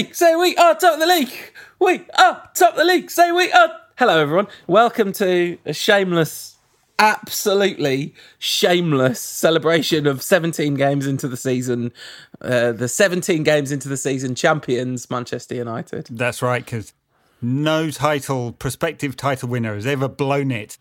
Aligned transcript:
league. 0.00 0.14
Say 0.14 0.34
we 0.34 0.56
are 0.56 0.74
top 0.74 0.94
of 0.94 1.00
the 1.00 1.06
league. 1.06 1.52
We 1.78 2.06
are 2.18 2.48
top 2.54 2.72
of 2.72 2.76
the 2.76 2.84
league. 2.84 3.10
Say 3.10 3.32
we 3.32 3.52
are. 3.52 3.70
Hello, 3.98 4.18
everyone. 4.18 4.46
Welcome 4.66 5.12
to 5.14 5.58
a 5.66 5.74
shameless, 5.74 6.56
absolutely 6.98 8.14
shameless 8.38 9.20
celebration 9.20 10.06
of 10.06 10.22
17 10.22 10.74
games 10.74 11.06
into 11.06 11.28
the 11.28 11.36
season. 11.36 11.92
Uh, 12.40 12.72
the 12.72 12.88
17 12.88 13.42
games 13.42 13.70
into 13.70 13.90
the 13.90 13.98
season 13.98 14.34
champions, 14.34 15.10
Manchester 15.10 15.54
United. 15.54 16.06
That's 16.10 16.40
right, 16.40 16.64
because 16.64 16.94
no 17.42 17.90
title, 17.90 18.52
prospective 18.52 19.16
title 19.16 19.50
winner 19.50 19.74
has 19.74 19.86
ever 19.86 20.08
blown 20.08 20.50
it 20.50 20.78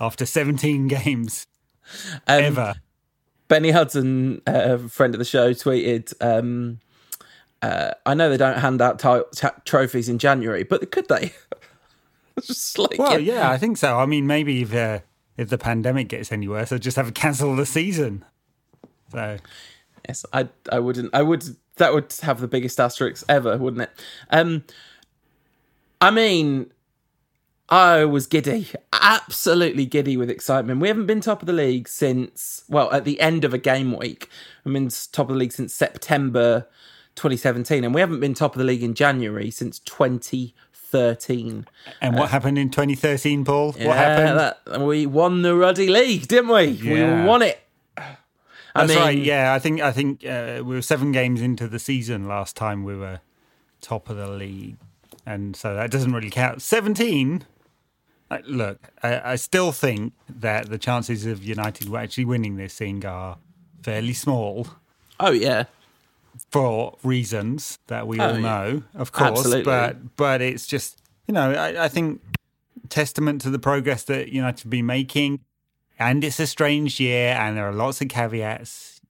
after 0.00 0.24
17 0.24 0.86
games. 1.02 1.48
Um, 2.28 2.44
ever. 2.44 2.74
Benny 3.48 3.72
Hudson, 3.72 4.40
a 4.46 4.78
friend 4.78 5.16
of 5.16 5.18
the 5.18 5.24
show, 5.24 5.50
tweeted. 5.50 6.14
Um, 6.20 6.78
uh, 7.62 7.92
I 8.04 8.14
know 8.14 8.28
they 8.28 8.36
don't 8.36 8.58
hand 8.58 8.82
out 8.82 8.98
t- 8.98 9.22
t- 9.34 9.54
trophies 9.64 10.08
in 10.08 10.18
January, 10.18 10.64
but 10.64 10.90
could 10.90 11.08
they? 11.08 11.32
like, 12.78 12.98
well, 12.98 13.20
yeah, 13.20 13.50
I 13.50 13.56
think 13.56 13.76
so. 13.76 13.98
I 13.98 14.06
mean, 14.06 14.26
maybe 14.26 14.62
if 14.62 14.74
uh, 14.74 14.98
if 15.36 15.48
the 15.48 15.58
pandemic 15.58 16.08
gets 16.08 16.32
any 16.32 16.48
worse, 16.48 16.70
they'll 16.70 16.78
just 16.78 16.96
have 16.96 17.06
to 17.06 17.12
cancel 17.12 17.54
the 17.54 17.64
season. 17.64 18.24
So, 19.12 19.38
yes, 20.08 20.26
I 20.32 20.48
I 20.70 20.80
wouldn't. 20.80 21.14
I 21.14 21.22
would. 21.22 21.44
That 21.76 21.94
would 21.94 22.12
have 22.22 22.40
the 22.40 22.48
biggest 22.48 22.78
asterisk 22.80 23.24
ever, 23.28 23.56
wouldn't 23.56 23.82
it? 23.82 24.04
Um, 24.30 24.64
I 26.00 26.10
mean, 26.10 26.70
I 27.68 28.04
was 28.04 28.26
giddy, 28.26 28.68
absolutely 28.92 29.86
giddy 29.86 30.16
with 30.16 30.28
excitement. 30.28 30.80
We 30.80 30.88
haven't 30.88 31.06
been 31.06 31.22
top 31.22 31.40
of 31.40 31.46
the 31.46 31.54
league 31.54 31.88
since, 31.88 32.64
well, 32.68 32.92
at 32.92 33.04
the 33.04 33.18
end 33.20 33.44
of 33.44 33.54
a 33.54 33.58
game 33.58 33.96
week. 33.96 34.28
I've 34.66 34.72
been 34.72 34.90
top 34.90 35.30
of 35.30 35.34
the 35.34 35.38
league 35.38 35.52
since 35.52 35.72
September 35.72 36.66
2017, 37.16 37.84
and 37.84 37.94
we 37.94 38.00
haven't 38.00 38.20
been 38.20 38.34
top 38.34 38.54
of 38.54 38.58
the 38.58 38.64
league 38.64 38.82
in 38.82 38.94
January 38.94 39.50
since 39.50 39.78
2013. 39.80 41.66
And 42.00 42.14
what 42.16 42.24
uh, 42.24 42.26
happened 42.28 42.58
in 42.58 42.70
2013, 42.70 43.44
Paul? 43.44 43.74
Yeah, 43.78 43.88
what 43.88 43.96
happened? 43.96 44.38
That, 44.38 44.80
we 44.80 45.06
won 45.06 45.42
the 45.42 45.54
Ruddy 45.54 45.88
League, 45.88 46.28
didn't 46.28 46.50
we? 46.50 46.64
Yeah. 46.64 47.22
We 47.22 47.28
won 47.28 47.42
it. 47.42 47.60
I 48.74 48.86
That's 48.86 48.94
mean, 48.94 48.98
right. 49.04 49.18
Yeah, 49.18 49.52
I 49.52 49.58
think 49.58 49.80
I 49.80 49.92
think 49.92 50.24
uh, 50.24 50.62
we 50.64 50.74
were 50.74 50.82
seven 50.82 51.12
games 51.12 51.42
into 51.42 51.68
the 51.68 51.78
season 51.78 52.26
last 52.26 52.56
time 52.56 52.84
we 52.84 52.96
were 52.96 53.20
top 53.80 54.08
of 54.08 54.16
the 54.16 54.28
league, 54.28 54.76
and 55.26 55.54
so 55.54 55.74
that 55.74 55.90
doesn't 55.90 56.12
really 56.12 56.30
count. 56.30 56.62
Seventeen. 56.62 57.44
Look, 58.46 58.88
I, 59.02 59.32
I 59.32 59.36
still 59.36 59.72
think 59.72 60.14
that 60.26 60.70
the 60.70 60.78
chances 60.78 61.26
of 61.26 61.44
United 61.44 61.94
actually 61.94 62.24
winning 62.24 62.56
this 62.56 62.74
thing 62.74 63.04
are 63.04 63.36
fairly 63.82 64.14
small. 64.14 64.68
Oh 65.20 65.32
yeah, 65.32 65.64
for 66.52 66.98
reasons 67.02 67.78
that 67.86 68.06
we 68.06 68.20
oh, 68.20 68.28
all 68.28 68.36
know, 68.36 68.82
yeah. 68.94 69.00
of 69.00 69.10
course. 69.10 69.30
Absolutely. 69.30 69.64
But 69.64 70.16
but 70.16 70.42
it's 70.42 70.66
just 70.66 71.00
you 71.26 71.34
know 71.34 71.52
I, 71.52 71.84
I 71.84 71.88
think 71.88 72.20
testament 72.90 73.40
to 73.40 73.50
the 73.50 73.58
progress 73.58 74.04
that 74.04 74.28
United 74.28 74.64
have 74.64 74.70
been 74.70 74.86
making, 74.86 75.40
and 75.98 76.22
it's 76.22 76.38
a 76.38 76.46
strange 76.46 77.00
year, 77.00 77.34
and 77.34 77.56
there 77.56 77.66
are 77.66 77.72
lots 77.72 78.00
of 78.02 78.08
caveats. 78.08 79.00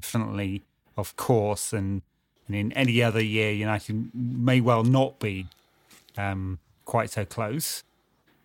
Definitely, 0.00 0.62
of 0.96 1.16
course, 1.16 1.72
and 1.72 2.02
and 2.46 2.56
in 2.56 2.72
any 2.72 3.02
other 3.02 3.22
year, 3.22 3.50
United 3.50 4.10
may 4.14 4.60
well 4.60 4.84
not 4.84 5.18
be 5.18 5.46
um, 6.16 6.60
quite 6.84 7.10
so 7.10 7.24
close. 7.24 7.82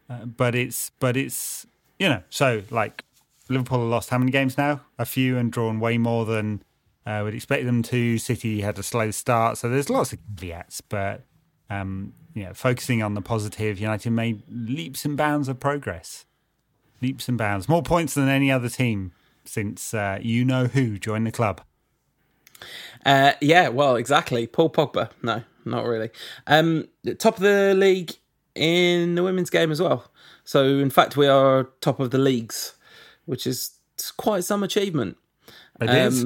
Uh, 0.10 0.26
but 0.26 0.56
it's 0.56 0.92
but 1.00 1.16
it's 1.16 1.68
you 2.00 2.10
know 2.10 2.24
so 2.30 2.64
like 2.72 3.04
Liverpool 3.50 3.82
have 3.82 3.90
lost 3.90 4.10
how 4.10 4.18
many 4.18 4.32
games 4.32 4.58
now? 4.58 4.82
A 4.98 5.06
few 5.06 5.38
and 5.38 5.52
drawn 5.52 5.80
way 5.80 6.00
more 6.00 6.26
than 6.26 6.64
uh, 7.06 7.22
we'd 7.26 7.34
expect 7.34 7.66
them 7.66 7.82
to. 7.84 8.18
City 8.18 8.62
had 8.62 8.78
a 8.78 8.84
slow 8.84 9.12
start, 9.12 9.58
so 9.58 9.70
there's 9.70 9.90
lots 9.90 10.14
of 10.14 10.20
caveats, 10.38 10.82
but 10.82 11.24
um, 11.70 12.14
you 12.34 12.44
know, 12.44 12.54
focusing 12.54 13.02
on 13.02 13.14
the 13.14 13.22
positive, 13.22 13.80
United 13.80 14.12
made 14.12 14.44
leaps 14.50 15.06
and 15.06 15.18
bounds 15.18 15.48
of 15.48 15.60
progress. 15.60 16.26
Leaps 17.02 17.28
and 17.28 17.38
bounds, 17.38 17.68
more 17.68 17.82
points 17.82 18.14
than 18.14 18.30
any 18.30 18.52
other 18.52 18.70
team 18.70 19.12
since 19.44 19.94
uh, 19.94 20.20
you 20.22 20.46
know 20.46 20.66
who 20.66 21.00
joined 21.00 21.26
the 21.26 21.32
club. 21.32 21.62
Uh, 23.06 23.34
yeah, 23.42 23.70
well, 23.70 23.96
exactly. 23.96 24.46
Paul 24.46 24.70
Pogba. 24.70 25.10
No, 25.24 25.44
not 25.66 25.86
really. 25.86 26.12
Um, 26.46 26.88
top 27.18 27.38
of 27.38 27.42
the 27.42 27.74
league 27.76 28.14
in 28.54 29.16
the 29.16 29.24
women's 29.24 29.50
game 29.50 29.72
as 29.72 29.82
well. 29.82 30.12
So, 30.44 30.64
in 30.64 30.90
fact, 30.90 31.18
we 31.18 31.28
are 31.28 31.70
top 31.82 32.00
of 32.00 32.12
the 32.12 32.18
leagues, 32.18 32.76
which 33.26 33.48
is 33.48 33.72
quite 34.18 34.44
some 34.44 34.64
achievement. 34.64 35.18
It 35.80 35.90
um, 35.90 35.96
is. 35.96 36.26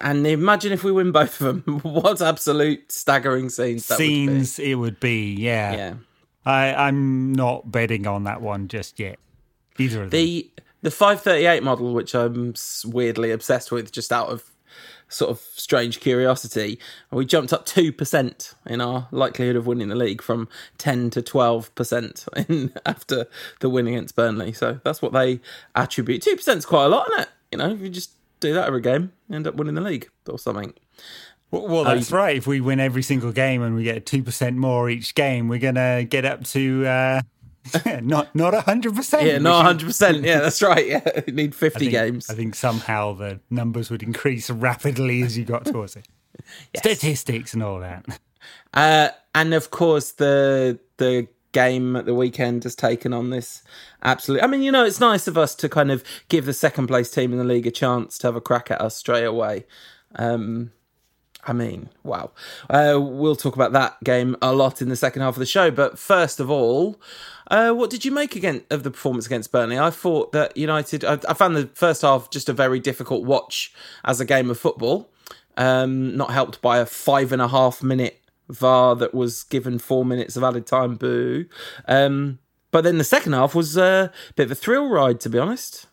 And 0.00 0.26
imagine 0.26 0.72
if 0.72 0.84
we 0.84 0.92
win 0.92 1.12
both 1.12 1.40
of 1.40 1.64
them. 1.64 1.80
what 1.82 2.20
absolute 2.20 2.92
staggering 2.92 3.48
scenes 3.48 3.88
that 3.88 3.98
scenes 3.98 4.58
would 4.58 4.66
it 4.66 4.74
would 4.76 5.00
be. 5.00 5.34
Yeah. 5.34 5.72
Yeah. 5.74 5.94
I, 6.44 6.74
I'm 6.74 7.32
not 7.32 7.70
betting 7.70 8.06
on 8.06 8.24
that 8.24 8.40
one 8.40 8.68
just 8.68 8.98
yet. 8.98 9.18
Either 9.78 10.04
of 10.04 10.10
the, 10.10 10.42
them. 10.42 10.64
The 10.82 10.90
538 10.90 11.62
model, 11.62 11.92
which 11.92 12.14
I'm 12.14 12.54
weirdly 12.84 13.30
obsessed 13.30 13.70
with, 13.70 13.92
just 13.92 14.12
out 14.12 14.28
of 14.28 14.50
sort 15.08 15.30
of 15.30 15.40
strange 15.40 16.00
curiosity, 16.00 16.78
we 17.10 17.26
jumped 17.26 17.52
up 17.52 17.66
2% 17.66 18.54
in 18.66 18.80
our 18.80 19.08
likelihood 19.10 19.56
of 19.56 19.66
winning 19.66 19.88
the 19.88 19.96
league 19.96 20.22
from 20.22 20.48
10 20.78 21.10
to 21.10 21.22
12% 21.22 22.48
in, 22.48 22.72
after 22.86 23.26
the 23.58 23.68
win 23.68 23.88
against 23.88 24.16
Burnley. 24.16 24.52
So 24.52 24.80
that's 24.84 25.02
what 25.02 25.12
they 25.12 25.40
attribute. 25.74 26.22
2% 26.22 26.56
is 26.56 26.64
quite 26.64 26.86
a 26.86 26.88
lot, 26.88 27.08
isn't 27.10 27.22
it? 27.22 27.28
You 27.52 27.58
know, 27.58 27.70
if 27.70 27.80
you 27.80 27.88
just 27.88 28.12
do 28.40 28.54
that 28.54 28.66
every 28.66 28.80
game, 28.80 29.12
end 29.30 29.46
up 29.46 29.54
winning 29.54 29.74
the 29.74 29.80
league 29.80 30.08
or 30.28 30.38
something. 30.38 30.74
Well, 31.50 31.66
well 31.68 31.84
that's 31.84 32.12
right. 32.12 32.36
If 32.36 32.46
we 32.46 32.60
win 32.60 32.80
every 32.80 33.02
single 33.02 33.32
game 33.32 33.62
and 33.62 33.74
we 33.74 33.84
get 33.84 34.06
two 34.06 34.22
percent 34.22 34.56
more 34.56 34.88
each 34.88 35.14
game, 35.14 35.48
we're 35.48 35.58
gonna 35.58 36.04
get 36.04 36.24
up 36.24 36.44
to 36.46 36.86
uh, 36.86 37.22
not 38.02 38.34
not 38.34 38.54
hundred 38.64 38.94
percent. 38.94 39.26
Yeah, 39.26 39.38
not 39.38 39.64
hundred 39.64 39.86
percent. 39.86 40.24
Yeah, 40.24 40.38
that's 40.42 40.62
right. 40.62 40.86
Yeah, 40.86 41.08
you 41.26 41.32
need 41.32 41.54
fifty 41.54 41.88
I 41.88 41.90
think, 41.90 41.92
games. 41.92 42.30
I 42.30 42.34
think 42.34 42.54
somehow 42.54 43.14
the 43.14 43.40
numbers 43.50 43.90
would 43.90 44.02
increase 44.02 44.48
rapidly 44.50 45.22
as 45.22 45.36
you 45.36 45.44
got 45.44 45.64
towards 45.64 45.96
it. 45.96 46.06
yes. 46.74 46.82
Statistics 46.82 47.54
and 47.54 47.62
all 47.62 47.80
that. 47.80 48.06
Uh, 48.72 49.08
and 49.34 49.52
of 49.52 49.70
course, 49.70 50.12
the 50.12 50.78
the 50.98 51.28
game 51.52 51.96
at 51.96 52.06
the 52.06 52.14
weekend 52.14 52.64
has 52.64 52.74
taken 52.74 53.12
on 53.12 53.30
this 53.30 53.62
absolutely. 54.02 54.42
I 54.42 54.46
mean, 54.46 54.62
you 54.62 54.72
know, 54.72 54.84
it's 54.84 55.00
nice 55.00 55.26
of 55.26 55.36
us 55.36 55.54
to 55.56 55.68
kind 55.68 55.90
of 55.90 56.04
give 56.28 56.46
the 56.46 56.52
second 56.52 56.86
place 56.86 57.10
team 57.10 57.32
in 57.32 57.38
the 57.38 57.44
league 57.44 57.66
a 57.66 57.70
chance 57.70 58.18
to 58.18 58.26
have 58.26 58.36
a 58.36 58.40
crack 58.40 58.70
at 58.70 58.80
us 58.80 58.96
straight 58.96 59.24
away. 59.24 59.66
Um, 60.16 60.72
I 61.44 61.52
mean, 61.52 61.88
wow. 62.02 62.32
Uh, 62.68 62.98
we'll 63.00 63.36
talk 63.36 63.54
about 63.54 63.72
that 63.72 64.02
game 64.04 64.36
a 64.42 64.52
lot 64.52 64.82
in 64.82 64.88
the 64.88 64.96
second 64.96 65.22
half 65.22 65.34
of 65.34 65.40
the 65.40 65.46
show. 65.46 65.70
But 65.70 65.98
first 65.98 66.38
of 66.38 66.50
all, 66.50 67.00
uh, 67.50 67.72
what 67.72 67.90
did 67.90 68.04
you 68.04 68.12
make 68.12 68.36
again 68.36 68.62
of 68.70 68.82
the 68.82 68.90
performance 68.90 69.26
against 69.26 69.50
Burnley? 69.50 69.78
I 69.78 69.90
thought 69.90 70.32
that 70.32 70.56
United. 70.56 71.04
I, 71.04 71.18
I, 71.28 71.34
found 71.34 71.56
the 71.56 71.68
first 71.74 72.02
half 72.02 72.30
just 72.30 72.48
a 72.48 72.52
very 72.52 72.78
difficult 72.78 73.24
watch 73.24 73.72
as 74.04 74.20
a 74.20 74.24
game 74.24 74.50
of 74.50 74.58
football. 74.58 75.10
Um, 75.56 76.16
not 76.16 76.30
helped 76.30 76.62
by 76.62 76.78
a 76.78 76.86
five 76.86 77.32
and 77.32 77.42
a 77.42 77.48
half 77.48 77.82
minute 77.82 78.19
VAR 78.50 78.96
that 78.96 79.14
was 79.14 79.44
given 79.44 79.78
four 79.78 80.04
minutes 80.04 80.36
of 80.36 80.44
added 80.44 80.66
time. 80.66 80.96
Boo. 80.96 81.46
Um, 81.86 82.38
but 82.70 82.82
then 82.84 82.98
the 82.98 83.04
second 83.04 83.32
half 83.32 83.54
was 83.54 83.76
a 83.76 84.12
bit 84.36 84.44
of 84.44 84.52
a 84.52 84.54
thrill 84.54 84.88
ride, 84.88 85.20
to 85.20 85.28
be 85.28 85.38
honest. 85.38 85.86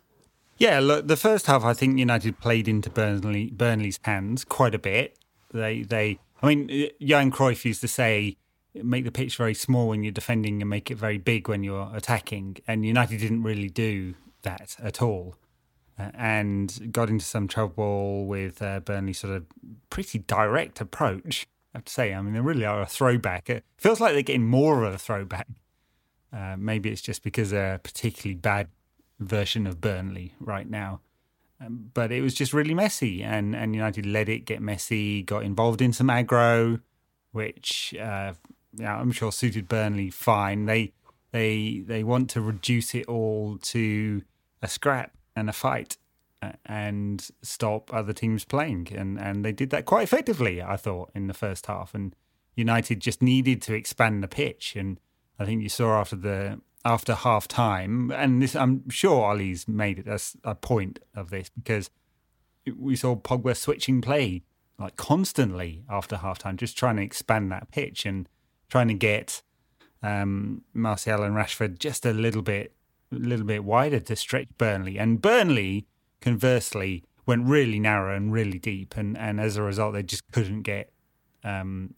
Yeah, 0.58 0.80
look, 0.80 1.08
the 1.08 1.18
first 1.18 1.46
half 1.46 1.64
I 1.64 1.74
think 1.74 1.98
United 1.98 2.40
played 2.40 2.68
into 2.68 2.90
Burnley 2.90 3.52
Burnley's 3.52 4.00
hands 4.04 4.44
quite 4.44 4.74
a 4.74 4.80
bit. 4.80 5.18
They 5.52 5.84
they 5.84 6.20
I 6.42 6.48
mean 6.48 6.90
Jan 7.02 7.32
Cruyff 7.32 7.64
used 7.64 7.82
to 7.82 7.88
say 7.88 8.38
make 8.74 9.06
the 9.06 9.12
pitch 9.12 9.38
very 9.38 9.54
small 9.54 9.88
when 9.88 10.04
you're 10.04 10.12
defending 10.12 10.62
and 10.62 10.70
make 10.70 10.92
it 10.92 10.96
very 10.96 11.18
big 11.18 11.48
when 11.48 11.64
you're 11.64 11.90
attacking 11.96 12.58
and 12.68 12.86
United 12.86 13.20
didn't 13.20 13.44
really 13.44 13.70
do 13.70 14.16
that 14.44 14.76
at 14.82 15.02
all. 15.02 15.36
Uh, 16.00 16.12
and 16.14 16.92
got 16.92 17.10
into 17.10 17.26
some 17.26 17.48
trouble 17.48 18.28
with 18.28 18.62
uh, 18.62 18.80
Burnley's 18.82 19.18
sort 19.18 19.34
of 19.34 19.46
pretty 19.90 20.20
direct 20.20 20.80
approach 20.80 21.48
have 21.74 21.86
to 21.86 21.94
say. 21.94 22.14
I 22.14 22.22
mean, 22.22 22.34
they 22.34 22.40
really 22.40 22.66
are 22.66 22.82
a 22.82 22.86
throwback. 22.86 23.50
It 23.50 23.64
feels 23.78 24.00
like 24.00 24.14
they're 24.14 24.22
getting 24.22 24.48
more 24.48 24.84
of 24.84 24.94
a 24.94 24.98
throwback. 24.98 25.48
Uh, 26.32 26.56
maybe 26.58 26.90
it's 26.90 27.02
just 27.02 27.24
because 27.24 27.52
they're 27.52 27.76
a 27.76 27.80
particularly 27.80 28.36
bad 28.36 28.68
version 29.20 29.66
of 29.66 29.82
Burnley 29.82 30.34
right 30.40 30.70
now. 30.70 31.02
Um, 31.60 31.90
but 31.94 32.12
it 32.12 32.22
was 32.22 32.36
just 32.36 32.54
really 32.54 32.76
messy, 32.76 33.24
and, 33.24 33.56
and 33.56 33.74
United 33.74 34.06
let 34.06 34.30
it 34.30 34.46
get 34.46 34.62
messy, 34.62 35.24
got 35.24 35.44
involved 35.44 35.82
in 35.82 35.92
some 35.92 36.08
aggro, 36.08 36.82
which 37.32 37.96
uh, 38.00 38.34
yeah, 38.78 38.98
I'm 38.98 39.12
sure 39.12 39.32
suited 39.32 39.68
Burnley 39.68 40.10
fine. 40.10 40.66
They 40.66 40.94
they 41.32 41.84
they 41.86 42.04
want 42.04 42.30
to 42.32 42.42
reduce 42.42 42.94
it 42.94 43.08
all 43.08 43.58
to 43.64 44.22
a 44.62 44.68
scrap 44.68 45.12
and 45.36 45.50
a 45.50 45.54
fight, 45.54 45.98
and 46.66 47.30
stop 47.42 47.94
other 47.94 48.14
teams 48.14 48.46
playing. 48.46 48.90
And, 48.96 49.20
and 49.20 49.44
they 49.44 49.52
did 49.52 49.70
that 49.72 49.86
quite 49.86 50.04
effectively, 50.04 50.62
I 50.62 50.78
thought, 50.78 51.12
in 51.16 51.28
the 51.28 51.34
first 51.34 51.66
half. 51.66 51.94
And 51.94 52.16
United 52.56 53.00
just 53.00 53.22
needed 53.22 53.62
to 53.64 53.74
expand 53.74 54.24
the 54.24 54.28
pitch. 54.28 54.76
And 54.76 55.00
I 55.40 55.46
think 55.46 55.62
you 55.62 55.70
saw 55.70 56.00
after 56.00 56.16
the 56.16 56.62
after 56.86 57.16
half 57.16 57.48
time, 57.48 58.12
and 58.12 58.42
this 58.42 58.56
I'm 58.56 58.90
sure 58.90 59.26
Ollie's 59.26 59.68
made 59.68 60.00
it 60.00 60.08
as 60.08 60.38
a 60.44 60.56
point 60.56 61.00
of 61.16 61.30
this 61.32 61.50
because 61.50 61.90
we 62.78 62.96
saw 62.96 63.16
Pogba 63.16 63.56
switching 63.58 64.00
play 64.02 64.44
like 64.80 64.96
constantly 64.96 65.84
after 65.90 66.18
half 66.18 66.40
time, 66.40 66.58
just 66.58 66.78
trying 66.78 66.98
to 66.98 67.02
expand 67.02 67.52
that 67.52 67.72
pitch 67.72 68.06
and 68.06 68.30
trying 68.70 68.88
to 68.88 68.94
get 68.94 69.42
um, 70.04 70.62
Martial 70.74 71.24
and 71.24 71.36
Rashford 71.36 71.80
just 71.80 72.06
a 72.06 72.14
little 72.14 72.42
bit, 72.42 72.74
a 73.12 73.16
little 73.16 73.46
bit 73.46 73.64
wider 73.64 74.00
to 74.00 74.16
stretch 74.16 74.48
Burnley. 74.58 75.00
And 75.00 75.22
Burnley, 75.22 75.88
conversely, 76.22 77.04
went 77.26 77.46
really 77.46 77.80
narrow 77.80 78.16
and 78.16 78.32
really 78.32 78.60
deep, 78.60 78.96
and, 78.96 79.18
and 79.18 79.40
as 79.40 79.58
a 79.58 79.62
result, 79.62 79.94
they 79.94 80.04
just 80.04 80.24
couldn't 80.32 80.62
get, 80.62 80.92
um, 81.44 81.94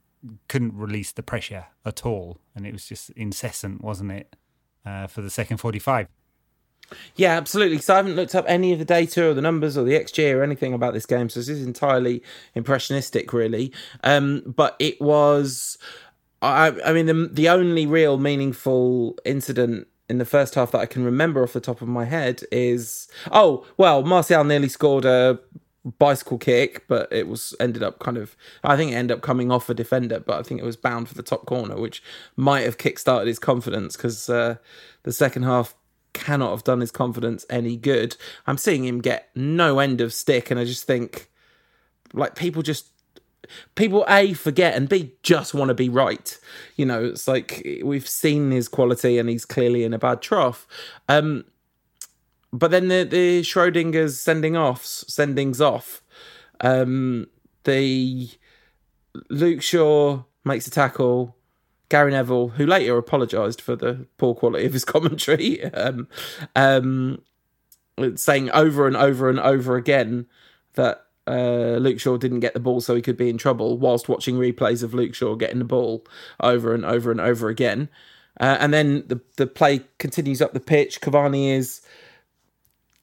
couldn't 0.47 0.75
release 0.75 1.11
the 1.11 1.23
pressure 1.23 1.67
at 1.85 2.05
all, 2.05 2.39
and 2.55 2.65
it 2.65 2.73
was 2.73 2.85
just 2.85 3.09
incessant, 3.11 3.83
wasn't 3.83 4.11
it, 4.11 4.35
uh, 4.85 5.07
for 5.07 5.21
the 5.21 5.29
second 5.29 5.57
forty-five. 5.57 6.07
Yeah, 7.15 7.37
absolutely. 7.37 7.77
So 7.77 7.93
I 7.93 7.97
haven't 7.97 8.15
looked 8.15 8.33
up 8.33 8.45
any 8.47 8.73
of 8.73 8.79
the 8.79 8.85
data 8.85 9.29
or 9.29 9.35
the 9.35 9.43
numbers 9.43 9.77
or 9.77 9.83
the 9.83 9.93
XG 9.93 10.33
or 10.33 10.41
anything 10.41 10.73
about 10.73 10.95
this 10.95 11.05
game. 11.05 11.29
So 11.29 11.39
this 11.39 11.47
is 11.47 11.63
entirely 11.63 12.23
impressionistic, 12.55 13.31
really. 13.31 13.71
Um, 14.03 14.41
but 14.55 14.75
it 14.79 14.99
was, 14.99 15.77
I, 16.41 16.73
I 16.83 16.93
mean, 16.93 17.05
the, 17.05 17.29
the 17.31 17.47
only 17.47 17.85
real 17.85 18.17
meaningful 18.17 19.19
incident 19.23 19.87
in 20.09 20.17
the 20.17 20.25
first 20.25 20.55
half 20.55 20.71
that 20.71 20.79
I 20.79 20.85
can 20.85 21.03
remember 21.03 21.43
off 21.43 21.53
the 21.53 21.59
top 21.59 21.81
of 21.81 21.87
my 21.87 22.05
head 22.05 22.41
is, 22.51 23.07
oh, 23.31 23.65
well, 23.77 24.01
Martial 24.03 24.43
nearly 24.43 24.69
scored 24.69 25.05
a 25.05 25.39
bicycle 25.97 26.37
kick, 26.37 26.85
but 26.87 27.07
it 27.11 27.27
was 27.27 27.55
ended 27.59 27.83
up 27.83 27.99
kind 27.99 28.17
of 28.17 28.35
I 28.63 28.75
think 28.75 28.91
it 28.91 28.95
ended 28.95 29.15
up 29.17 29.23
coming 29.23 29.51
off 29.51 29.69
a 29.69 29.73
defender, 29.73 30.19
but 30.19 30.39
I 30.39 30.43
think 30.43 30.59
it 30.59 30.65
was 30.65 30.75
bound 30.75 31.07
for 31.07 31.15
the 31.15 31.23
top 31.23 31.45
corner, 31.45 31.79
which 31.79 32.03
might 32.35 32.61
have 32.61 32.77
kick-started 32.77 33.27
his 33.27 33.39
confidence 33.39 33.95
because 33.95 34.29
uh, 34.29 34.55
the 35.03 35.13
second 35.13 35.43
half 35.43 35.75
cannot 36.13 36.51
have 36.51 36.63
done 36.63 36.81
his 36.81 36.91
confidence 36.91 37.45
any 37.49 37.77
good. 37.77 38.17
I'm 38.45 38.57
seeing 38.57 38.85
him 38.85 38.99
get 38.99 39.29
no 39.35 39.79
end 39.79 40.01
of 40.01 40.13
stick, 40.13 40.51
and 40.51 40.59
I 40.59 40.65
just 40.65 40.83
think, 40.83 41.29
like, 42.13 42.35
people 42.35 42.61
just 42.61 42.87
people 43.75 44.05
a 44.07 44.33
forget 44.33 44.75
and 44.75 44.89
b 44.89 45.13
just 45.23 45.53
want 45.53 45.69
to 45.69 45.73
be 45.73 45.89
right. 45.89 46.37
You 46.75 46.85
know 46.85 47.03
it's 47.03 47.27
like 47.27 47.65
we've 47.83 48.07
seen 48.07 48.51
his 48.51 48.67
quality 48.67 49.17
and 49.17 49.29
he's 49.29 49.45
clearly 49.45 49.83
in 49.83 49.93
a 49.93 49.99
bad 49.99 50.21
trough. 50.21 50.67
Um 51.07 51.45
but 52.51 52.71
then 52.71 52.87
the 52.87 53.03
the 53.03 53.41
schrodinger's 53.41 54.19
sending 54.19 54.55
offs 54.55 55.03
sendings 55.05 55.61
off. 55.61 56.01
Um 56.61 57.27
the 57.63 58.29
luke 59.29 59.61
shaw 59.61 60.23
makes 60.43 60.67
a 60.67 60.71
tackle. 60.71 61.35
Gary 61.89 62.11
Neville, 62.11 62.49
who 62.49 62.67
later 62.67 62.97
apologised 62.97 63.61
for 63.61 63.75
the 63.75 64.05
poor 64.17 64.35
quality 64.35 64.65
of 64.65 64.73
his 64.73 64.85
commentary, 64.95 65.63
um, 65.73 66.07
um, 66.55 67.19
saying 68.15 68.51
over 68.51 68.85
and 68.85 68.95
over 68.95 69.27
and 69.27 69.39
over 69.39 69.75
again 69.75 70.27
that 70.75 71.05
uh, 71.29 71.77
Luke 71.77 71.99
Shaw 71.99 72.17
didn't 72.17 72.39
get 72.39 72.53
the 72.53 72.59
ball 72.59 72.81
so 72.81 72.95
he 72.95 73.01
could 73.01 73.17
be 73.17 73.29
in 73.29 73.37
trouble, 73.37 73.77
whilst 73.77 74.09
watching 74.09 74.35
replays 74.35 74.83
of 74.83 74.93
Luke 74.93 75.13
Shaw 75.13 75.35
getting 75.35 75.59
the 75.59 75.65
ball 75.65 76.05
over 76.39 76.73
and 76.73 76.83
over 76.83 77.11
and 77.11 77.21
over 77.21 77.49
again. 77.49 77.89
Uh, 78.39 78.57
and 78.59 78.73
then 78.73 79.03
the 79.07 79.21
the 79.37 79.47
play 79.47 79.81
continues 79.97 80.41
up 80.41 80.53
the 80.53 80.59
pitch. 80.59 81.01
Cavani 81.01 81.51
is 81.51 81.81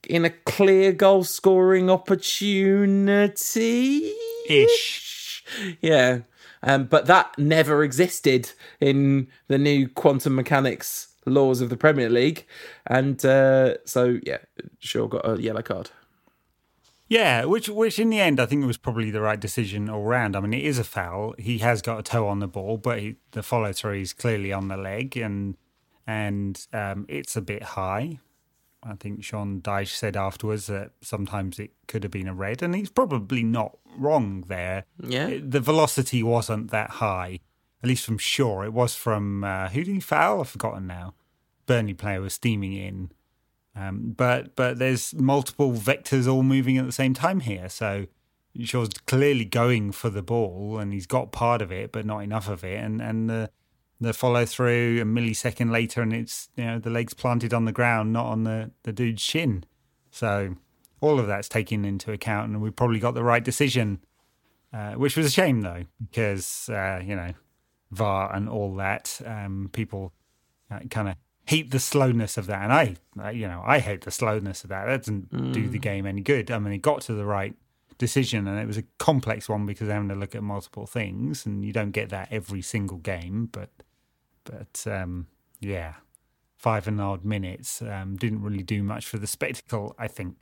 in 0.08 0.24
a 0.24 0.30
clear 0.30 0.92
goal 0.92 1.24
scoring 1.24 1.90
opportunity 1.90 4.12
ish. 4.48 5.44
Yeah. 5.80 6.20
Um, 6.62 6.84
but 6.84 7.06
that 7.06 7.38
never 7.38 7.84
existed 7.84 8.50
in 8.80 9.28
the 9.48 9.58
new 9.58 9.88
quantum 9.88 10.34
mechanics 10.34 11.08
laws 11.26 11.60
of 11.60 11.70
the 11.70 11.76
Premier 11.76 12.08
League. 12.08 12.46
And 12.86 13.24
uh, 13.24 13.76
so, 13.84 14.18
yeah, 14.24 14.38
sure 14.78 15.08
got 15.08 15.28
a 15.28 15.40
yellow 15.40 15.62
card. 15.62 15.90
Yeah, 17.08 17.44
which 17.44 17.68
which 17.68 17.98
in 17.98 18.10
the 18.10 18.20
end 18.20 18.40
I 18.40 18.46
think 18.46 18.62
it 18.62 18.66
was 18.66 18.78
probably 18.78 19.10
the 19.10 19.20
right 19.20 19.38
decision 19.38 19.88
all 19.88 20.02
round. 20.02 20.34
I 20.34 20.40
mean, 20.40 20.54
it 20.54 20.64
is 20.64 20.78
a 20.78 20.84
foul. 20.84 21.34
He 21.38 21.58
has 21.58 21.82
got 21.82 22.00
a 22.00 22.02
toe 22.02 22.26
on 22.26 22.40
the 22.40 22.48
ball, 22.48 22.78
but 22.78 22.98
he, 22.98 23.16
the 23.30 23.42
follow 23.42 23.72
through 23.72 24.00
is 24.00 24.12
clearly 24.12 24.52
on 24.52 24.68
the 24.68 24.76
leg, 24.76 25.16
and 25.16 25.56
and 26.06 26.66
um, 26.72 27.06
it's 27.08 27.36
a 27.36 27.40
bit 27.40 27.62
high. 27.62 28.18
I 28.82 28.94
think 28.94 29.24
Sean 29.24 29.60
Dyche 29.60 29.94
said 29.94 30.16
afterwards 30.16 30.66
that 30.66 30.92
sometimes 31.00 31.58
it 31.58 31.72
could 31.88 32.02
have 32.02 32.12
been 32.12 32.28
a 32.28 32.34
red, 32.34 32.62
and 32.62 32.74
he's 32.74 32.90
probably 32.90 33.42
not 33.42 33.76
wrong 33.96 34.44
there. 34.48 34.84
Yeah, 35.02 35.38
the 35.42 35.60
velocity 35.60 36.22
wasn't 36.22 36.70
that 36.72 36.90
high, 36.90 37.40
at 37.82 37.88
least 37.88 38.04
from 38.04 38.18
Shaw. 38.18 38.62
It 38.62 38.72
was 38.72 38.94
from 38.96 39.44
uh, 39.44 39.68
who 39.68 39.84
did 39.84 39.94
he 39.94 40.00
foul? 40.00 40.40
I've 40.40 40.48
forgotten 40.48 40.86
now. 40.86 41.14
Burnley 41.66 41.94
player 41.94 42.20
was 42.20 42.34
steaming 42.34 42.74
in, 42.74 43.10
um, 43.76 44.14
but 44.16 44.56
but 44.56 44.78
there's 44.78 45.14
multiple 45.14 45.72
vectors 45.72 46.30
all 46.30 46.42
moving 46.42 46.78
at 46.78 46.86
the 46.86 46.92
same 46.92 47.14
time 47.14 47.40
here, 47.40 47.68
so. 47.68 48.06
Shaw's 48.58 48.88
clearly 49.06 49.44
going 49.44 49.92
for 49.92 50.08
the 50.08 50.22
ball, 50.22 50.78
and 50.78 50.90
he's 50.90 51.06
got 51.06 51.30
part 51.30 51.60
of 51.60 51.70
it, 51.70 51.92
but 51.92 52.06
not 52.06 52.20
enough 52.20 52.48
of 52.48 52.64
it. 52.64 52.82
And 52.82 53.02
and 53.02 53.28
the 53.28 53.50
the 54.00 54.12
follow 54.12 54.44
through 54.44 55.00
a 55.00 55.04
millisecond 55.04 55.70
later 55.70 56.02
and 56.02 56.12
it's 56.12 56.48
you 56.56 56.64
know 56.64 56.78
the 56.78 56.90
legs 56.90 57.14
planted 57.14 57.54
on 57.54 57.64
the 57.64 57.72
ground 57.72 58.12
not 58.12 58.26
on 58.26 58.44
the 58.44 58.70
the 58.82 58.92
dude's 58.92 59.22
shin 59.22 59.64
so 60.10 60.54
all 61.00 61.18
of 61.18 61.26
that's 61.26 61.48
taken 61.48 61.84
into 61.84 62.12
account 62.12 62.50
and 62.50 62.60
we 62.60 62.70
probably 62.70 62.98
got 62.98 63.14
the 63.14 63.24
right 63.24 63.44
decision 63.44 63.98
uh, 64.72 64.92
which 64.92 65.16
was 65.16 65.26
a 65.26 65.30
shame 65.30 65.62
though 65.62 65.84
because 66.10 66.68
uh, 66.68 67.00
you 67.02 67.16
know 67.16 67.32
var 67.90 68.34
and 68.34 68.48
all 68.48 68.74
that 68.74 69.20
um, 69.24 69.70
people 69.72 70.12
uh, 70.70 70.80
kind 70.90 71.08
of 71.08 71.16
hate 71.46 71.70
the 71.70 71.78
slowness 71.78 72.36
of 72.36 72.46
that 72.46 72.62
and 72.62 72.72
i 72.72 73.30
you 73.30 73.46
know 73.46 73.62
i 73.64 73.78
hate 73.78 74.02
the 74.02 74.10
slowness 74.10 74.64
of 74.64 74.70
that 74.70 74.86
that 74.86 74.98
doesn't 74.98 75.32
mm. 75.32 75.52
do 75.52 75.68
the 75.68 75.78
game 75.78 76.06
any 76.06 76.20
good 76.20 76.50
i 76.50 76.58
mean 76.58 76.72
it 76.72 76.82
got 76.82 77.00
to 77.00 77.14
the 77.14 77.24
right 77.24 77.54
decision 77.98 78.46
and 78.46 78.58
it 78.58 78.66
was 78.66 78.76
a 78.76 78.82
complex 78.98 79.48
one 79.48 79.64
because 79.64 79.88
having 79.88 80.08
to 80.08 80.14
look 80.14 80.34
at 80.34 80.42
multiple 80.42 80.86
things 80.86 81.46
and 81.46 81.64
you 81.64 81.72
don't 81.72 81.92
get 81.92 82.10
that 82.10 82.28
every 82.30 82.60
single 82.60 82.98
game 82.98 83.48
but 83.50 83.70
but 84.46 84.86
um, 84.86 85.26
yeah, 85.60 85.94
five 86.56 86.88
and 86.88 87.00
odd 87.00 87.24
minutes 87.24 87.82
um, 87.82 88.16
didn't 88.16 88.42
really 88.42 88.62
do 88.62 88.82
much 88.82 89.06
for 89.06 89.18
the 89.18 89.26
spectacle, 89.26 89.94
I 89.98 90.08
think. 90.08 90.36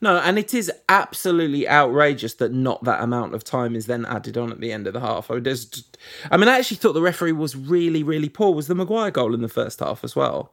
No, 0.00 0.16
and 0.18 0.38
it 0.38 0.54
is 0.54 0.72
absolutely 0.88 1.68
outrageous 1.68 2.34
that 2.34 2.52
not 2.52 2.84
that 2.84 3.02
amount 3.02 3.34
of 3.34 3.44
time 3.44 3.76
is 3.76 3.86
then 3.86 4.06
added 4.06 4.36
on 4.36 4.50
at 4.50 4.60
the 4.60 4.72
end 4.72 4.86
of 4.86 4.94
the 4.94 5.00
half. 5.00 5.30
I 5.30 5.34
mean, 5.34 5.44
just, 5.44 5.98
I 6.30 6.36
mean, 6.36 6.48
I 6.48 6.58
actually 6.58 6.78
thought 6.78 6.94
the 6.94 7.02
referee 7.02 7.32
was 7.32 7.54
really, 7.54 8.02
really 8.02 8.28
poor. 8.28 8.54
Was 8.54 8.66
the 8.66 8.74
Maguire 8.74 9.10
goal 9.10 9.34
in 9.34 9.42
the 9.42 9.48
first 9.48 9.80
half 9.80 10.04
as 10.04 10.16
well? 10.16 10.52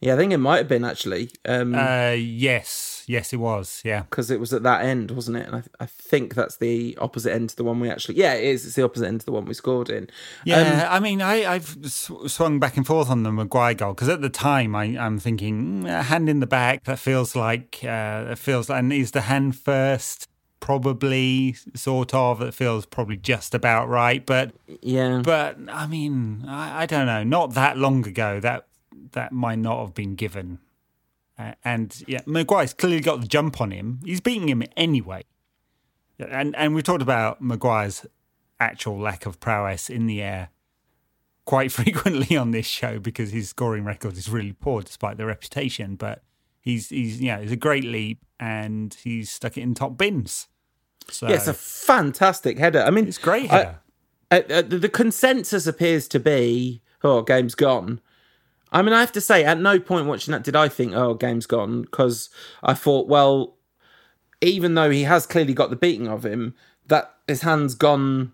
Yeah, 0.00 0.14
I 0.14 0.16
think 0.16 0.32
it 0.32 0.38
might 0.38 0.58
have 0.58 0.68
been 0.68 0.84
actually. 0.84 1.30
Um, 1.44 1.74
uh, 1.74 2.10
yes, 2.10 2.91
yes, 3.06 3.32
it 3.32 3.36
was. 3.36 3.80
Yeah, 3.84 4.02
because 4.02 4.30
it 4.30 4.40
was 4.40 4.52
at 4.52 4.62
that 4.62 4.84
end, 4.84 5.10
wasn't 5.10 5.38
it? 5.38 5.46
And 5.46 5.56
I, 5.56 5.62
I 5.80 5.86
think 5.86 6.34
that's 6.34 6.56
the 6.56 6.96
opposite 7.00 7.32
end 7.32 7.50
to 7.50 7.56
the 7.56 7.64
one 7.64 7.80
we 7.80 7.90
actually. 7.90 8.16
Yeah, 8.16 8.34
it 8.34 8.44
is. 8.44 8.66
It's 8.66 8.76
the 8.76 8.84
opposite 8.84 9.06
end 9.06 9.20
to 9.20 9.26
the 9.26 9.32
one 9.32 9.44
we 9.44 9.54
scored 9.54 9.90
in. 9.90 10.08
Yeah, 10.44 10.86
um, 10.86 10.96
I 10.96 11.00
mean, 11.00 11.22
I, 11.22 11.54
I've 11.54 11.76
swung 11.90 12.58
back 12.60 12.76
and 12.76 12.86
forth 12.86 13.10
on 13.10 13.22
the 13.22 13.32
Maguire 13.32 13.74
goal 13.74 13.94
because 13.94 14.08
at 14.08 14.22
the 14.22 14.28
time 14.28 14.74
I, 14.74 14.84
I'm 14.98 15.18
thinking 15.18 15.84
mm, 15.84 16.02
hand 16.02 16.28
in 16.28 16.40
the 16.40 16.46
back. 16.46 16.84
That 16.84 16.98
feels 16.98 17.36
like 17.36 17.80
uh, 17.84 18.26
it 18.30 18.38
feels. 18.38 18.68
Like, 18.68 18.80
and 18.80 18.92
is 18.92 19.12
the 19.12 19.22
hand 19.22 19.56
first? 19.56 20.28
Probably, 20.60 21.56
sort 21.74 22.14
of. 22.14 22.40
It 22.40 22.54
feels 22.54 22.86
probably 22.86 23.16
just 23.16 23.52
about 23.52 23.88
right, 23.88 24.24
but 24.24 24.52
yeah. 24.80 25.20
But 25.24 25.58
I 25.68 25.88
mean, 25.88 26.44
I, 26.46 26.82
I 26.82 26.86
don't 26.86 27.06
know. 27.06 27.24
Not 27.24 27.54
that 27.54 27.76
long 27.76 28.06
ago, 28.06 28.38
that 28.38 28.66
that 29.12 29.32
might 29.32 29.58
not 29.58 29.80
have 29.80 29.94
been 29.94 30.14
given. 30.14 30.60
Uh, 31.42 31.54
and 31.64 32.02
yeah, 32.06 32.20
Maguire's 32.26 32.72
clearly 32.72 33.00
got 33.00 33.20
the 33.20 33.26
jump 33.26 33.60
on 33.60 33.70
him. 33.70 34.00
He's 34.04 34.20
beating 34.20 34.48
him 34.48 34.62
anyway. 34.76 35.24
And 36.18 36.54
and 36.56 36.74
we 36.74 36.82
talked 36.82 37.02
about 37.02 37.40
Maguire's 37.40 38.06
actual 38.60 38.98
lack 39.00 39.26
of 39.26 39.40
prowess 39.40 39.90
in 39.90 40.06
the 40.06 40.22
air 40.22 40.50
quite 41.44 41.72
frequently 41.80 42.36
on 42.36 42.52
this 42.52 42.66
show 42.66 42.98
because 42.98 43.32
his 43.32 43.48
scoring 43.48 43.84
record 43.84 44.16
is 44.16 44.28
really 44.28 44.52
poor 44.52 44.82
despite 44.82 45.16
the 45.16 45.26
reputation. 45.26 45.96
But 45.96 46.22
he's 46.60 46.90
he's 46.90 47.20
yeah, 47.20 47.38
it's 47.38 47.52
a 47.52 47.56
great 47.56 47.84
leap 47.84 48.24
and 48.38 48.94
he's 49.02 49.30
stuck 49.30 49.56
it 49.56 49.62
in 49.62 49.74
top 49.74 49.96
bins. 49.98 50.48
So 51.08 51.28
yeah, 51.28 51.34
it's 51.34 51.48
a 51.48 51.54
fantastic 51.54 52.58
header. 52.58 52.82
I 52.82 52.90
mean, 52.90 53.08
it's 53.08 53.18
great 53.18 53.50
header. 53.50 53.80
I, 54.30 54.40
the 54.40 54.88
consensus 54.88 55.66
appears 55.66 56.08
to 56.08 56.18
be, 56.18 56.80
oh, 57.04 57.20
game's 57.20 57.54
gone. 57.54 58.00
I 58.72 58.82
mean, 58.82 58.94
I 58.94 59.00
have 59.00 59.12
to 59.12 59.20
say, 59.20 59.44
at 59.44 59.60
no 59.60 59.78
point 59.78 60.06
watching 60.06 60.32
that 60.32 60.42
did 60.42 60.56
I 60.56 60.68
think, 60.68 60.94
oh, 60.94 61.14
game's 61.14 61.46
gone, 61.46 61.82
because 61.82 62.30
I 62.62 62.74
thought, 62.74 63.06
well, 63.06 63.56
even 64.40 64.74
though 64.74 64.90
he 64.90 65.02
has 65.04 65.26
clearly 65.26 65.54
got 65.54 65.70
the 65.70 65.76
beating 65.76 66.08
of 66.08 66.24
him, 66.24 66.54
that 66.86 67.14
his 67.28 67.42
hand's 67.42 67.74
gone 67.74 68.32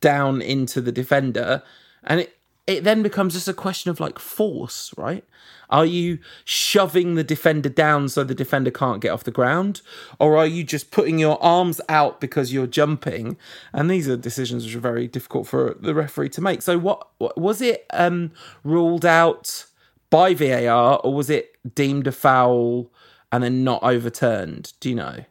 down 0.00 0.40
into 0.40 0.80
the 0.80 0.92
defender, 0.92 1.62
and 2.04 2.20
it 2.20 2.38
it 2.66 2.84
then 2.84 3.02
becomes 3.02 3.34
just 3.34 3.48
a 3.48 3.54
question 3.54 3.90
of 3.90 3.98
like 3.98 4.18
force, 4.18 4.94
right? 4.96 5.24
Are 5.68 5.84
you 5.84 6.18
shoving 6.44 7.16
the 7.16 7.24
defender 7.24 7.68
down 7.68 8.08
so 8.08 8.22
the 8.22 8.34
defender 8.34 8.70
can't 8.70 9.00
get 9.00 9.10
off 9.10 9.24
the 9.24 9.32
ground? 9.32 9.80
Or 10.20 10.36
are 10.36 10.46
you 10.46 10.62
just 10.62 10.92
putting 10.92 11.18
your 11.18 11.42
arms 11.42 11.80
out 11.88 12.20
because 12.20 12.52
you're 12.52 12.68
jumping? 12.68 13.36
And 13.72 13.90
these 13.90 14.08
are 14.08 14.16
decisions 14.16 14.64
which 14.64 14.76
are 14.76 14.80
very 14.80 15.08
difficult 15.08 15.48
for 15.48 15.76
the 15.80 15.94
referee 15.94 16.28
to 16.30 16.40
make. 16.40 16.62
So 16.62 16.78
what, 16.78 17.08
was 17.36 17.60
it 17.60 17.84
um, 17.90 18.30
ruled 18.62 19.04
out 19.04 19.64
by 20.12 20.34
VAR, 20.34 20.98
or 21.02 21.14
was 21.14 21.30
it 21.30 21.56
deemed 21.74 22.06
a 22.06 22.12
foul 22.12 22.92
and 23.32 23.42
then 23.42 23.64
not 23.64 23.82
overturned? 23.82 24.74
Do 24.80 24.90
you 24.90 24.94
know? 24.94 25.24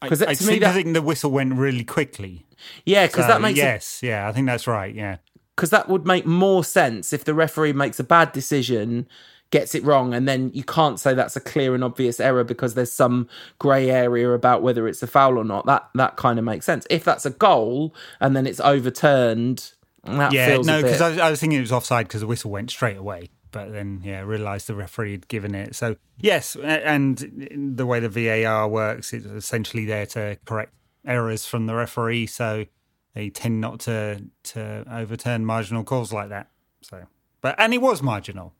Because 0.00 0.22
I, 0.22 0.32
I 0.32 0.34
me 0.52 0.58
that 0.60 0.74
think 0.74 0.94
the 0.94 1.02
whistle 1.02 1.30
went 1.32 1.54
really 1.54 1.84
quickly. 1.84 2.46
yeah, 2.84 3.06
because 3.06 3.24
So, 3.24 3.28
that 3.32 3.40
makes 3.40 3.58
it 3.58 3.62
yes, 3.62 4.00
yeah, 4.02 4.28
I 4.28 4.32
think 4.32 4.46
that's 4.46 4.66
right. 4.68 4.94
Yeah, 4.94 5.16
because 5.56 5.70
that 5.70 5.88
would 5.88 6.06
make 6.06 6.26
more 6.26 6.64
sense 6.64 7.12
if 7.12 7.24
the 7.24 7.34
referee 7.34 7.72
makes 7.72 7.98
a 8.00 8.04
bad 8.04 8.32
decision, 8.32 9.06
gets 9.50 9.74
it 9.74 9.84
wrong, 9.84 10.12
and 10.12 10.28
then 10.28 10.50
you 10.54 10.64
can't 10.64 11.00
say 11.00 11.14
that's 11.14 11.36
a 11.36 11.40
clear 11.40 11.74
and 11.74 11.84
obvious 11.84 12.20
error 12.20 12.44
because 12.44 12.74
there's 12.74 12.92
some 12.92 13.28
grey 13.60 13.90
area 13.90 14.30
about 14.32 14.62
whether 14.62 14.88
it's 14.88 15.02
a 15.02 15.06
foul 15.06 15.38
or 15.38 15.44
not. 15.44 15.66
That 15.66 15.88
that 15.94 16.16
kind 16.16 16.38
of 16.38 16.44
makes 16.44 16.66
sense. 16.66 16.86
If 16.90 17.04
that's 17.04 17.24
a 17.26 17.30
goal 17.30 17.94
and 18.20 18.34
then 18.36 18.46
it's 18.46 18.60
overturned, 18.60 19.72
yeah, 20.32 20.56
no, 20.66 20.82
because 20.82 21.00
I, 21.00 21.08
was- 21.10 21.18
I 21.18 21.30
was 21.30 21.40
thinking 21.40 21.58
it 21.58 21.62
was 21.62 21.72
offside 21.72 22.08
because 22.08 22.20
the 22.22 22.26
whistle 22.26 22.50
went 22.50 22.70
straight 22.70 22.96
away. 22.96 23.30
But 23.52 23.70
then, 23.72 24.00
yeah, 24.02 24.20
realised 24.22 24.66
the 24.66 24.74
referee 24.74 25.12
had 25.12 25.28
given 25.28 25.54
it. 25.54 25.74
So 25.74 25.96
yes, 26.18 26.56
and 26.56 27.18
the 27.76 27.84
way 27.84 28.00
the 28.00 28.08
VAR 28.08 28.66
works, 28.66 29.12
it's 29.12 29.26
essentially 29.26 29.84
there 29.84 30.06
to 30.06 30.38
correct 30.46 30.72
errors 31.06 31.44
from 31.44 31.66
the 31.66 31.74
referee. 31.74 32.26
So 32.28 32.64
they 33.14 33.28
tend 33.28 33.60
not 33.60 33.80
to 33.80 34.24
to 34.44 34.84
overturn 34.90 35.44
marginal 35.44 35.84
calls 35.84 36.14
like 36.14 36.30
that. 36.30 36.48
So, 36.80 37.04
but 37.42 37.54
and 37.58 37.74
it 37.74 37.82
was 37.82 38.02
marginal. 38.02 38.54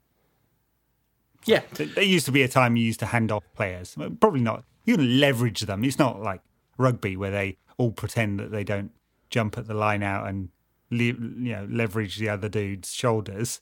yeah, 1.47 1.63
There 1.73 1.87
there 1.87 2.05
used 2.05 2.27
to 2.27 2.33
be 2.33 2.43
a 2.43 2.49
time 2.49 2.77
you 2.77 2.85
used 2.85 3.01
to 3.01 3.07
hand 3.07 3.33
off 3.33 3.45
players. 3.57 3.97
Probably 4.21 4.41
not. 4.43 4.65
You 4.85 4.97
can 4.97 5.19
leverage 5.21 5.61
them. 5.63 5.85
It's 5.85 5.99
not 5.99 6.21
like 6.21 6.43
rugby 6.77 7.17
where 7.17 7.31
they 7.31 7.57
all 7.79 7.93
pretend 7.93 8.39
that 8.41 8.51
they 8.51 8.63
don't 8.65 8.91
jump 9.31 9.57
at 9.57 9.67
the 9.67 9.75
line 9.75 10.03
out 10.03 10.29
and 10.29 10.51
le- 10.93 11.19
you 11.45 11.53
know 11.57 11.67
leverage 11.69 12.19
the 12.19 12.29
other 12.29 12.49
dude's 12.49 12.93
shoulders 12.93 13.61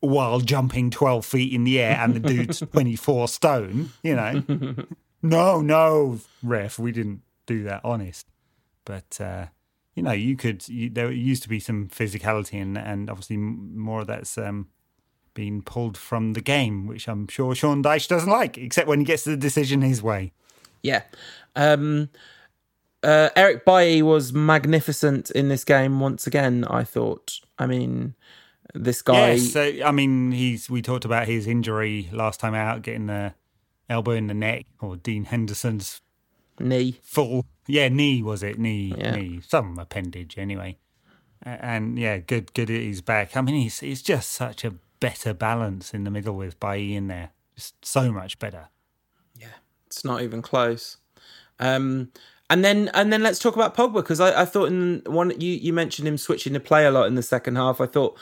while 0.00 0.40
jumping 0.40 0.90
twelve 0.90 1.26
feet 1.26 1.52
in 1.52 1.64
the 1.64 1.78
air 1.78 1.98
and 2.00 2.14
the 2.14 2.20
dude's 2.20 2.60
twenty 2.72 2.96
four 2.96 3.28
stone. 3.28 3.90
You 4.02 4.16
know, 4.16 4.42
no, 5.22 5.60
no, 5.60 6.20
ref, 6.42 6.78
we 6.78 6.92
didn't 6.92 7.22
do 7.46 7.64
that. 7.64 7.82
Honest, 7.84 8.26
but. 8.84 9.20
uh 9.20 9.46
you 9.94 10.02
know, 10.02 10.12
you 10.12 10.36
could. 10.36 10.66
You, 10.68 10.88
there 10.88 11.12
used 11.12 11.42
to 11.42 11.48
be 11.48 11.60
some 11.60 11.88
physicality, 11.88 12.60
and 12.62 12.78
and 12.78 13.10
obviously 13.10 13.36
more 13.36 14.00
of 14.00 14.06
that's 14.06 14.38
um, 14.38 14.68
been 15.34 15.62
pulled 15.62 15.96
from 15.98 16.32
the 16.32 16.40
game, 16.40 16.86
which 16.86 17.08
I'm 17.08 17.28
sure 17.28 17.54
Sean 17.54 17.82
Dyche 17.82 18.08
doesn't 18.08 18.30
like, 18.30 18.56
except 18.56 18.88
when 18.88 19.00
he 19.00 19.04
gets 19.04 19.24
the 19.24 19.36
decision 19.36 19.82
his 19.82 20.02
way. 20.02 20.32
yeah. 20.82 21.02
Um, 21.54 22.08
uh, 23.02 23.30
Eric 23.36 23.64
Bailly 23.64 24.02
was 24.02 24.32
magnificent 24.32 25.30
in 25.30 25.48
this 25.48 25.64
game 25.64 26.00
once 26.00 26.26
again. 26.26 26.64
I 26.64 26.84
thought. 26.84 27.40
I 27.58 27.66
mean, 27.66 28.14
this 28.74 29.02
guy. 29.02 29.32
Yes, 29.32 29.52
so, 29.52 29.72
I 29.84 29.90
mean, 29.90 30.32
he's. 30.32 30.70
We 30.70 30.82
talked 30.82 31.04
about 31.04 31.26
his 31.26 31.46
injury 31.46 32.08
last 32.12 32.40
time 32.40 32.54
out, 32.54 32.82
getting 32.82 33.06
the 33.06 33.34
elbow 33.88 34.12
in 34.12 34.26
the 34.28 34.34
neck, 34.34 34.66
or 34.80 34.96
Dean 34.96 35.24
Henderson's 35.24 36.00
knee. 36.58 36.98
full, 37.02 37.44
yeah, 37.66 37.88
knee 37.88 38.22
was 38.22 38.42
it? 38.42 38.58
Knee, 38.58 38.94
Yeah. 38.96 39.16
knee, 39.16 39.40
some 39.46 39.78
appendage 39.78 40.38
anyway. 40.38 40.78
And 41.44 41.98
yeah, 41.98 42.18
good, 42.18 42.54
good. 42.54 42.68
He's 42.68 43.00
back. 43.00 43.36
I 43.36 43.40
mean, 43.40 43.56
he's 43.56 43.80
he's 43.80 44.00
just 44.02 44.30
such 44.30 44.64
a 44.64 44.74
better 45.00 45.34
balance 45.34 45.92
in 45.92 46.04
the 46.04 46.10
middle 46.10 46.36
with 46.36 46.60
Bailly 46.60 46.94
in 46.94 47.08
there, 47.08 47.30
just 47.56 47.84
so 47.84 48.12
much 48.12 48.38
better. 48.38 48.68
Yeah, 49.36 49.48
it's 49.86 50.04
not 50.04 50.22
even 50.22 50.40
close. 50.40 50.98
Um, 51.58 52.12
and 52.52 52.62
then 52.62 52.90
and 52.92 53.10
then 53.10 53.22
let's 53.22 53.38
talk 53.38 53.56
about 53.56 53.74
Pogba 53.74 53.94
because 53.94 54.20
I, 54.20 54.42
I 54.42 54.44
thought 54.44 54.66
in 54.66 55.00
one 55.06 55.32
you 55.40 55.52
you 55.54 55.72
mentioned 55.72 56.06
him 56.06 56.18
switching 56.18 56.52
to 56.52 56.60
play 56.60 56.84
a 56.84 56.90
lot 56.90 57.06
in 57.06 57.14
the 57.14 57.22
second 57.22 57.56
half. 57.56 57.80
I 57.80 57.86
thought, 57.86 58.14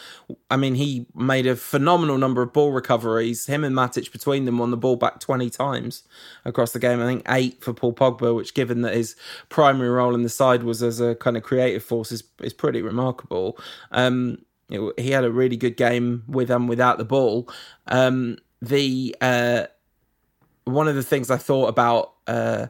I 0.48 0.56
mean, 0.56 0.76
he 0.76 1.06
made 1.16 1.48
a 1.48 1.56
phenomenal 1.56 2.16
number 2.16 2.40
of 2.40 2.52
ball 2.52 2.70
recoveries. 2.70 3.46
Him 3.46 3.64
and 3.64 3.74
Matic 3.74 4.12
between 4.12 4.44
them 4.44 4.58
won 4.58 4.70
the 4.70 4.76
ball 4.76 4.94
back 4.94 5.18
twenty 5.18 5.50
times 5.50 6.04
across 6.44 6.70
the 6.70 6.78
game. 6.78 7.00
I 7.02 7.06
think 7.06 7.24
eight 7.28 7.60
for 7.60 7.74
Paul 7.74 7.92
Pogba, 7.92 8.32
which 8.36 8.54
given 8.54 8.82
that 8.82 8.94
his 8.94 9.16
primary 9.48 9.88
role 9.90 10.14
in 10.14 10.22
the 10.22 10.28
side 10.28 10.62
was 10.62 10.80
as 10.80 11.00
a 11.00 11.16
kind 11.16 11.36
of 11.36 11.42
creative 11.42 11.82
force 11.82 12.12
is 12.12 12.22
is 12.40 12.52
pretty 12.52 12.82
remarkable. 12.82 13.58
Um, 13.90 14.38
it- 14.70 15.00
he 15.00 15.10
had 15.10 15.24
a 15.24 15.32
really 15.32 15.56
good 15.56 15.76
game 15.76 16.22
with 16.28 16.52
and 16.52 16.68
without 16.68 16.98
the 16.98 17.04
ball. 17.04 17.48
Um, 17.88 18.38
the 18.62 19.16
uh, 19.20 19.66
one 20.66 20.86
of 20.86 20.94
the 20.94 21.02
things 21.02 21.32
I 21.32 21.36
thought 21.36 21.66
about 21.66 22.12
uh, 22.28 22.68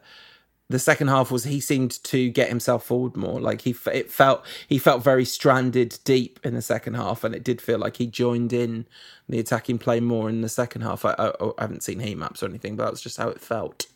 the 0.70 0.78
second 0.78 1.08
half 1.08 1.32
was 1.32 1.42
he 1.42 1.58
seemed 1.58 2.02
to 2.04 2.30
get 2.30 2.48
himself 2.48 2.84
forward 2.84 3.16
more. 3.16 3.40
Like 3.40 3.62
he, 3.62 3.74
it 3.92 4.10
felt 4.10 4.46
he 4.68 4.78
felt 4.78 5.02
very 5.02 5.24
stranded 5.24 5.98
deep 6.04 6.38
in 6.44 6.54
the 6.54 6.62
second 6.62 6.94
half, 6.94 7.24
and 7.24 7.34
it 7.34 7.42
did 7.42 7.60
feel 7.60 7.78
like 7.78 7.96
he 7.96 8.06
joined 8.06 8.52
in 8.52 8.86
the 9.28 9.40
attacking 9.40 9.78
play 9.78 9.98
more 9.98 10.28
in 10.28 10.42
the 10.42 10.48
second 10.48 10.82
half. 10.82 11.04
I, 11.04 11.10
I, 11.18 11.32
oh, 11.40 11.54
I 11.58 11.62
haven't 11.62 11.82
seen 11.82 11.98
heat 11.98 12.16
maps 12.16 12.40
or 12.40 12.46
anything, 12.46 12.76
but 12.76 12.84
that's 12.84 13.00
just 13.00 13.16
how 13.16 13.28
it 13.28 13.40
felt. 13.40 13.86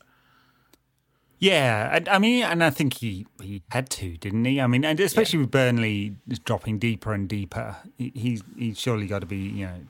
Yeah, 1.38 1.90
I, 1.92 2.16
I 2.16 2.18
mean, 2.18 2.42
and 2.42 2.64
I 2.64 2.70
think 2.70 2.94
he, 2.94 3.26
he 3.40 3.62
had 3.70 3.88
to, 3.90 4.16
didn't 4.16 4.44
he? 4.44 4.60
I 4.60 4.66
mean, 4.66 4.84
and 4.84 4.98
especially 4.98 5.38
with 5.40 5.52
Burnley 5.52 6.16
dropping 6.44 6.80
deeper 6.80 7.12
and 7.12 7.28
deeper, 7.28 7.76
he, 7.96 8.10
he's 8.16 8.42
he's 8.58 8.80
surely 8.80 9.06
got 9.06 9.20
to 9.20 9.26
be 9.26 9.36
you 9.36 9.66
know 9.66 9.80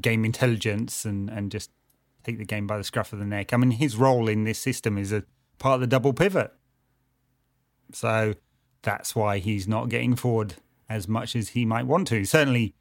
game 0.00 0.24
intelligence 0.24 1.04
and 1.04 1.28
and 1.28 1.52
just 1.52 1.70
take 2.24 2.38
the 2.38 2.46
game 2.46 2.66
by 2.66 2.78
the 2.78 2.84
scruff 2.84 3.12
of 3.12 3.18
the 3.18 3.26
neck. 3.26 3.52
I 3.52 3.58
mean, 3.58 3.72
his 3.72 3.96
role 3.96 4.28
in 4.28 4.44
this 4.44 4.58
system 4.58 4.96
is 4.96 5.12
a 5.12 5.24
part 5.58 5.76
of 5.76 5.80
the 5.80 5.86
double 5.86 6.12
pivot, 6.12 6.52
so 7.92 8.34
that's 8.82 9.14
why 9.14 9.38
he's 9.38 9.66
not 9.66 9.88
getting 9.88 10.16
forward 10.16 10.54
as 10.88 11.08
much 11.08 11.34
as 11.34 11.50
he 11.50 11.64
might 11.64 11.86
want 11.86 12.06
to. 12.08 12.24
Certainly, 12.24 12.74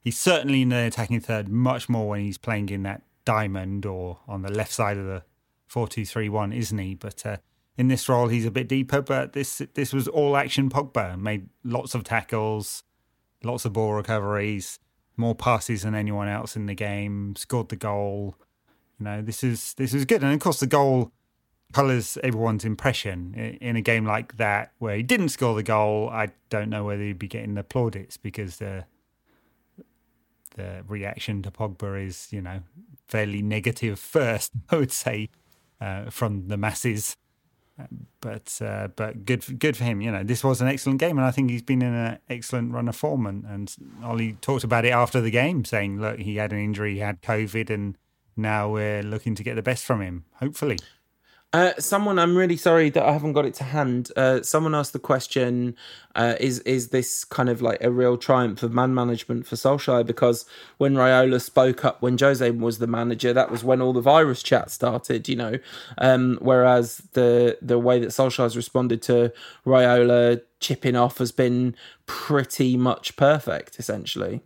he's 0.00 0.18
certainly 0.18 0.62
in 0.62 0.68
the 0.68 0.86
attacking 0.86 1.20
third 1.20 1.48
much 1.48 1.88
more 1.88 2.08
when 2.08 2.20
he's 2.20 2.38
playing 2.38 2.68
in 2.68 2.82
that 2.84 3.02
diamond 3.24 3.84
or 3.84 4.20
on 4.26 4.42
the 4.42 4.52
left 4.52 4.72
side 4.72 4.96
of 4.96 5.04
the 5.04 5.22
four 5.66 5.88
two 5.88 6.06
three 6.06 6.28
one, 6.28 6.52
isn't 6.52 6.78
he? 6.78 6.94
But 6.94 7.26
uh, 7.26 7.36
in 7.76 7.88
this 7.88 8.08
role, 8.08 8.28
he's 8.28 8.46
a 8.46 8.50
bit 8.50 8.68
deeper. 8.68 9.02
But 9.02 9.32
this 9.32 9.62
this 9.74 9.92
was 9.92 10.08
all 10.08 10.36
action. 10.36 10.70
Pogba 10.70 11.18
made 11.18 11.48
lots 11.64 11.94
of 11.94 12.04
tackles, 12.04 12.84
lots 13.42 13.64
of 13.64 13.72
ball 13.72 13.92
recoveries, 13.94 14.78
more 15.16 15.34
passes 15.34 15.82
than 15.82 15.94
anyone 15.94 16.28
else 16.28 16.56
in 16.56 16.66
the 16.66 16.74
game. 16.74 17.34
Scored 17.36 17.68
the 17.68 17.76
goal. 17.76 18.36
You 18.98 19.04
know, 19.04 19.22
this 19.22 19.44
is 19.44 19.74
this 19.74 19.94
is 19.94 20.04
good, 20.04 20.22
and 20.22 20.32
of 20.32 20.40
course 20.40 20.60
the 20.60 20.66
goal 20.66 21.12
colours 21.72 22.16
everyone's 22.22 22.64
impression 22.64 23.34
in 23.34 23.76
a 23.76 23.82
game 23.82 24.06
like 24.06 24.36
that 24.36 24.72
where 24.78 24.96
he 24.96 25.02
didn't 25.02 25.28
score 25.28 25.54
the 25.54 25.62
goal. 25.62 26.08
I 26.10 26.28
don't 26.48 26.70
know 26.70 26.84
whether 26.84 27.02
he'd 27.02 27.18
be 27.18 27.28
getting 27.28 27.54
the 27.54 27.64
plaudits 27.64 28.16
because 28.16 28.56
the 28.56 28.84
the 30.56 30.82
reaction 30.88 31.40
to 31.42 31.50
Pogba 31.50 32.04
is, 32.04 32.28
you 32.32 32.42
know, 32.42 32.60
fairly 33.06 33.42
negative 33.42 33.98
first. 34.16 34.52
I 34.70 34.76
would 34.76 34.92
say 34.92 35.30
uh, 35.80 36.10
from 36.10 36.48
the 36.48 36.56
masses, 36.56 37.16
but 38.20 38.58
uh, 38.60 38.88
but 38.96 39.24
good 39.24 39.58
good 39.58 39.76
for 39.76 39.84
him. 39.84 40.00
You 40.00 40.10
know, 40.10 40.24
this 40.24 40.42
was 40.42 40.60
an 40.60 40.68
excellent 40.68 41.00
game, 41.00 41.16
and 41.16 41.26
I 41.26 41.30
think 41.30 41.50
he's 41.50 41.62
been 41.62 41.82
in 41.82 41.94
an 41.94 42.18
excellent 42.28 42.72
run 42.72 42.88
of 42.88 42.96
form. 42.96 43.26
And, 43.26 43.44
and 43.44 43.74
Ollie 44.02 44.32
talked 44.40 44.64
about 44.64 44.84
it 44.84 44.90
after 44.90 45.20
the 45.20 45.30
game, 45.30 45.64
saying, 45.64 46.00
"Look, 46.00 46.18
he 46.18 46.36
had 46.36 46.52
an 46.52 46.58
injury, 46.58 46.94
he 46.94 47.00
had 47.00 47.22
COVID, 47.22 47.70
and 47.70 47.96
now 48.36 48.70
we're 48.70 49.02
looking 49.02 49.34
to 49.36 49.44
get 49.44 49.54
the 49.54 49.62
best 49.62 49.84
from 49.84 50.00
him. 50.00 50.24
Hopefully." 50.34 50.78
Uh, 51.54 51.72
someone, 51.78 52.18
I'm 52.18 52.36
really 52.36 52.58
sorry 52.58 52.90
that 52.90 53.02
I 53.02 53.10
haven't 53.10 53.32
got 53.32 53.46
it 53.46 53.54
to 53.54 53.64
hand. 53.64 54.10
Uh, 54.14 54.42
someone 54.42 54.74
asked 54.74 54.92
the 54.92 54.98
question: 54.98 55.76
uh, 56.14 56.34
Is 56.38 56.58
is 56.60 56.88
this 56.88 57.24
kind 57.24 57.48
of 57.48 57.62
like 57.62 57.82
a 57.82 57.90
real 57.90 58.18
triumph 58.18 58.62
of 58.62 58.74
man 58.74 58.94
management 58.94 59.46
for 59.46 59.56
Solskjaer? 59.56 60.04
Because 60.06 60.44
when 60.76 60.92
Raiola 60.92 61.40
spoke 61.40 61.86
up 61.86 62.02
when 62.02 62.18
Jose 62.18 62.50
was 62.50 62.78
the 62.78 62.86
manager, 62.86 63.32
that 63.32 63.50
was 63.50 63.64
when 63.64 63.80
all 63.80 63.94
the 63.94 64.02
virus 64.02 64.42
chat 64.42 64.70
started. 64.70 65.26
You 65.26 65.36
know, 65.36 65.58
um, 65.96 66.36
whereas 66.42 66.98
the 67.12 67.56
the 67.62 67.78
way 67.78 67.98
that 67.98 68.08
Solskjaer's 68.08 68.54
responded 68.54 69.00
to 69.02 69.32
Raiola 69.64 70.42
chipping 70.60 70.96
off 70.96 71.16
has 71.16 71.32
been 71.32 71.74
pretty 72.04 72.76
much 72.76 73.16
perfect, 73.16 73.78
essentially. 73.78 74.42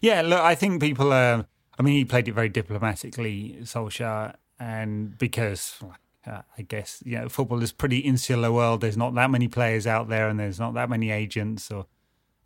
Yeah, 0.00 0.20
look, 0.20 0.40
I 0.40 0.54
think 0.54 0.82
people. 0.82 1.10
I 1.10 1.82
mean, 1.82 1.94
he 1.94 2.04
played 2.04 2.28
it 2.28 2.32
very 2.32 2.50
diplomatically, 2.50 3.56
Solskjaer, 3.62 4.34
and 4.60 5.16
because 5.18 5.82
uh, 6.26 6.42
I 6.56 6.62
guess 6.62 7.02
you 7.04 7.18
know 7.18 7.28
football 7.28 7.62
is 7.62 7.72
pretty 7.72 7.98
insular 7.98 8.52
world. 8.52 8.82
There's 8.82 8.96
not 8.96 9.14
that 9.14 9.30
many 9.30 9.48
players 9.48 9.86
out 9.86 10.08
there, 10.08 10.28
and 10.28 10.38
there's 10.38 10.60
not 10.60 10.74
that 10.74 10.90
many 10.90 11.10
agents. 11.10 11.70
Or 11.70 11.86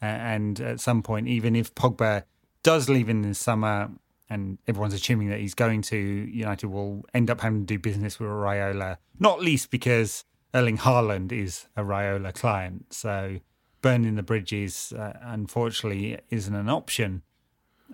uh, 0.00 0.06
and 0.06 0.60
at 0.60 0.80
some 0.80 1.02
point, 1.02 1.28
even 1.28 1.56
if 1.56 1.74
Pogba 1.74 2.22
does 2.62 2.88
leave 2.88 3.08
in 3.08 3.22
the 3.22 3.34
summer, 3.34 3.90
and 4.30 4.58
everyone's 4.66 4.94
assuming 4.94 5.28
that 5.28 5.40
he's 5.40 5.54
going 5.54 5.82
to, 5.82 5.96
United 5.96 6.68
will 6.68 7.04
end 7.12 7.30
up 7.30 7.40
having 7.40 7.60
to 7.60 7.66
do 7.66 7.78
business 7.78 8.18
with 8.18 8.28
Raiola. 8.28 8.96
Not 9.18 9.42
least 9.42 9.70
because 9.70 10.24
Erling 10.54 10.78
Haaland 10.78 11.32
is 11.32 11.66
a 11.76 11.82
Raiola 11.82 12.32
client, 12.32 12.86
so 12.94 13.40
burning 13.82 14.14
the 14.14 14.22
bridges, 14.22 14.92
uh, 14.96 15.12
unfortunately, 15.20 16.18
isn't 16.30 16.54
an 16.54 16.70
option. 16.70 17.22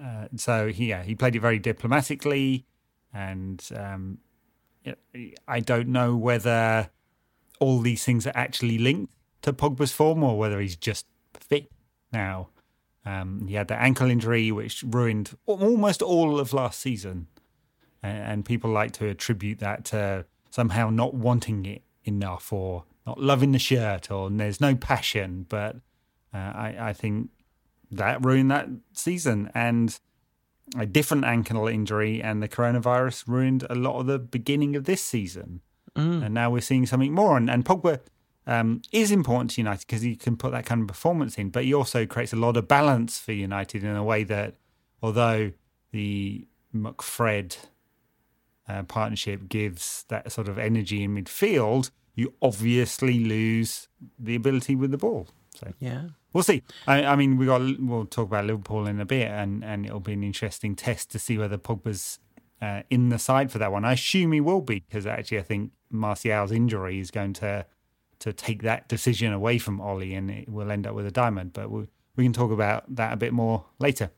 Uh, 0.00 0.28
so 0.36 0.68
he, 0.68 0.86
yeah, 0.86 1.02
he 1.02 1.14
played 1.14 1.34
it 1.34 1.40
very 1.40 1.58
diplomatically, 1.58 2.64
and 3.12 3.66
um, 3.76 4.18
I 5.46 5.60
don't 5.60 5.88
know 5.88 6.16
whether 6.16 6.90
all 7.58 7.80
these 7.80 8.04
things 8.04 8.26
are 8.26 8.32
actually 8.34 8.78
linked 8.78 9.12
to 9.42 9.52
Pogba's 9.52 9.92
form 9.92 10.22
or 10.22 10.38
whether 10.38 10.60
he's 10.60 10.76
just 10.76 11.06
fit 11.34 11.70
now. 12.12 12.48
Um, 13.04 13.46
he 13.46 13.54
had 13.54 13.68
that 13.68 13.80
ankle 13.80 14.10
injury 14.10 14.52
which 14.52 14.82
ruined 14.86 15.36
almost 15.46 16.02
all 16.02 16.38
of 16.38 16.52
last 16.52 16.80
season, 16.80 17.28
and, 18.02 18.44
people 18.44 18.70
like 18.70 18.92
to 18.92 19.08
attribute 19.08 19.58
that 19.58 19.84
to 19.86 20.26
somehow 20.50 20.90
not 20.90 21.14
wanting 21.14 21.64
it 21.66 21.82
enough, 22.04 22.52
or 22.52 22.84
not 23.06 23.20
loving 23.20 23.52
the 23.52 23.58
shirt, 23.58 24.10
or 24.10 24.28
there's 24.30 24.60
no 24.60 24.74
passion. 24.74 25.46
But 25.48 25.76
uh, 26.34 26.38
I, 26.38 26.76
I 26.80 26.92
think 26.92 27.30
that 27.90 28.24
ruined 28.24 28.50
that 28.50 28.68
season, 28.92 29.50
and 29.54 29.98
a 30.78 30.86
different 30.86 31.24
ankle 31.24 31.66
injury 31.68 32.22
and 32.22 32.42
the 32.42 32.48
coronavirus 32.48 33.26
ruined 33.26 33.66
a 33.68 33.74
lot 33.74 33.98
of 34.00 34.06
the 34.06 34.18
beginning 34.18 34.76
of 34.76 34.84
this 34.84 35.02
season. 35.02 35.60
Mm. 35.96 36.24
And 36.24 36.34
now 36.34 36.50
we're 36.50 36.60
seeing 36.60 36.86
something 36.86 37.12
more. 37.12 37.36
And, 37.36 37.50
and 37.50 37.64
Pogba 37.64 38.00
um, 38.46 38.82
is 38.92 39.10
important 39.10 39.50
to 39.52 39.60
United 39.60 39.86
because 39.86 40.02
he 40.02 40.16
can 40.16 40.36
put 40.36 40.52
that 40.52 40.66
kind 40.66 40.82
of 40.82 40.88
performance 40.88 41.36
in, 41.36 41.50
but 41.50 41.64
he 41.64 41.74
also 41.74 42.06
creates 42.06 42.32
a 42.32 42.36
lot 42.36 42.56
of 42.56 42.68
balance 42.68 43.18
for 43.18 43.32
United 43.32 43.84
in 43.84 43.96
a 43.96 44.04
way 44.04 44.24
that, 44.24 44.54
although 45.02 45.52
the 45.92 46.46
McFred 46.74 47.56
uh, 48.68 48.82
partnership 48.84 49.48
gives 49.48 50.04
that 50.08 50.30
sort 50.30 50.48
of 50.48 50.58
energy 50.58 51.02
in 51.02 51.16
midfield, 51.16 51.90
you 52.14 52.34
obviously 52.40 53.24
lose 53.24 53.88
the 54.18 54.34
ability 54.34 54.76
with 54.76 54.90
the 54.90 54.98
ball. 54.98 55.28
So 55.54 55.72
yeah, 55.78 56.08
we'll 56.32 56.44
see. 56.44 56.62
I, 56.86 57.04
I, 57.04 57.16
mean, 57.16 57.36
we 57.36 57.46
got 57.46 57.60
we'll 57.80 58.06
talk 58.06 58.28
about 58.28 58.46
Liverpool 58.46 58.86
in 58.86 59.00
a 59.00 59.06
bit, 59.06 59.28
and 59.28 59.64
and 59.64 59.86
it'll 59.86 60.00
be 60.00 60.12
an 60.12 60.22
interesting 60.22 60.74
test 60.76 61.10
to 61.12 61.18
see 61.18 61.38
whether 61.38 61.58
Pogba's 61.58 62.18
uh, 62.60 62.82
in 62.90 63.08
the 63.08 63.18
side 63.18 63.50
for 63.50 63.58
that 63.58 63.72
one. 63.72 63.84
I 63.84 63.92
assume 63.92 64.32
he 64.32 64.40
will 64.40 64.60
be 64.60 64.80
because 64.80 65.06
actually 65.06 65.38
I 65.38 65.42
think 65.42 65.72
Martial's 65.90 66.52
injury 66.52 67.00
is 67.00 67.10
going 67.10 67.32
to 67.34 67.66
to 68.20 68.32
take 68.32 68.62
that 68.62 68.86
decision 68.88 69.32
away 69.32 69.58
from 69.58 69.80
Ollie, 69.80 70.14
and 70.14 70.30
it 70.30 70.48
will 70.48 70.70
end 70.70 70.86
up 70.86 70.94
with 70.94 71.06
a 71.06 71.10
diamond. 71.10 71.52
But 71.52 71.70
we 71.70 71.86
we 72.16 72.24
can 72.24 72.32
talk 72.32 72.50
about 72.50 72.94
that 72.94 73.12
a 73.12 73.16
bit 73.16 73.32
more 73.32 73.64
later. 73.78 74.10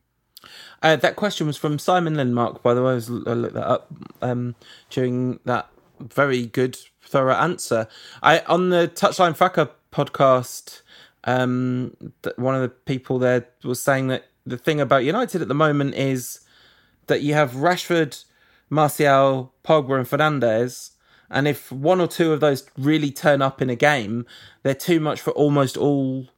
Uh, 0.83 0.97
that 0.97 1.15
question 1.15 1.47
was 1.47 1.57
from 1.57 1.79
Simon 1.79 2.15
Lindmark, 2.15 2.63
by 2.63 2.75
the 2.75 2.83
way. 2.83 2.93
I, 2.93 2.95
was, 2.95 3.09
I 3.09 3.35
looked 3.35 3.55
that 3.55 3.69
up 3.69 3.93
um, 4.21 4.57
during 4.91 5.39
that 5.45 5.69
very 6.01 6.47
good, 6.47 6.77
thorough 7.01 7.35
answer. 7.35 7.87
I 8.23 8.41
on 8.41 8.71
the 8.71 8.91
Touchline 8.93 9.37
Fracas 9.37 9.69
podcast, 9.93 10.83
um, 11.25 11.97
one 12.37 12.55
of 12.55 12.63
the 12.63 12.69
people 12.69 13.19
there 13.19 13.47
was 13.65 13.83
saying 13.83 14.09
that 14.09 14.27
the 14.45 14.59
thing 14.59 14.81
about 14.81 15.05
United 15.05 15.43
at 15.43 15.49
the 15.49 15.55
moment 15.55 15.95
is 15.95 16.41
that 17.07 17.23
you 17.23 17.35
have 17.35 17.53
Rashford, 17.53 18.25
Martial, 18.71 19.53
Pogba, 19.65 19.99
and 19.99 20.07
Fernandes, 20.07 20.91
and 21.31 21.49
if 21.49 21.73
one 21.73 22.01
or 22.01 22.07
two 22.07 22.33
of 22.33 22.41
those 22.41 22.69
really 22.77 23.11
turn 23.11 23.41
up 23.41 23.63
in 23.63 23.71
a 23.71 23.77
game, 23.77 24.27
they're 24.63 24.75
too 24.75 25.01
much 25.01 25.21
for 25.21 25.31
almost 25.31 25.77
all 25.77 26.29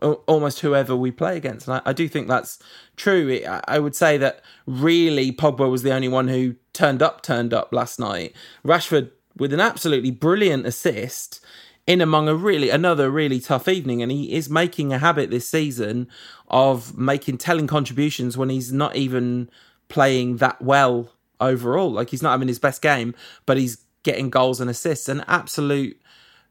almost 0.00 0.60
whoever 0.60 0.94
we 0.94 1.10
play 1.10 1.36
against. 1.36 1.66
And 1.66 1.76
I, 1.76 1.90
I 1.90 1.92
do 1.92 2.08
think 2.08 2.28
that's 2.28 2.60
true. 2.96 3.40
I 3.66 3.80
would 3.80 3.96
say 3.96 4.16
that 4.18 4.42
really 4.64 5.32
Pogba 5.32 5.68
was 5.68 5.82
the 5.82 5.92
only 5.92 6.06
one 6.06 6.28
who 6.28 6.54
turned 6.72 7.02
up, 7.02 7.22
turned 7.22 7.52
up 7.52 7.72
last 7.72 7.98
night. 7.98 8.34
Rashford 8.64 9.10
with 9.36 9.52
an 9.52 9.60
absolutely 9.60 10.12
brilliant 10.12 10.66
assist 10.66 11.44
in 11.88 12.02
among 12.02 12.28
a 12.28 12.34
really 12.34 12.68
another 12.68 13.10
really 13.10 13.40
tough 13.40 13.66
evening 13.66 14.02
and 14.02 14.12
he 14.12 14.34
is 14.34 14.50
making 14.50 14.92
a 14.92 14.98
habit 14.98 15.30
this 15.30 15.48
season 15.48 16.06
of 16.48 16.96
making 16.98 17.38
telling 17.38 17.66
contributions 17.66 18.36
when 18.36 18.50
he's 18.50 18.70
not 18.70 18.94
even 18.94 19.48
playing 19.88 20.36
that 20.36 20.60
well 20.60 21.10
overall. 21.40 21.90
Like 21.90 22.10
he's 22.10 22.22
not 22.22 22.32
having 22.32 22.46
his 22.46 22.58
best 22.58 22.82
game 22.82 23.14
but 23.46 23.56
he's 23.56 23.78
getting 24.02 24.28
goals 24.28 24.60
and 24.60 24.68
assists. 24.68 25.08
An 25.08 25.24
absolute 25.26 25.98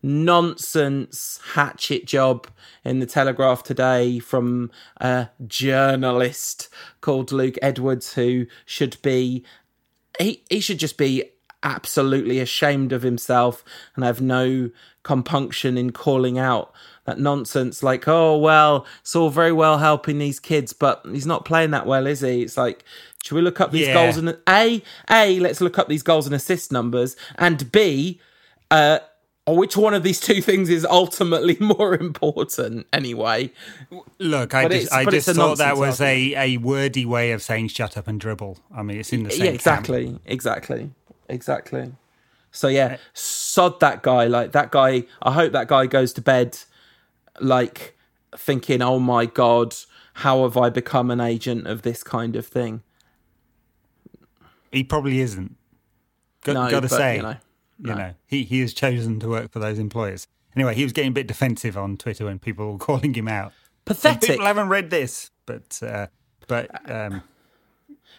nonsense 0.02 1.40
hatchet 1.54 2.08
job 2.08 2.48
in 2.84 2.98
the 2.98 3.06
Telegraph 3.06 3.62
today 3.62 4.18
from 4.18 4.72
a 5.00 5.30
journalist 5.46 6.68
called 7.02 7.32
Luke 7.32 7.58
Edwards, 7.62 8.14
who 8.16 8.48
should 8.66 9.00
be 9.04 9.46
he 10.20 10.44
he 10.50 10.60
should 10.60 10.80
just 10.80 10.98
be 10.98 11.30
absolutely 11.64 12.40
ashamed 12.40 12.92
of 12.92 13.02
himself 13.02 13.64
and 13.96 14.04
have 14.04 14.22
no 14.22 14.70
compunction 15.08 15.78
in 15.78 15.94
calling 15.94 16.38
out 16.38 16.74
that 17.06 17.18
nonsense 17.18 17.82
like 17.82 18.10
oh 18.10 18.38
well 18.38 18.86
it's 19.00 19.16
all 19.16 19.30
very 19.30 19.54
well 19.54 19.78
helping 19.78 20.20
these 20.20 20.38
kids 20.38 20.74
but 20.74 21.02
he's 21.10 21.26
not 21.26 21.46
playing 21.46 21.72
that 21.72 21.86
well 21.86 22.06
is 22.06 22.20
he 22.20 22.42
it's 22.42 22.58
like 22.58 22.84
should 23.24 23.36
we 23.36 23.42
look 23.42 23.62
up 23.62 23.72
these 23.72 23.88
yeah. 23.88 23.94
goals 23.94 24.18
and 24.18 24.38
a 24.50 24.84
a 25.10 25.40
let's 25.40 25.62
look 25.62 25.80
up 25.80 25.88
these 25.88 26.04
goals 26.04 26.26
and 26.26 26.36
assist 26.36 26.74
numbers 26.74 27.16
and 27.38 27.72
b 27.72 28.20
uh 28.70 29.00
which 29.48 29.78
one 29.78 29.94
of 29.94 30.04
these 30.04 30.20
two 30.20 30.42
things 30.42 30.70
is 30.70 30.84
ultimately 30.84 31.56
more 31.62 31.96
important 31.96 32.86
anyway? 32.92 33.50
Look, 34.20 34.54
I 34.54 34.68
just, 34.68 34.92
I 34.92 35.06
just 35.06 35.30
thought 35.30 35.60
that 35.60 35.78
was 35.78 36.02
a, 36.02 36.36
a 36.36 36.58
wordy 36.58 37.06
way 37.06 37.32
of 37.32 37.42
saying 37.42 37.70
shut 37.70 37.96
up 37.96 38.10
and 38.10 38.20
dribble. 38.20 38.58
I 38.76 38.84
mean, 38.84 39.00
it's 39.00 39.14
in 39.14 39.24
the 39.24 39.32
same. 39.32 39.46
Yeah, 39.46 39.52
exactly, 39.52 40.06
camp. 40.08 40.22
exactly, 40.26 40.92
exactly. 41.30 41.94
So 42.58 42.68
yeah, 42.68 42.98
sod 43.14 43.80
that 43.80 44.04
guy. 44.04 44.26
Like 44.26 44.52
that 44.52 44.72
guy. 44.72 45.04
I 45.22 45.32
hope 45.32 45.52
that 45.54 45.68
guy 45.68 45.86
goes 45.86 46.14
to 46.14 46.22
bed 46.22 46.58
like 47.40 47.98
thinking, 48.36 48.82
"Oh 48.82 49.00
my 49.00 49.26
god, 49.26 49.76
how 50.16 50.44
have 50.44 50.58
I 50.58 50.70
become 50.70 51.12
an 51.12 51.22
agent 51.22 51.68
of 51.68 51.84
this 51.84 52.04
kind 52.04 52.36
of 52.36 52.46
thing?" 52.46 52.84
He 54.72 54.84
probably 54.84 55.22
isn't. 55.22 55.56
Got, 56.44 56.54
no, 56.54 56.70
got 56.70 56.80
to 56.82 56.90
say. 56.90 57.18
You 57.18 57.22
know 57.22 57.38
you 57.80 57.92
no. 57.92 57.96
know, 57.96 58.14
he, 58.26 58.44
he 58.44 58.60
has 58.62 58.74
chosen 58.74 59.20
to 59.20 59.30
work 59.30 59.52
for 59.52 59.60
those 59.60 59.80
employers. 59.80 60.28
Anyway, 60.56 60.74
he 60.74 60.84
was 60.84 60.94
getting 60.94 61.10
a 61.10 61.14
bit 61.14 61.28
defensive 61.28 61.78
on 61.78 61.98
Twitter 61.98 62.26
when 62.26 62.40
people 62.40 62.72
were 62.72 62.78
calling 62.80 63.14
him 63.14 63.28
out. 63.28 63.54
Pathetic. 63.86 64.30
people 64.30 64.46
haven't 64.46 64.70
read 64.70 64.90
this, 64.90 65.32
but 65.46 65.80
uh, 65.82 66.08
but 66.48 66.92
um, 66.92 67.24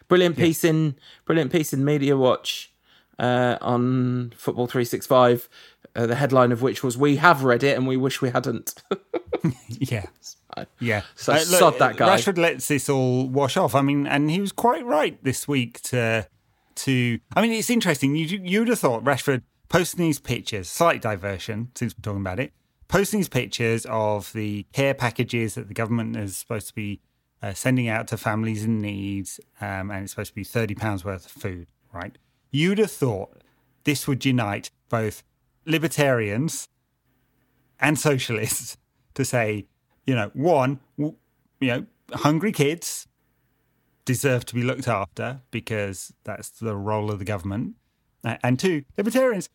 brilliant 0.07 0.37
piece 0.37 0.64
in 0.64 0.96
brilliant 1.27 1.53
piece 1.53 1.72
in 1.72 1.85
Media 1.85 2.16
Watch 2.16 2.72
uh, 3.18 3.59
on 3.61 4.33
Football 4.37 4.66
Three 4.66 4.85
Six 4.85 5.07
Five. 5.07 5.48
Uh, 5.96 6.07
the 6.07 6.14
headline 6.14 6.52
of 6.52 6.62
which 6.62 6.83
was 6.83 6.96
"We 6.96 7.16
have 7.16 7.44
read 7.44 7.62
it 7.62 7.76
and 7.76 7.87
we 7.87 7.96
wish 7.96 8.20
we 8.20 8.31
hadn't." 8.31 8.74
yeah, 9.68 10.07
yeah. 10.78 11.02
So 11.14 11.33
uh, 11.33 11.38
sod 11.38 11.78
that 11.78 11.96
guy. 11.96 12.16
Rashford 12.16 12.38
lets 12.38 12.68
this 12.68 12.88
all 12.88 13.28
wash 13.28 13.57
off. 13.57 13.74
I 13.74 13.83
mean, 13.83 14.07
and 14.07 14.31
he 14.31 14.40
was 14.40 14.52
quite 14.52 14.85
right 14.85 15.22
this 15.22 15.48
week 15.48 15.81
to 15.83 16.28
to. 16.76 17.18
I 17.35 17.42
mean, 17.42 17.52
it's 17.52 17.70
interesting. 17.70 18.14
You 18.14 18.40
you'd 18.42 18.68
have 18.68 18.78
thought 18.78 19.04
Rashford 19.04 19.42
posting 19.68 20.04
these 20.04 20.18
pictures, 20.18 20.68
slight 20.68 21.02
diversion 21.02 21.70
since 21.74 21.94
we're 21.96 22.02
talking 22.02 22.20
about 22.20 22.40
it, 22.40 22.52
posting 22.88 23.20
these 23.20 23.28
pictures 23.28 23.87
of 23.88 24.33
the 24.33 24.64
care 24.72 24.94
packages 24.94 25.54
that 25.54 25.68
the 25.68 25.74
government 25.74 26.16
is 26.16 26.37
supposed 26.37 26.68
to 26.68 26.74
be 26.74 27.00
uh, 27.42 27.52
sending 27.54 27.88
out 27.88 28.09
to 28.09 28.16
families 28.16 28.64
in 28.64 28.81
need, 28.81 29.28
um, 29.61 29.90
and 29.90 30.04
it's 30.04 30.12
supposed 30.12 30.31
to 30.31 30.35
be 30.35 30.44
thirty 30.44 30.74
pounds 30.74 31.04
worth 31.04 31.26
of 31.26 31.33
food. 31.33 31.66
Right? 31.92 32.16
You'd 32.50 32.78
have 32.78 32.90
thought 32.90 33.42
this 33.84 34.06
would 34.06 34.24
unite 34.24 34.70
both 34.88 35.22
libertarians 35.64 36.68
and 37.80 37.98
socialists 37.98 38.76
to 39.14 39.24
say, 39.24 39.66
you 40.06 40.14
know, 40.14 40.30
one, 40.34 40.80
you 40.96 41.14
know, 41.61 41.87
hungry 42.12 42.52
kids 42.52 43.06
deserve 44.04 44.46
to 44.46 44.54
be 44.54 44.62
looked 44.62 44.88
after 44.88 45.42
because 45.50 46.14
that's 46.24 46.48
the 46.48 46.74
role 46.74 47.11
of 47.11 47.18
the 47.18 47.24
government. 47.24 47.74
And 48.24 48.58
two, 48.58 48.84
libertarians, 48.96 49.48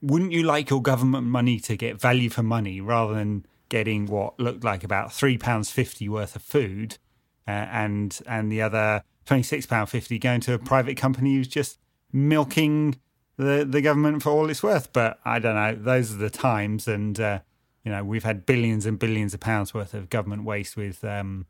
wouldn't 0.00 0.32
you 0.32 0.42
like 0.42 0.70
your 0.70 0.82
government 0.82 1.26
money 1.26 1.60
to 1.60 1.76
get 1.76 2.00
value 2.00 2.30
for 2.30 2.42
money 2.42 2.80
rather 2.80 3.14
than 3.14 3.46
getting 3.68 4.06
what 4.06 4.38
looked 4.38 4.64
like 4.64 4.84
about 4.84 5.12
three 5.12 5.38
pounds 5.38 5.70
fifty 5.70 6.08
worth 6.08 6.36
of 6.36 6.42
food, 6.42 6.98
uh, 7.46 7.50
and 7.50 8.20
and 8.26 8.50
the 8.50 8.60
other 8.60 9.04
twenty 9.24 9.42
six 9.42 9.64
pound 9.64 9.88
fifty 9.88 10.18
going 10.18 10.40
to 10.40 10.54
a 10.54 10.58
private 10.58 10.96
company 10.96 11.36
who's 11.36 11.48
just 11.48 11.78
milking 12.12 12.96
the 13.36 13.66
the 13.68 13.80
government 13.80 14.22
for 14.22 14.30
all 14.30 14.50
it's 14.50 14.62
worth? 14.62 14.92
But 14.92 15.18
I 15.24 15.38
don't 15.38 15.54
know. 15.54 15.74
Those 15.74 16.12
are 16.12 16.18
the 16.18 16.30
times, 16.30 16.88
and 16.88 17.18
uh, 17.18 17.40
you 17.84 17.92
know 17.92 18.04
we've 18.04 18.24
had 18.24 18.46
billions 18.46 18.86
and 18.86 18.98
billions 18.98 19.34
of 19.34 19.40
pounds 19.40 19.74
worth 19.74 19.94
of 19.94 20.10
government 20.10 20.44
waste 20.44 20.76
with 20.76 21.04
um, 21.04 21.46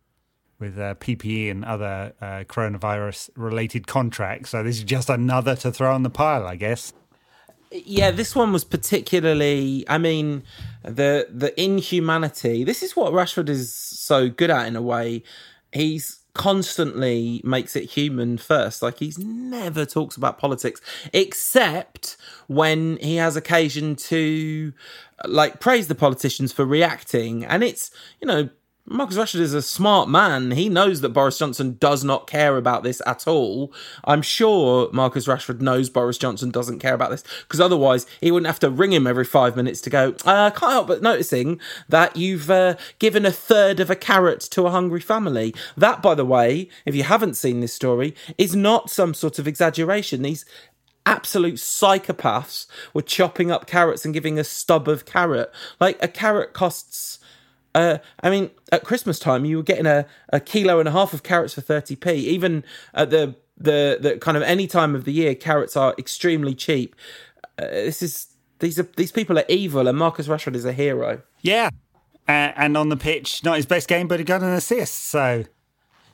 with 0.62 0.79
uh, 0.79 0.94
PPE 0.94 1.51
and 1.51 1.64
other 1.64 2.14
uh, 2.20 2.44
coronavirus 2.44 3.31
related 3.37 3.87
contracts. 3.87 4.51
So 4.51 4.62
this 4.62 4.79
is 4.79 4.85
just 4.85 5.11
another 5.11 5.57
to 5.57 5.72
throw 5.72 5.94
on 5.94 6.05
the 6.05 6.11
pile, 6.11 6.46
I 6.46 6.57
guess. 6.57 6.92
Yeah, 7.72 8.11
this 8.11 8.35
one 8.35 8.53
was 8.53 8.64
particularly. 8.64 9.85
I 9.88 9.98
mean, 9.98 10.44
the 10.85 11.27
the 11.31 11.59
inhumanity. 11.61 12.64
This 12.64 12.83
is 12.83 12.94
what 12.94 13.12
Rashford 13.12 13.48
is 13.48 13.75
so 13.75 14.29
good 14.29 14.51
at 14.51 14.66
in 14.66 14.77
a 14.77 14.83
way. 14.83 15.22
He's 15.72 16.22
constantly 16.35 17.40
makes 17.45 17.77
it 17.77 17.90
human 17.90 18.38
first. 18.38 18.83
Like 18.83 18.99
he's 18.99 19.18
never 19.18 19.85
talks 19.85 20.16
about 20.16 20.38
politics 20.38 20.81
except 21.12 22.16
when 22.47 22.97
he 22.99 23.16
has 23.16 23.37
occasion 23.37 23.97
to 23.97 24.73
like 25.27 25.61
praise 25.61 25.88
the 25.88 25.95
politicians 25.95 26.53
for 26.53 26.64
reacting. 26.64 27.45
And 27.45 27.62
it's, 27.62 27.90
you 28.21 28.27
know, 28.27 28.49
Marcus 28.85 29.16
Rashford 29.16 29.38
is 29.40 29.55
a 29.55 29.62
smart 29.62 30.09
man. 30.09 30.51
He 30.51 30.68
knows 30.68 31.03
that 31.03 31.11
Boris 31.11 31.38
Johnson 31.38 31.77
does 31.79 32.03
not 32.03 32.27
care 32.27 32.57
about 32.57 32.83
this 32.83 33.01
at 33.07 33.29
all. 33.29 33.73
I'm 34.05 34.23
sure 34.23 34.90
Marcus 34.92 35.29
Rashford 35.29 35.61
knows 35.61 35.88
Boris 35.88 36.18
Johnson 36.18 36.51
doesn't 36.51 36.81
care 36.81 36.92
about 36.92 37.11
this 37.11 37.23
because 37.42 37.61
otherwise 37.61 38.07
he 38.21 38.33
wouldn't 38.33 38.49
have 38.49 38.59
to 38.59 38.71
ring 38.71 38.92
him 38.92 39.07
every 39.07 39.25
five 39.25 39.55
minutes 39.55 39.81
to 39.83 39.90
go, 39.90 40.16
I 40.27 40.47
uh, 40.47 40.51
can't 40.51 40.73
help 40.73 40.88
but 40.88 41.01
noticing 41.01 41.61
that 41.88 42.16
you've 42.16 42.51
uh, 42.51 42.75
given 42.99 43.25
a 43.25 43.31
third 43.31 43.79
of 43.79 43.88
a 43.88 43.95
carrot 43.95 44.40
to 44.51 44.66
a 44.66 44.71
hungry 44.71 45.01
family. 45.01 45.55
That, 45.77 46.03
by 46.03 46.16
the 46.16 46.25
way, 46.25 46.68
if 46.85 46.97
you 46.97 47.05
haven't 47.05 47.35
seen 47.35 47.61
this 47.61 47.73
story, 47.73 48.16
is 48.37 48.57
not 48.57 48.90
some 48.90 49.14
sort 49.14 49.38
of 49.38 49.47
exaggeration. 49.47 50.23
These 50.23 50.45
absolute 51.07 51.55
psychopaths 51.55 52.66
were 52.92 53.03
chopping 53.03 53.53
up 53.53 53.68
carrots 53.68 54.05
and 54.05 54.12
giving 54.12 54.40
a 54.40 54.45
stub 54.45 54.88
of 54.88 55.07
carrot. 55.07 55.53
Like 55.79 56.03
a 56.03 56.09
carrot 56.09 56.53
costs. 56.53 57.21
Uh, 57.75 57.99
I 58.23 58.31
mean, 58.31 58.51
at 58.71 58.85
Christmas 58.85 59.19
time, 59.19 59.45
you 59.45 59.57
were 59.57 59.63
getting 59.63 59.87
a, 59.87 60.07
a 60.33 60.41
kilo 60.41 60.79
and 60.79 60.89
a 60.89 60.93
half 60.93 61.15
of 61.15 61.23
carrots 61.23 61.55
for 61.55 61.63
30p. 61.63 62.07
Even 62.15 62.65
at 62.95 63.11
the, 63.11 63.35
the, 63.57 63.99
the 64.01 64.19
kind 64.19 64.37
of 64.37 64.43
any 64.43 64.67
time 64.67 64.95
of 64.95 65.05
the 65.05 65.13
year, 65.13 65.35
carrots 65.35 65.77
are 65.77 65.95
extremely 65.99 66.55
cheap. 66.55 66.95
Uh, 67.59 67.67
this 67.67 68.03
is 68.03 68.29
these 68.59 68.79
are 68.79 68.89
these 68.97 69.13
people 69.13 69.39
are 69.39 69.45
evil, 69.49 69.89
and 69.89 69.99
Marcus 69.99 70.29
Rashford 70.29 70.55
is 70.55 70.65
a 70.65 70.73
hero. 70.73 71.21
Yeah, 71.41 71.71
uh, 72.29 72.53
and 72.57 72.77
on 72.77 72.89
the 72.89 72.97
pitch, 72.97 73.45
not 73.45 73.57
his 73.57 73.67
best 73.67 73.89
game, 73.89 74.09
but 74.09 74.21
he 74.21 74.25
got 74.25 74.43
an 74.43 74.53
assist. 74.53 74.95
So 74.95 75.45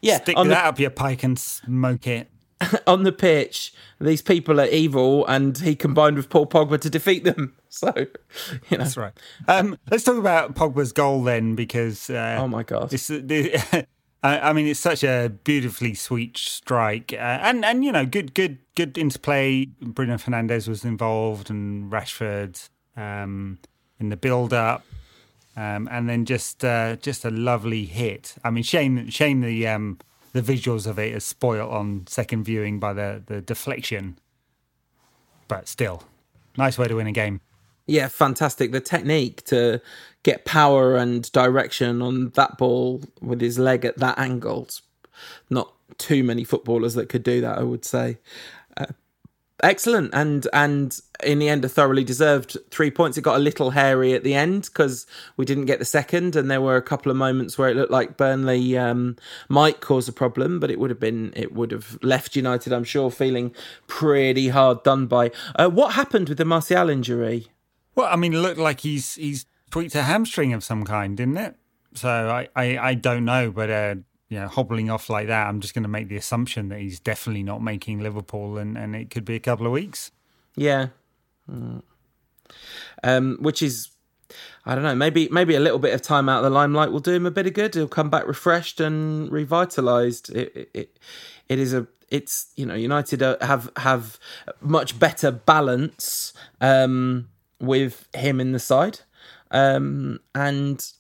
Yeah, 0.01 0.17
stick 0.17 0.37
that 0.37 0.49
the, 0.49 0.57
up 0.57 0.81
your 0.81 0.91
pike 0.91 1.23
and 1.23 1.39
smoke 1.39 2.07
it. 2.07 2.31
on 2.87 3.05
the 3.05 3.13
pitch, 3.13 3.73
these 4.01 4.23
people 4.23 4.61
are 4.61 4.67
evil, 4.67 5.27
and 5.27 5.59
he 5.59 5.77
combined 5.77 6.17
with 6.17 6.31
Paul 6.31 6.47
Pogba 6.47 6.81
to 6.81 6.91
defeat 6.91 7.25
them. 7.25 7.55
So, 7.71 7.93
you 7.97 8.79
know, 8.79 8.85
That's 8.85 8.97
right. 8.97 9.13
Um, 9.47 9.77
let's 9.91 10.03
talk 10.03 10.17
about 10.17 10.55
Pogba's 10.55 10.93
goal 10.93 11.23
then, 11.23 11.55
because 11.55 12.09
uh, 12.09 12.39
oh 12.41 12.49
my 12.49 12.63
god, 12.63 12.89
This, 12.89 13.09
this, 13.09 13.63
I 14.23 14.53
mean, 14.53 14.67
it's 14.67 14.81
such 14.81 15.05
a 15.05 15.31
beautifully 15.45 15.95
sweet 15.95 16.37
strike, 16.37 17.13
uh, 17.13 17.17
and 17.17 17.65
and 17.65 17.85
you 17.85 17.93
know, 17.93 18.05
good, 18.05 18.35
good, 18.35 18.59
good 18.75 18.99
interplay. 18.99 19.67
Bruno 19.67 20.15
Fernandes 20.17 20.67
was 20.67 20.85
involved, 20.85 21.51
and 21.51 21.93
Rashford 21.93 22.69
um, 22.97 23.59
in 24.01 24.09
the 24.09 24.17
build-up, 24.17 24.85
um, 25.57 25.89
and 25.91 26.09
then 26.09 26.25
just 26.25 26.65
uh, 26.65 26.97
just 26.97 27.25
a 27.25 27.31
lovely 27.31 27.85
hit. 27.85 28.35
I 28.43 28.51
mean, 28.51 28.65
shame, 28.65 29.09
shame 29.09 29.41
the 29.41 29.69
um, 29.69 29.99
the 30.33 30.43
visuals 30.43 30.87
of 30.89 30.99
it 30.99 31.15
is 31.15 31.25
spoiled 31.25 31.71
on 31.71 32.07
second 32.09 32.43
viewing 32.43 32.81
by 32.81 32.93
the 32.95 33.23
the 33.25 33.41
deflection, 33.41 34.19
but 35.47 35.69
still, 35.69 36.03
nice 36.57 36.77
way 36.77 36.89
to 36.89 36.95
win 36.95 37.07
a 37.07 37.13
game. 37.13 37.41
Yeah, 37.89 38.09
fantastic. 38.09 38.71
The 38.71 38.81
technique 38.81 39.45
to 39.47 39.81
get 40.23 40.45
power 40.45 40.97
and 40.97 41.31
direction 41.33 42.03
on 42.03 42.31
that 42.31 42.59
ball 42.59 43.03
with 43.23 43.41
his 43.41 43.59
leg 43.59 43.85
at 43.85 43.97
that 43.97 44.19
angle. 44.19 44.65
It's 44.65 44.83
Not 45.49 45.73
too 45.97 46.23
many 46.23 46.45
footballers 46.45 46.95
that 46.95 47.09
could 47.09 47.23
do 47.23 47.41
that, 47.41 47.59
I 47.59 47.63
would 47.63 47.87
say. 47.87 48.19
Uh, 48.77 48.87
excellent, 49.63 50.11
and 50.13 50.47
and 50.53 51.01
in 51.25 51.39
the 51.39 51.49
end, 51.49 51.65
a 51.65 51.69
thoroughly 51.69 52.05
deserved 52.05 52.59
three 52.71 52.91
points. 52.91 53.17
It 53.17 53.23
got 53.23 53.37
a 53.37 53.43
little 53.43 53.71
hairy 53.71 54.13
at 54.13 54.23
the 54.23 54.35
end 54.35 54.65
because 54.65 55.07
we 55.39 55.47
didn't 55.47 55.65
get 55.65 55.79
the 55.79 55.87
second, 55.87 56.37
and 56.37 56.51
there 56.51 56.61
were 56.61 56.77
a 56.77 56.83
couple 56.83 57.11
of 57.11 57.17
moments 57.17 57.57
where 57.57 57.71
it 57.71 57.77
looked 57.77 57.91
like 57.91 58.19
Burnley 58.19 58.77
um, 58.77 59.17
might 59.49 59.81
cause 59.81 60.09
a 60.09 60.13
problem, 60.13 60.61
but 60.61 60.71
it 60.71 60.79
would 60.79 60.91
have 60.91 61.01
been 61.01 61.33
it 61.35 61.55
would 61.55 61.71
have 61.71 61.99
left 62.03 62.37
United, 62.37 62.71
I'm 62.71 62.85
sure, 62.85 63.11
feeling 63.11 63.55
pretty 63.87 64.49
hard 64.49 64.83
done 64.83 65.07
by. 65.07 65.31
Uh, 65.57 65.71
what 65.71 65.95
happened 65.95 66.29
with 66.29 66.37
the 66.37 66.45
Martial 66.45 66.91
injury? 66.91 67.49
Well, 67.99 68.07
I 68.09 68.15
mean, 68.15 68.33
it 68.33 68.39
looked 68.39 68.61
like 68.61 68.79
he's 68.79 69.17
he's 69.17 69.45
tweaked 69.73 69.97
a 69.97 70.05
hamstring 70.05 70.53
of 70.53 70.63
some 70.63 70.85
kind, 70.85 71.17
didn't 71.17 71.37
it? 71.37 71.57
So 71.95 72.09
I 72.09 72.49
I, 72.55 72.79
I 72.79 72.95
don't 72.95 73.25
know, 73.25 73.51
but 73.51 73.71
uh, 73.71 73.97
you 74.29 74.39
know, 74.39 74.47
hobbling 74.47 74.89
off 74.89 75.11
like 75.11 75.27
that, 75.27 75.49
I'm 75.49 75.59
just 75.59 75.75
going 75.75 75.83
to 75.83 75.89
make 75.89 76.07
the 76.07 76.17
assumption 76.17 76.69
that 76.69 76.79
he's 76.79 77.01
definitely 77.01 77.43
not 77.43 77.61
making 77.61 77.99
Liverpool, 77.99 78.57
and 78.57 78.79
and 78.79 78.95
it 78.95 79.11
could 79.11 79.25
be 79.25 79.35
a 79.35 79.41
couple 79.41 79.67
of 79.67 79.73
weeks. 79.73 80.13
Yeah. 80.55 80.91
Mm. 81.51 81.83
Um, 83.03 83.39
which 83.41 83.63
is, 83.63 83.89
I 84.65 84.77
don't 84.77 84.85
know, 84.85 84.95
maybe 84.95 85.29
maybe 85.33 85.57
a 85.57 85.61
little 85.61 85.81
bit 85.81 85.93
of 85.93 86.01
time 86.01 86.29
out 86.29 86.45
of 86.45 86.45
the 86.45 86.51
limelight 86.51 86.93
will 86.93 87.01
do 87.01 87.15
him 87.15 87.27
a 87.27 87.33
bit 87.33 87.49
of 87.49 87.55
good. 87.55 87.75
He'll 87.75 87.89
come 87.89 88.11
back 88.11 88.29
refreshed 88.29 88.79
and 88.79 89.29
revitalized. 89.33 90.31
It 90.31 90.71
it, 90.73 90.99
it, 91.49 91.59
is 91.59 91.75
a 91.75 91.89
it's 92.11 92.53
you 92.55 92.65
know 92.65 92.75
United 92.75 93.23
have 93.41 93.73
have 93.77 94.21
much 94.61 95.01
better 95.01 95.33
balance 95.33 96.33
um, 96.61 97.27
with 97.61 98.09
him 98.15 98.41
in 98.41 98.53
the 98.53 98.59
side, 98.59 99.01
um, 99.51 100.21
and 100.35 100.93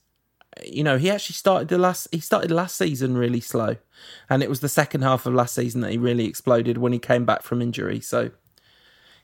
you 0.64 0.82
know 0.82 0.98
he 0.98 1.10
actually 1.10 1.34
started 1.34 1.68
the 1.68 1.78
last 1.78 2.08
he 2.10 2.20
started 2.20 2.50
last 2.50 2.76
season 2.76 3.16
really 3.16 3.40
slow, 3.40 3.76
and 4.28 4.42
it 4.42 4.48
was 4.48 4.60
the 4.60 4.68
second 4.68 5.02
half 5.02 5.26
of 5.26 5.34
last 5.34 5.54
season 5.54 5.80
that 5.82 5.90
he 5.90 5.98
really 5.98 6.26
exploded 6.26 6.78
when 6.78 6.92
he 6.92 6.98
came 6.98 7.24
back 7.24 7.42
from 7.42 7.62
injury. 7.62 8.00
So 8.00 8.30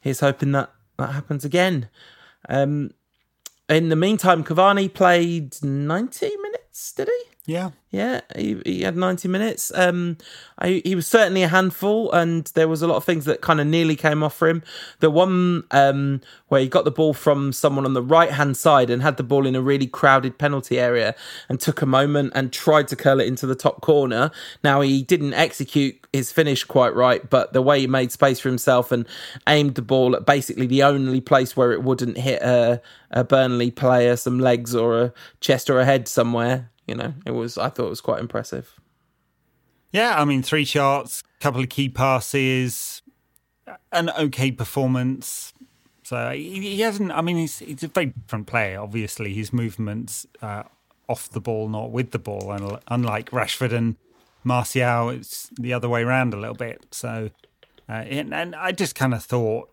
here's 0.01 0.21
hoping 0.21 0.53
that 0.53 0.73
that 0.99 1.13
happens 1.13 1.45
again. 1.45 1.89
Um, 2.49 2.91
in 3.69 3.89
the 3.89 3.97
meantime, 3.97 4.45
Cavani 4.45 4.93
played 4.93 5.63
90 5.63 6.37
minutes, 6.37 6.93
did 6.93 7.09
he? 7.09 7.34
Yeah, 7.47 7.73
Yeah, 7.91 8.23
he, 8.35 8.63
he 8.65 8.83
had 8.83 8.97
90 8.97 9.29
minutes. 9.29 9.71
Um, 9.75 10.17
I, 10.59 10.81
he 10.83 10.95
was 10.95 11.07
certainly 11.07 11.43
a 11.43 11.49
handful, 11.49 12.11
and 12.11 12.47
there 12.55 12.69
was 12.69 12.81
a 12.81 12.87
lot 12.87 12.97
of 12.97 13.05
things 13.05 13.27
that 13.27 13.43
kind 13.43 13.61
of 13.61 13.67
nearly 13.67 13.97
came 13.97 14.23
off 14.23 14.35
for 14.35 14.49
him. 14.49 14.63
The 15.01 15.11
one 15.11 15.65
um, 15.71 16.23
where 16.49 16.63
he 16.63 16.69
got 16.69 16.87
the 16.87 16.91
ball 16.91 17.13
from 17.13 17.53
someone 17.53 17.85
on 17.85 17.93
the 17.93 18.03
right 18.03 18.31
hand 18.31 18.57
side 18.57 18.89
and 18.89 19.03
had 19.03 19.19
the 19.19 19.23
ball 19.23 19.47
in 19.47 19.55
a 19.55 19.61
really 19.61 19.87
crowded 19.87 20.39
penalty 20.39 20.81
area 20.81 21.15
and 21.51 21.61
took 21.61 21.83
a 21.83 21.87
moment 21.87 22.33
and 22.35 22.51
tried 22.51 22.89
to 22.89 22.97
curl 22.97 23.21
it 23.21 23.27
into 23.29 23.47
the 23.47 23.55
top 23.55 23.83
corner. 23.83 24.31
Now, 24.63 24.81
he 24.81 25.03
didn't 25.03 25.35
execute 25.35 25.97
his 26.15 26.33
finish 26.33 26.65
quite 26.65 26.95
right, 26.95 27.29
but 27.29 27.53
the 27.53 27.61
way 27.61 27.81
he 27.81 27.87
made 27.87 28.11
space 28.11 28.41
for 28.41 28.49
himself 28.49 28.91
and 28.91 29.07
aimed 29.47 29.75
the 29.75 29.83
ball 29.83 30.17
at 30.17 30.25
basically 30.25 30.67
the 30.67 30.83
only 30.83 31.21
place 31.21 31.59
where 31.59 31.73
it 31.73 31.83
wouldn't 31.83 32.17
hit 32.17 32.41
a, 32.41 32.81
a 33.11 33.23
Burnley 33.23 33.71
player, 33.71 34.17
some 34.17 34.39
legs 34.39 34.75
or 34.75 34.99
a 34.99 35.13
chest 35.41 35.69
or 35.69 35.79
a 35.79 35.85
head 35.85 36.09
somewhere. 36.09 36.71
You 36.87 36.95
know, 36.95 37.15
it 37.25 37.31
was. 37.33 37.57
I 37.59 37.69
thought 37.69 37.87
it 37.87 37.91
was 37.91 38.01
quite 38.01 38.21
impressive. 38.21 38.79
yeah. 39.93 40.21
I 40.21 40.25
mean, 40.25 40.43
three 40.43 40.65
shots, 40.65 41.23
couple 41.41 41.61
of 41.63 41.69
key 41.69 41.89
passes, 41.89 43.03
an 43.93 44.11
okay 44.11 44.51
performance. 44.51 45.53
So 46.03 46.31
he, 46.33 46.81
hasn't. 46.81 47.11
I 47.13 47.23
mean, 47.23 47.37
he's 47.39 47.61
he's 47.61 47.83
a 47.83 47.89
very 47.89 48.07
different 48.07 48.47
player. 48.47 48.81
Obviously, 48.81 49.33
his 49.33 49.53
movements 49.53 50.27
uh, 50.43 50.65
off 51.09 51.31
the 51.31 51.41
ball, 51.41 51.69
not 51.69 51.91
with 51.91 52.11
the 52.11 52.19
ball, 52.19 52.53
and 52.53 52.79
unlike 52.89 53.31
Rashford 53.31 53.73
and 53.73 53.97
Martial, 54.43 55.09
it's 55.09 55.51
the 55.59 55.73
other 55.73 55.89
way 55.89 56.03
around 56.03 56.35
a 56.35 56.37
little 56.37 56.57
bit. 56.57 56.85
So, 56.91 57.31
uh, 57.89 57.93
and, 57.93 58.35
and 58.35 58.55
I 58.55 58.73
just 58.73 58.95
kind 58.95 59.15
of 59.15 59.25
thought 59.25 59.71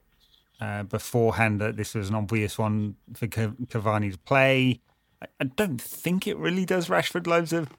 uh, 0.61 0.83
beforehand 0.83 1.59
that 1.59 1.75
this 1.75 1.93
was 1.93 2.07
an 2.07 2.15
obvious 2.15 2.57
one 2.57 2.95
for 3.13 3.27
Ca- 3.27 3.55
Cavani 3.67 4.13
to 4.13 4.17
play. 4.17 4.79
I, 5.21 5.27
I 5.39 5.43
don't 5.45 5.81
think 5.81 6.27
it 6.27 6.37
really 6.37 6.65
does 6.65 6.87
Rashford 6.87 7.27
loads 7.27 7.53
of 7.53 7.69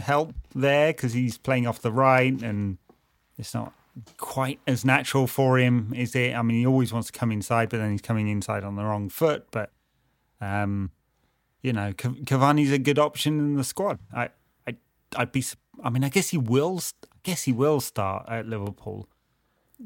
help 0.00 0.34
there 0.54 0.92
because 0.92 1.12
he's 1.12 1.38
playing 1.38 1.66
off 1.66 1.80
the 1.80 1.92
right 1.92 2.40
and 2.42 2.78
it's 3.38 3.54
not 3.54 3.72
quite 4.18 4.60
as 4.66 4.84
natural 4.84 5.26
for 5.26 5.58
him, 5.58 5.92
is 5.94 6.14
it? 6.14 6.34
I 6.34 6.42
mean, 6.42 6.58
he 6.58 6.66
always 6.66 6.92
wants 6.92 7.10
to 7.10 7.18
come 7.18 7.32
inside, 7.32 7.68
but 7.68 7.78
then 7.78 7.92
he's 7.92 8.02
coming 8.02 8.28
inside 8.28 8.64
on 8.64 8.76
the 8.76 8.84
wrong 8.84 9.08
foot. 9.08 9.46
But, 9.50 9.70
um, 10.40 10.90
you 11.62 11.72
know, 11.72 11.92
Cav- 11.92 12.24
Cavani's 12.24 12.72
a 12.72 12.78
good 12.78 12.98
option 12.98 13.38
in 13.38 13.56
the 13.56 13.64
squad. 13.64 13.98
I, 14.14 14.30
I, 14.66 14.76
I'd 15.16 15.32
be. 15.32 15.44
I 15.82 15.90
mean, 15.90 16.04
I 16.04 16.08
guess 16.08 16.30
he 16.30 16.38
will. 16.38 16.80
I 17.04 17.18
guess 17.22 17.44
he 17.44 17.52
will 17.52 17.80
start 17.80 18.26
at 18.28 18.46
Liverpool, 18.46 19.08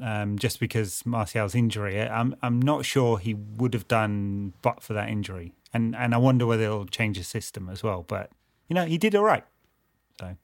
um, 0.01 0.37
just 0.37 0.59
because 0.59 1.05
Martial's 1.05 1.55
injury. 1.55 2.01
I'm. 2.01 2.35
I'm 2.41 2.61
not 2.61 2.85
sure 2.85 3.17
he 3.17 3.33
would 3.33 3.73
have 3.73 3.87
done, 3.87 4.53
but 4.61 4.83
for 4.83 4.93
that 4.93 5.09
injury, 5.09 5.53
and 5.73 5.95
and 5.95 6.13
I 6.13 6.17
wonder 6.17 6.45
whether 6.45 6.63
he'll 6.63 6.85
change 6.85 7.17
the 7.17 7.23
system 7.23 7.69
as 7.69 7.83
well. 7.83 8.03
But 8.07 8.31
you 8.67 8.75
know, 8.75 8.85
he 8.85 8.97
did 8.97 9.15
all 9.15 9.23
right. 9.23 9.43
So. 10.19 10.35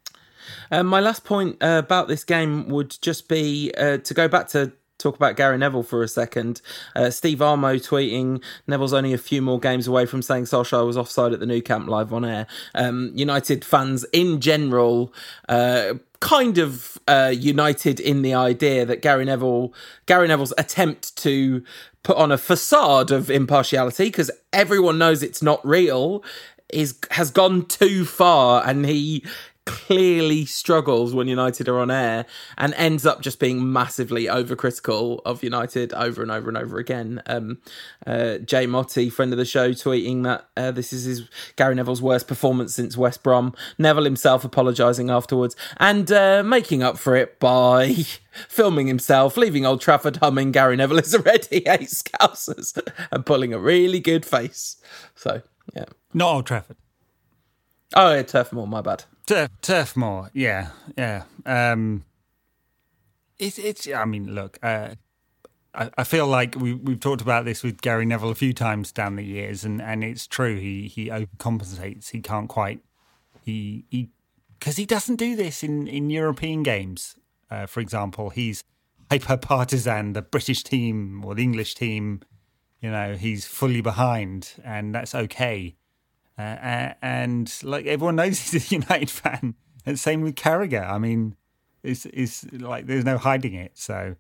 Um, 0.72 0.88
my 0.88 1.02
last 1.02 1.26
point 1.26 1.58
uh, 1.62 1.82
about 1.84 2.08
this 2.08 2.24
game 2.24 2.70
would 2.70 2.98
just 3.02 3.28
be 3.28 3.74
uh, 3.78 3.98
to 3.98 4.14
go 4.14 4.30
back 4.30 4.48
to 4.50 4.72
talk 4.98 5.16
about 5.16 5.36
Gary 5.36 5.58
Neville 5.58 5.84
for 5.84 6.02
a 6.02 6.08
second. 6.08 6.62
Uh, 6.96 7.10
Steve 7.10 7.40
Armo 7.40 7.76
tweeting 7.76 8.44
Neville's 8.66 8.94
only 8.94 9.14
a 9.14 9.18
few 9.18 9.42
more 9.42 9.60
games 9.60 9.88
away 9.88 10.06
from 10.06 10.22
saying 10.22 10.46
Solskjaer 10.46 10.86
was 10.86 10.98
offside 10.98 11.34
at 11.34 11.40
the 11.40 11.46
Nou 11.46 11.62
Camp 11.62 11.88
live 11.88 12.12
on 12.12 12.26
air. 12.26 12.48
Um, 12.74 13.12
United 13.14 13.64
fans 13.64 14.06
in 14.12 14.42
general. 14.42 15.14
Uh, 15.48 15.96
kind 16.20 16.58
of 16.58 16.98
uh, 17.08 17.32
united 17.32 18.00
in 18.00 18.24
the 18.24 18.34
idea 18.34 18.86
that 18.86 19.04
Gary 19.04 19.26
Neville, 19.26 19.72
Gary 20.08 20.28
Neville's 20.28 20.54
attempt 20.58 21.16
to 21.18 21.64
put 22.08 22.16
on 22.16 22.32
a 22.32 22.38
facade 22.38 23.12
of 23.12 23.30
impartiality 23.30 24.06
because 24.06 24.32
everyone 24.54 24.98
knows 24.98 25.22
it's 25.22 25.44
not 25.44 25.60
real, 25.68 26.24
is 26.70 26.98
has 27.12 27.30
gone 27.32 27.66
too 27.66 28.06
far, 28.06 28.66
and 28.66 28.86
he 28.86 29.26
clearly 29.68 30.46
struggles 30.46 31.14
when 31.14 31.28
United 31.28 31.68
are 31.68 31.80
on 31.80 31.92
air 31.92 32.26
and 32.58 32.74
ends 32.76 33.06
up 33.06 33.22
just 33.22 33.38
being 33.38 33.72
massively 33.72 34.26
overcritical 34.26 35.20
of 35.26 35.44
United 35.44 35.94
over 35.94 36.22
and 36.22 36.32
over 36.32 36.48
and 36.48 36.58
over 36.58 36.78
again. 36.78 37.22
Um, 37.26 37.60
uh, 38.06 38.38
Jay 38.38 38.66
Motti, 38.66 39.12
friend 39.12 39.34
of 39.34 39.38
the 39.38 39.46
show, 39.46 39.72
tweeting 39.72 40.24
that 40.24 40.48
uh, 40.56 40.72
this 40.72 40.94
is 40.94 41.04
his 41.04 41.30
Gary 41.58 41.76
Neville's 41.76 42.02
worst 42.02 42.28
performance 42.28 42.74
since 42.74 42.96
West 42.96 43.24
Brom. 43.24 43.54
Neville 43.78 44.06
himself 44.06 44.46
apologising 44.46 45.10
afterwards 45.10 45.56
and 45.78 46.10
uh, 46.12 46.44
making 46.44 46.82
up 46.82 46.98
for 46.98 47.16
it 47.16 47.38
by 47.40 47.94
filming 48.48 48.88
himself, 48.88 49.36
leaving 49.36 49.66
Old 49.66 49.82
Trafford 49.82 50.18
humming 50.18 50.54
Gary 50.54 50.78
Neville 50.78 51.00
is 51.00 51.14
already 51.14 51.68
eight 51.68 51.82
Scousers 51.90 52.80
and 53.12 53.26
pulling 53.26 53.54
a 53.54 53.60
really 53.60 54.00
good 54.00 54.26
face. 54.26 54.78
So, 55.14 55.42
yeah. 55.76 55.86
Not 56.14 56.34
Old 56.34 56.46
Trafford. 56.46 56.78
Oh, 57.96 58.14
yeah, 58.14 58.24
Turf 58.24 58.52
Moor, 58.52 58.68
my 58.68 58.82
bad. 58.82 59.06
Turf, 59.26 59.50
Turf 59.62 59.96
Moor, 59.96 60.30
yeah, 60.34 60.70
yeah. 60.98 61.24
Um, 61.46 62.04
it's, 63.40 63.58
it's. 63.58 63.88
I 63.88 64.06
mean, 64.06 64.34
look, 64.34 64.60
uh, 64.62 64.96
I, 65.74 65.90
I 65.98 66.04
feel 66.04 66.28
like 66.28 66.56
we, 66.56 66.74
we've 66.74 67.00
talked 67.00 67.22
about 67.22 67.46
this 67.46 67.64
with 67.64 67.82
Gary 67.82 68.06
Neville 68.06 68.32
a 68.32 68.36
few 68.36 68.54
times 68.54 68.92
down 68.92 69.16
the 69.16 69.24
years, 69.24 69.64
and, 69.64 69.82
and 69.82 70.04
it's 70.04 70.28
true. 70.28 70.58
He 70.58 70.88
he 70.88 71.08
overcompensates. 71.08 72.10
He 72.10 72.22
can't 72.22 72.50
quite. 72.50 72.82
He 73.44 73.86
he 73.90 74.10
because 74.60 74.76
he 74.78 74.86
doesn't 74.86 75.18
do 75.18 75.36
this 75.36 75.64
in 75.64 75.88
in 75.88 76.10
European 76.10 76.64
games. 76.64 77.16
Uh, 77.50 77.66
for 77.66 77.80
example, 77.80 78.32
he's 78.32 78.64
hyper 79.10 79.38
partisan. 79.38 80.14
The 80.14 80.22
British 80.22 80.64
team 80.64 81.24
or 81.24 81.36
the 81.36 81.44
English 81.44 81.76
team, 81.76 82.22
you 82.82 82.92
know, 82.92 83.16
he's 83.16 83.46
fully 83.46 83.82
behind, 83.82 84.54
and 84.64 84.94
that's 84.94 85.16
okay. 85.16 85.76
Uh, 86.38 86.94
and 87.02 87.52
like 87.64 87.86
everyone 87.88 88.16
knows, 88.16 88.40
he's 88.52 88.72
a 88.72 88.76
United 88.76 89.10
fan. 89.10 89.56
And 89.86 90.00
same 90.00 90.22
with 90.22 90.36
Carragher. 90.36 90.88
I 90.88 90.98
mean, 91.00 91.36
it's 91.84 92.06
it's 92.08 92.46
like 92.52 92.86
there's 92.88 93.06
no 93.06 93.18
hiding 93.18 93.54
it. 93.54 93.72
So. 93.76 94.16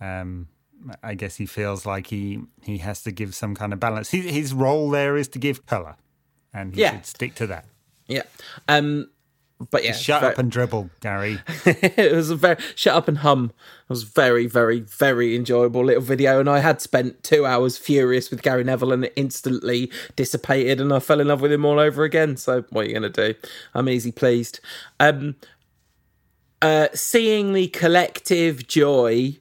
Um, 0.00 0.48
I 1.02 1.14
guess 1.14 1.34
he 1.34 1.44
feels 1.46 1.84
like 1.84 2.06
he 2.06 2.38
he 2.62 2.78
has 2.78 3.02
to 3.02 3.10
give 3.10 3.34
some 3.34 3.56
kind 3.56 3.72
of 3.72 3.80
balance. 3.80 4.10
His, 4.10 4.24
his 4.30 4.54
role 4.54 4.90
there 4.90 5.16
is 5.16 5.26
to 5.30 5.38
give 5.40 5.66
color, 5.66 5.96
and 6.54 6.72
he 6.72 6.82
Yeah. 6.82 6.92
should 6.92 7.06
stick 7.06 7.34
to 7.34 7.48
that. 7.48 7.64
Yeah. 8.06 8.22
Um, 8.68 9.10
but 9.70 9.84
yeah, 9.84 9.92
Shut 9.92 10.20
very- 10.20 10.32
up 10.32 10.38
and 10.38 10.50
dribble, 10.50 10.90
Gary. 11.00 11.38
it 11.66 12.12
was 12.12 12.30
a 12.30 12.36
very 12.36 12.56
shut 12.74 12.94
up 12.94 13.08
and 13.08 13.18
hum. 13.18 13.52
It 13.56 13.90
was 13.90 14.02
very, 14.04 14.46
very, 14.46 14.80
very 14.80 15.34
enjoyable 15.34 15.84
little 15.84 16.02
video, 16.02 16.38
and 16.40 16.48
I 16.48 16.60
had 16.60 16.80
spent 16.80 17.22
two 17.22 17.44
hours 17.46 17.76
furious 17.78 18.30
with 18.30 18.42
Gary 18.42 18.62
Neville, 18.64 18.92
and 18.92 19.04
it 19.06 19.12
instantly 19.16 19.90
dissipated, 20.14 20.80
and 20.80 20.92
I 20.92 20.98
fell 21.00 21.20
in 21.20 21.28
love 21.28 21.40
with 21.40 21.52
him 21.52 21.64
all 21.64 21.78
over 21.80 22.04
again. 22.04 22.36
So 22.36 22.64
what 22.70 22.84
are 22.84 22.88
you 22.88 22.94
gonna 22.94 23.08
do? 23.08 23.34
I'm 23.74 23.88
easy 23.88 24.12
pleased. 24.12 24.60
Um, 25.00 25.36
uh, 26.60 26.88
seeing 26.94 27.52
the 27.52 27.68
collective 27.68 28.66
joy 28.66 29.38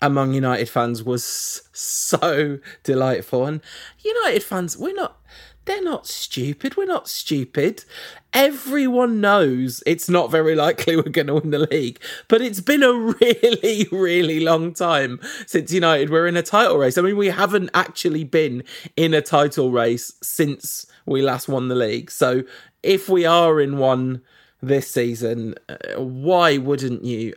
among 0.00 0.32
United 0.32 0.68
fans 0.68 1.02
was 1.02 1.62
so 1.72 2.58
delightful. 2.84 3.44
And 3.44 3.60
United 4.00 4.42
fans, 4.44 4.76
we're 4.78 4.94
not, 4.94 5.20
they're 5.68 5.82
not 5.82 6.06
stupid. 6.06 6.78
We're 6.78 6.86
not 6.86 7.08
stupid. 7.08 7.84
Everyone 8.32 9.20
knows 9.20 9.82
it's 9.84 10.08
not 10.08 10.30
very 10.30 10.54
likely 10.54 10.96
we're 10.96 11.02
going 11.02 11.26
to 11.26 11.34
win 11.34 11.50
the 11.50 11.68
league, 11.70 12.00
but 12.26 12.40
it's 12.40 12.60
been 12.60 12.82
a 12.82 12.92
really, 13.20 13.86
really 13.92 14.40
long 14.40 14.72
time 14.72 15.20
since 15.46 15.70
United 15.70 16.08
were 16.08 16.26
in 16.26 16.38
a 16.38 16.42
title 16.42 16.78
race. 16.78 16.96
I 16.96 17.02
mean, 17.02 17.18
we 17.18 17.28
haven't 17.28 17.68
actually 17.74 18.24
been 18.24 18.64
in 18.96 19.12
a 19.12 19.20
title 19.20 19.70
race 19.70 20.14
since 20.22 20.86
we 21.04 21.20
last 21.20 21.48
won 21.48 21.68
the 21.68 21.74
league. 21.74 22.10
So 22.10 22.44
if 22.82 23.10
we 23.10 23.26
are 23.26 23.60
in 23.60 23.76
one 23.76 24.22
this 24.62 24.90
season, 24.90 25.54
uh, 25.68 26.00
why 26.00 26.56
wouldn't 26.56 27.04
you 27.04 27.34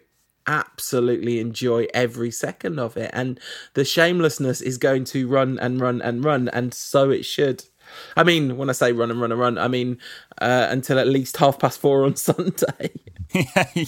absolutely 0.48 1.40
enjoy 1.40 1.86
every 1.94 2.32
second 2.32 2.80
of 2.80 2.98
it. 2.98 3.12
And 3.14 3.40
the 3.74 3.86
shamelessness 3.86 4.60
is 4.62 4.78
going 4.78 5.04
to 5.06 5.28
run 5.28 5.60
and 5.60 5.80
run 5.80 6.02
and 6.02 6.26
run, 6.26 6.50
and 6.50 6.74
so 6.74 7.10
it 7.12 7.24
should. 7.24 7.66
I 8.16 8.24
mean, 8.24 8.58
when 8.58 8.70
I 8.70 8.74
say 8.74 8.92
run 8.94 9.12
and 9.12 9.20
run 9.22 9.32
and 9.32 9.40
run, 9.40 9.58
I 9.58 9.68
mean 9.68 9.98
uh, 10.42 10.68
until 10.70 11.00
at 11.00 11.08
least 11.08 11.38
half 11.38 11.60
past 11.60 11.80
four 11.80 12.04
on 12.06 12.16
Sunday. 12.28 12.92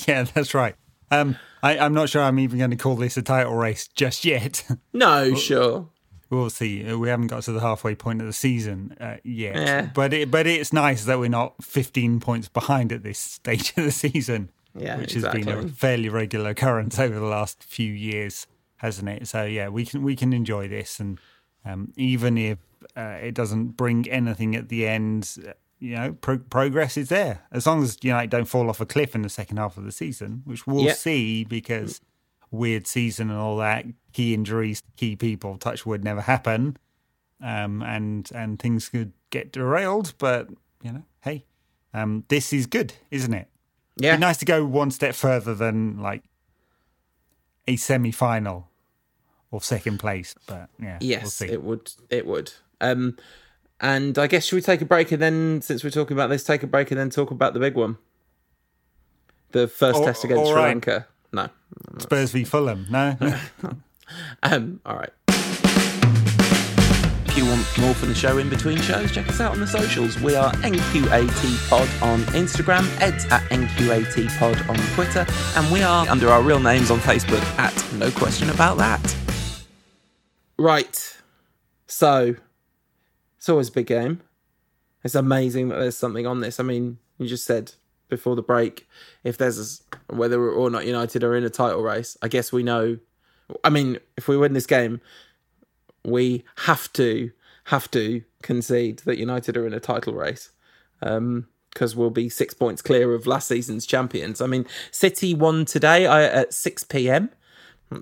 yeah, 0.07 0.23
that's 0.23 0.53
right. 0.53 0.75
Um, 1.11 1.37
I, 1.61 1.77
I'm 1.77 1.93
not 1.93 2.09
sure 2.09 2.21
I'm 2.23 2.39
even 2.39 2.57
going 2.59 2.71
to 2.71 2.77
call 2.77 2.95
this 2.95 3.17
a 3.17 3.21
title 3.21 3.53
race 3.55 3.87
just 3.87 4.25
yet. 4.25 4.65
no, 4.93 5.35
sure. 5.35 5.89
we'll 6.29 6.49
see. 6.49 6.89
Uh, 6.89 6.97
We 6.97 7.09
haven't 7.09 7.27
got 7.27 7.43
to 7.43 7.51
the 7.51 7.59
halfway 7.59 7.93
point 7.95 8.19
of 8.21 8.27
the 8.27 8.33
season 8.33 8.95
uh, 8.99 9.17
yet, 9.23 9.55
Yeah. 9.55 9.89
but 9.93 10.13
it, 10.13 10.31
but 10.31 10.47
it's 10.47 10.73
nice 10.73 11.05
that 11.05 11.19
we're 11.19 11.29
not 11.29 11.63
15 11.63 12.19
points 12.19 12.47
behind 12.49 12.91
at 12.91 13.03
this 13.03 13.19
stage 13.19 13.73
of 13.77 13.83
the 13.83 13.91
season. 13.91 14.49
Yeah, 14.75 14.97
which 14.97 15.13
has 15.13 15.23
been 15.27 15.47
a 15.47 15.67
fairly 15.67 16.09
regular 16.09 16.49
occurrence 16.49 16.97
over 16.97 17.13
the 17.19 17.27
last 17.27 17.63
few 17.63 17.93
years, 17.93 18.47
hasn't 18.77 19.07
it? 19.07 19.27
So 19.27 19.43
yeah, 19.45 19.67
we 19.69 19.85
can 19.85 20.01
we 20.01 20.15
can 20.15 20.33
enjoy 20.33 20.67
this, 20.67 20.99
and 20.99 21.19
um, 21.65 21.91
even 21.95 22.38
if 22.38 22.60
uh, 22.95 23.17
it 23.21 23.34
doesn't 23.34 23.78
bring 23.78 24.10
anything 24.10 24.56
at 24.56 24.69
the 24.69 24.88
end, 24.88 25.38
you 25.80 25.95
know, 25.95 26.13
pro- 26.13 26.39
progress 26.39 26.97
is 26.97 27.10
there 27.10 27.43
as 27.52 27.65
long 27.65 27.84
as 27.84 27.97
United 28.02 28.30
don't 28.30 28.45
fall 28.45 28.69
off 28.69 28.82
a 28.82 28.86
cliff 28.86 29.15
in 29.15 29.21
the 29.21 29.30
second 29.30 29.58
half 29.58 29.78
of 29.78 29.84
the 29.84 29.91
season, 29.91 30.41
which 30.45 30.65
we'll 30.67 30.86
see 30.93 31.43
because 31.43 32.02
weird 32.52 32.88
season 32.88 33.30
and 33.30 33.39
all 33.39 33.58
that, 33.58 33.86
key 34.13 34.34
injuries, 34.34 34.84
key 34.95 35.15
people, 35.15 35.58
touch 35.58 35.86
wood, 35.86 36.04
never 36.04 36.21
happen, 36.21 36.78
um, 37.41 37.82
and 37.82 38.30
and 38.34 38.60
things 38.60 38.89
could 38.89 39.12
get 39.30 39.52
derailed. 39.52 40.13
But 40.17 40.49
you 40.84 40.91
know, 40.93 41.04
hey, 41.21 41.45
um, 41.93 42.23
this 42.28 42.54
is 42.54 42.65
good, 42.67 42.93
isn't 43.12 43.34
it? 43.34 43.49
Yeah, 43.97 44.15
Be 44.15 44.21
nice 44.21 44.38
to 44.38 44.45
go 44.45 44.65
one 44.65 44.91
step 44.91 45.15
further 45.15 45.54
than 45.54 45.99
like 45.99 46.23
a 47.67 47.76
semi-final 47.76 48.69
or 49.53 49.61
second 49.61 49.99
place, 49.99 50.33
but 50.47 50.67
yeah, 50.81 50.97
we'll 50.99 51.09
yes, 51.09 51.35
see. 51.35 51.45
it 51.45 51.61
would. 51.63 51.91
It 52.09 52.25
would. 52.25 52.51
Um, 52.81 53.15
and 53.79 54.17
I 54.17 54.25
guess 54.25 54.45
should 54.45 54.55
we 54.55 54.61
take 54.61 54.81
a 54.81 54.85
break 54.85 55.11
and 55.11 55.21
then, 55.21 55.61
since 55.61 55.83
we're 55.83 55.91
talking 55.91 56.17
about 56.17 56.31
this, 56.31 56.43
take 56.43 56.63
a 56.63 56.67
break 56.67 56.89
and 56.89 56.99
then 56.99 57.11
talk 57.11 57.29
about 57.29 57.53
the 57.53 57.59
big 57.59 57.75
one, 57.75 57.97
the 59.51 59.67
first 59.67 59.99
All- 59.99 60.05
test 60.05 60.23
against 60.23 60.45
Sri 60.47 60.55
right. 60.55 60.67
Lanka. 60.69 61.07
No. 61.31 61.49
Spurs 61.99 62.31
v 62.31 62.43
Fulham, 62.43 62.87
no, 62.91 63.15
Um, 64.41 64.79
all 64.85 64.95
right. 64.95 65.11
If 67.27 67.37
you 67.37 67.45
want 67.45 67.65
more 67.79 67.93
from 67.95 68.09
the 68.09 68.15
show 68.15 68.37
in 68.39 68.49
between 68.49 68.77
shows, 68.79 69.11
check 69.11 69.27
us 69.27 69.39
out 69.39 69.51
on 69.53 69.59
the 69.59 69.65
socials. 69.67 70.19
We 70.19 70.35
are 70.35 70.51
NQAT 70.53 71.69
Pod 71.69 71.89
on 72.03 72.21
Instagram, 72.33 72.87
Ed's 73.01 73.25
at 73.25 73.41
NQAT 73.49 74.37
Pod 74.39 74.57
on 74.69 74.77
Twitter, 74.95 75.25
and 75.57 75.71
we 75.71 75.81
are 75.83 76.07
under 76.07 76.29
our 76.29 76.41
real 76.43 76.59
names 76.59 76.89
on 76.91 76.99
Facebook 76.99 77.43
at 77.57 77.73
No 77.93 78.11
Question 78.11 78.49
About 78.51 78.77
That. 78.77 79.15
Right. 80.57 81.17
So, 81.87 82.35
it's 83.37 83.49
always 83.49 83.69
a 83.69 83.73
big 83.73 83.87
game. 83.87 84.21
It's 85.03 85.15
amazing 85.15 85.69
that 85.69 85.79
there's 85.79 85.97
something 85.97 86.25
on 86.25 86.39
this. 86.39 86.59
I 86.59 86.63
mean, 86.63 86.97
you 87.17 87.27
just 87.27 87.45
said 87.45 87.73
before 88.09 88.35
the 88.35 88.41
break 88.41 88.87
if 89.23 89.37
there's 89.37 89.81
a, 90.09 90.13
whether 90.15 90.49
or 90.49 90.69
not 90.69 90.85
United 90.85 91.23
are 91.23 91.35
in 91.35 91.43
a 91.43 91.49
title 91.49 91.81
race. 91.81 92.15
I 92.21 92.27
guess 92.27 92.51
we 92.51 92.63
know. 92.63 92.97
I 93.63 93.69
mean, 93.69 93.97
if 94.15 94.27
we 94.27 94.37
win 94.37 94.53
this 94.53 94.65
game, 94.65 95.01
we 96.05 96.45
have 96.59 96.91
to 96.93 97.31
have 97.65 97.89
to 97.91 98.23
concede 98.41 98.99
that 98.99 99.17
United 99.17 99.57
are 99.57 99.67
in 99.67 99.73
a 99.73 99.79
title 99.79 100.13
race 100.13 100.51
because 100.99 101.95
we'll 101.95 102.09
be 102.09 102.29
six 102.29 102.53
points 102.53 102.81
clear 102.81 103.13
of 103.13 103.27
last 103.27 103.47
season's 103.47 103.85
champions. 103.85 104.41
I 104.41 104.47
mean, 104.47 104.65
City 104.91 105.33
won 105.33 105.65
today 105.65 106.05
uh, 106.05 106.17
at 106.17 106.53
six 106.53 106.83
p.m. 106.83 107.29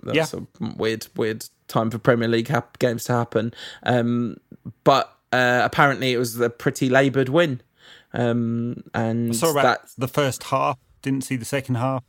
That's 0.03 0.33
a 0.33 0.47
weird, 0.77 1.07
weird 1.15 1.45
time 1.71 1.89
for 1.89 1.97
Premier 1.97 2.27
League 2.27 2.51
games 2.79 3.05
to 3.05 3.13
happen. 3.13 3.53
Um, 3.83 4.37
but 4.83 5.15
uh, 5.31 5.61
apparently, 5.63 6.13
it 6.13 6.17
was 6.17 6.39
a 6.39 6.49
pretty 6.49 6.89
laboured 6.89 7.29
win, 7.29 7.61
um, 8.13 8.83
and 8.93 9.35
saw 9.35 9.51
about 9.51 9.63
that 9.63 9.91
the 9.97 10.07
first 10.07 10.43
half. 10.45 10.77
Didn't 11.01 11.23
see 11.23 11.35
the 11.35 11.45
second 11.45 11.75
half, 11.75 12.03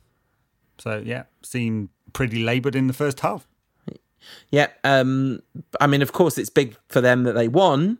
so 0.77 1.01
yeah, 1.03 1.23
seemed 1.41 1.89
pretty 2.13 2.43
laboured 2.43 2.75
in 2.75 2.87
the 2.87 2.93
first 2.93 3.21
half. 3.21 3.47
Yeah, 4.51 4.67
um, 4.83 5.41
I 5.81 5.87
mean, 5.87 6.01
of 6.01 6.13
course, 6.13 6.37
it's 6.37 6.49
big 6.49 6.77
for 6.87 7.01
them 7.01 7.23
that 7.23 7.33
they 7.33 7.47
won, 7.47 7.97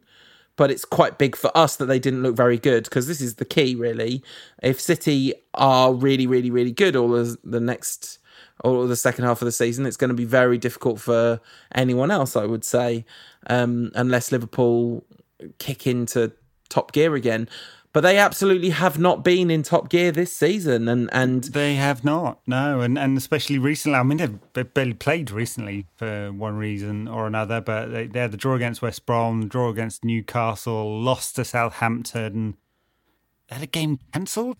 but 0.55 0.71
it's 0.71 0.85
quite 0.85 1.17
big 1.17 1.35
for 1.35 1.55
us 1.55 1.75
that 1.77 1.85
they 1.85 1.99
didn't 1.99 2.23
look 2.23 2.35
very 2.35 2.57
good 2.57 2.83
because 2.85 3.07
this 3.07 3.21
is 3.21 3.35
the 3.35 3.45
key, 3.45 3.75
really. 3.75 4.23
If 4.61 4.79
City 4.79 5.33
are 5.53 5.93
really, 5.93 6.27
really, 6.27 6.51
really 6.51 6.71
good 6.71 6.95
all 6.95 7.09
the, 7.09 7.37
the 7.43 7.59
next, 7.59 8.19
all 8.63 8.87
the 8.87 8.95
second 8.95 9.25
half 9.25 9.41
of 9.41 9.45
the 9.45 9.51
season, 9.51 9.85
it's 9.85 9.97
going 9.97 10.09
to 10.09 10.15
be 10.15 10.25
very 10.25 10.57
difficult 10.57 10.99
for 10.99 11.39
anyone 11.75 12.11
else, 12.11 12.35
I 12.35 12.45
would 12.45 12.63
say, 12.63 13.05
um, 13.47 13.91
unless 13.93 14.31
Liverpool 14.31 15.05
kick 15.59 15.85
into 15.85 16.31
top 16.69 16.91
gear 16.91 17.15
again. 17.15 17.49
But 17.91 18.01
they 18.01 18.17
absolutely 18.17 18.71
have 18.71 18.97
not 18.97 19.23
been 19.23 19.51
in 19.51 19.61
top 19.61 19.87
gear 19.87 20.11
this 20.11 20.35
season, 20.35 20.87
and 20.87 21.11
and 21.13 21.43
They 21.43 21.75
have 21.75 22.03
not, 22.03 22.39
no, 22.47 22.81
and 22.81 22.97
and 22.97 23.15
especially 23.15 23.59
recently. 23.59 23.99
I 23.99 24.01
mean, 24.01 24.39
they've 24.53 24.73
barely 24.73 24.95
played 24.95 25.29
recently 25.29 25.85
for 25.95 26.31
one 26.31 26.55
reason 26.55 27.07
or 27.07 27.27
another. 27.27 27.61
But 27.61 27.91
they, 27.91 28.07
they 28.07 28.19
had 28.21 28.31
the 28.31 28.37
draw 28.37 28.55
against 28.55 28.81
West 28.81 29.05
Brom, 29.05 29.47
draw 29.47 29.69
against 29.69 30.03
Newcastle, 30.03 30.99
lost 31.01 31.35
to 31.35 31.45
Southampton. 31.45 32.57
They 33.47 33.55
had 33.57 33.63
a 33.63 33.67
game 33.67 33.99
cancelled. 34.11 34.57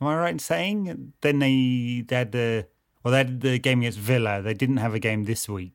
Am 0.00 0.06
I 0.06 0.16
right 0.16 0.30
in 0.30 0.38
saying? 0.38 1.14
Then 1.22 1.40
they, 1.40 2.04
they 2.06 2.16
had 2.16 2.30
the 2.30 2.68
well, 3.02 3.12
they 3.12 3.18
had 3.18 3.40
the 3.40 3.58
game 3.58 3.80
against 3.80 3.98
Villa. 3.98 4.42
They 4.42 4.54
didn't 4.54 4.78
have 4.78 4.94
a 4.94 4.98
game 4.98 5.24
this 5.24 5.48
week. 5.48 5.72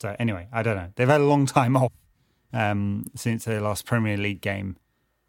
So 0.00 0.14
anyway, 0.18 0.48
I 0.52 0.62
don't 0.62 0.76
know. 0.76 0.92
They've 0.96 1.08
had 1.08 1.20
a 1.20 1.24
long 1.24 1.46
time 1.46 1.76
off 1.76 1.92
um, 2.52 3.06
since 3.14 3.44
their 3.44 3.60
last 3.60 3.84
Premier 3.84 4.16
League 4.16 4.40
game 4.40 4.76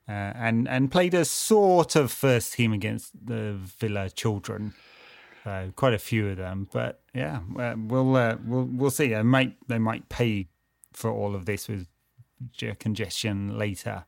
uh, 0.09 0.33
and 0.35 0.67
and 0.67 0.91
played 0.91 1.13
a 1.13 1.23
sort 1.23 1.95
of 1.95 2.11
first 2.11 2.53
team 2.53 2.73
against 2.73 3.11
the 3.25 3.53
Villa 3.53 4.09
children. 4.09 4.73
So 5.43 5.71
quite 5.75 5.93
a 5.93 5.99
few 5.99 6.29
of 6.29 6.37
them, 6.37 6.67
but 6.73 7.01
yeah, 7.13 7.39
uh, 7.57 7.75
we'll 7.77 8.15
uh, 8.15 8.37
we'll 8.45 8.65
we'll 8.65 8.91
see. 8.91 9.09
They 9.09 9.21
might 9.21 9.55
they 9.67 9.79
might 9.79 10.09
pay 10.09 10.47
for 10.93 11.11
all 11.11 11.35
of 11.35 11.45
this 11.45 11.67
with 11.67 11.87
congestion 12.79 13.57
later. 13.57 14.05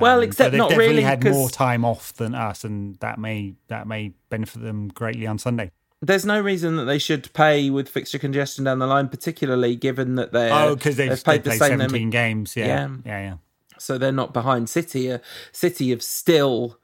well, 0.00 0.18
Um, 0.18 0.24
except 0.24 0.46
but 0.46 0.50
they've 0.52 0.58
not 0.58 0.70
definitely 0.70 0.88
really 0.94 1.02
had 1.02 1.24
more 1.24 1.50
time 1.50 1.84
off 1.84 2.12
than 2.14 2.34
us, 2.34 2.64
and 2.64 2.96
that 3.00 3.18
may 3.18 3.54
that 3.68 3.86
may 3.86 4.14
benefit 4.30 4.62
them 4.62 4.88
greatly 4.88 5.26
on 5.26 5.38
Sunday. 5.38 5.70
There's 6.02 6.24
no 6.26 6.40
reason 6.40 6.76
that 6.76 6.84
they 6.84 6.98
should 6.98 7.32
pay 7.32 7.70
with 7.70 7.88
fixture 7.88 8.18
congestion 8.18 8.64
down 8.64 8.78
the 8.78 8.86
line, 8.86 9.08
particularly 9.08 9.76
given 9.76 10.16
that 10.16 10.32
they're 10.32 10.52
oh 10.52 10.74
because 10.74 10.96
they've, 10.96 11.08
they've 11.10 11.24
played, 11.24 11.44
they 11.44 11.50
the 11.50 11.56
same 11.56 11.78
17 11.78 11.78
number- 12.02 12.10
games. 12.12 12.56
Yeah, 12.56 12.66
Yeah. 12.66 12.88
yeah, 13.04 13.20
yeah. 13.20 13.34
so 13.78 13.98
they're 13.98 14.12
not 14.12 14.32
behind 14.32 14.68
City. 14.68 15.10
Uh, 15.12 15.18
City 15.52 15.90
have 15.90 16.02
still 16.02 16.78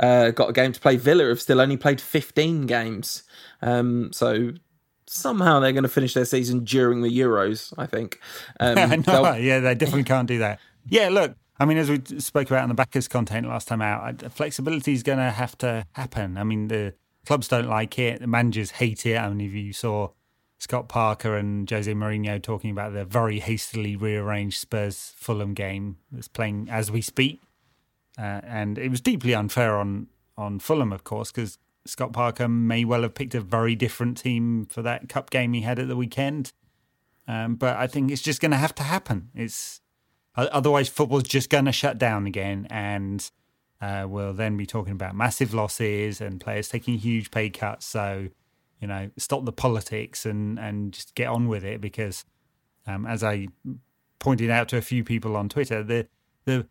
uh, 0.00 0.30
got 0.30 0.50
a 0.50 0.52
game 0.52 0.72
to 0.72 0.80
play. 0.80 0.96
Villa 0.96 1.28
have 1.28 1.40
still 1.40 1.60
only 1.60 1.76
played 1.76 2.00
15 2.00 2.66
games. 2.66 3.22
Um, 3.62 4.12
so 4.12 4.52
somehow 5.06 5.60
they're 5.60 5.72
going 5.72 5.84
to 5.84 5.88
finish 5.88 6.14
their 6.14 6.24
season 6.24 6.64
during 6.64 7.02
the 7.02 7.08
Euros. 7.08 7.72
I 7.78 7.86
think. 7.86 8.20
Um, 8.60 8.74
know, 9.06 9.34
yeah, 9.34 9.60
they 9.60 9.74
definitely 9.74 10.04
can't 10.04 10.28
do 10.28 10.38
that. 10.38 10.58
Yeah, 10.88 11.08
look, 11.08 11.36
I 11.58 11.64
mean, 11.64 11.78
as 11.78 11.88
we 11.88 12.00
spoke 12.18 12.50
about 12.50 12.64
in 12.64 12.68
the 12.68 12.74
backers 12.74 13.08
content 13.08 13.48
last 13.48 13.68
time 13.68 13.80
out, 13.80 14.30
flexibility 14.32 14.92
is 14.92 15.02
going 15.02 15.18
to 15.18 15.30
have 15.30 15.56
to 15.58 15.86
happen. 15.92 16.36
I 16.36 16.44
mean, 16.44 16.68
the 16.68 16.94
clubs 17.26 17.48
don't 17.48 17.68
like 17.68 17.98
it, 17.98 18.20
the 18.20 18.26
managers 18.26 18.72
hate 18.72 19.04
it. 19.04 19.16
I 19.16 19.28
mean, 19.28 19.46
if 19.46 19.52
you 19.52 19.72
saw 19.72 20.10
Scott 20.58 20.88
Parker 20.88 21.36
and 21.36 21.68
Jose 21.68 21.92
Mourinho 21.92 22.42
talking 22.42 22.70
about 22.70 22.94
the 22.94 23.04
very 23.04 23.40
hastily 23.40 23.96
rearranged 23.96 24.58
Spurs 24.58 25.12
Fulham 25.16 25.52
game 25.52 25.98
that's 26.10 26.28
playing 26.28 26.68
as 26.70 26.90
we 26.90 27.02
speak, 27.02 27.42
uh, 28.18 28.40
and 28.44 28.78
it 28.78 28.88
was 28.88 29.00
deeply 29.00 29.34
unfair 29.34 29.76
on 29.76 30.08
on 30.38 30.58
Fulham, 30.58 30.92
of 30.92 31.02
course, 31.04 31.32
because 31.32 31.58
Scott 31.86 32.12
Parker 32.12 32.48
may 32.48 32.84
well 32.84 33.02
have 33.02 33.14
picked 33.14 33.34
a 33.34 33.40
very 33.40 33.74
different 33.74 34.18
team 34.18 34.66
for 34.66 34.82
that 34.82 35.08
cup 35.08 35.30
game 35.30 35.52
he 35.52 35.62
had 35.62 35.78
at 35.78 35.88
the 35.88 35.96
weekend. 35.96 36.52
Um, 37.28 37.56
but 37.56 37.76
I 37.76 37.86
think 37.86 38.10
it's 38.10 38.22
just 38.22 38.40
going 38.40 38.50
to 38.50 38.56
have 38.56 38.74
to 38.76 38.82
happen. 38.82 39.30
It's 39.34 39.80
otherwise 40.36 40.88
football's 40.88 41.24
just 41.24 41.50
going 41.50 41.64
to 41.64 41.72
shut 41.72 41.98
down 41.98 42.26
again, 42.26 42.66
and 42.70 43.30
uh, 43.80 44.06
we'll 44.08 44.32
then 44.32 44.56
be 44.56 44.66
talking 44.66 44.92
about 44.92 45.14
massive 45.14 45.52
losses 45.52 46.20
and 46.20 46.40
players 46.40 46.68
taking 46.68 46.98
huge 46.98 47.30
pay 47.30 47.50
cuts. 47.50 47.86
So, 47.86 48.28
you 48.80 48.88
know, 48.88 49.10
stop 49.18 49.44
the 49.44 49.52
politics 49.52 50.24
and 50.24 50.58
and 50.58 50.92
just 50.92 51.14
get 51.14 51.28
on 51.28 51.48
with 51.48 51.64
it 51.64 51.80
because, 51.80 52.24
um, 52.86 53.06
as 53.06 53.22
I 53.22 53.48
pointed 54.18 54.50
out 54.50 54.68
to 54.70 54.76
a 54.76 54.82
few 54.82 55.04
people 55.04 55.36
on 55.36 55.48
Twitter, 55.48 55.82
the 55.82 56.06
the 56.44 56.66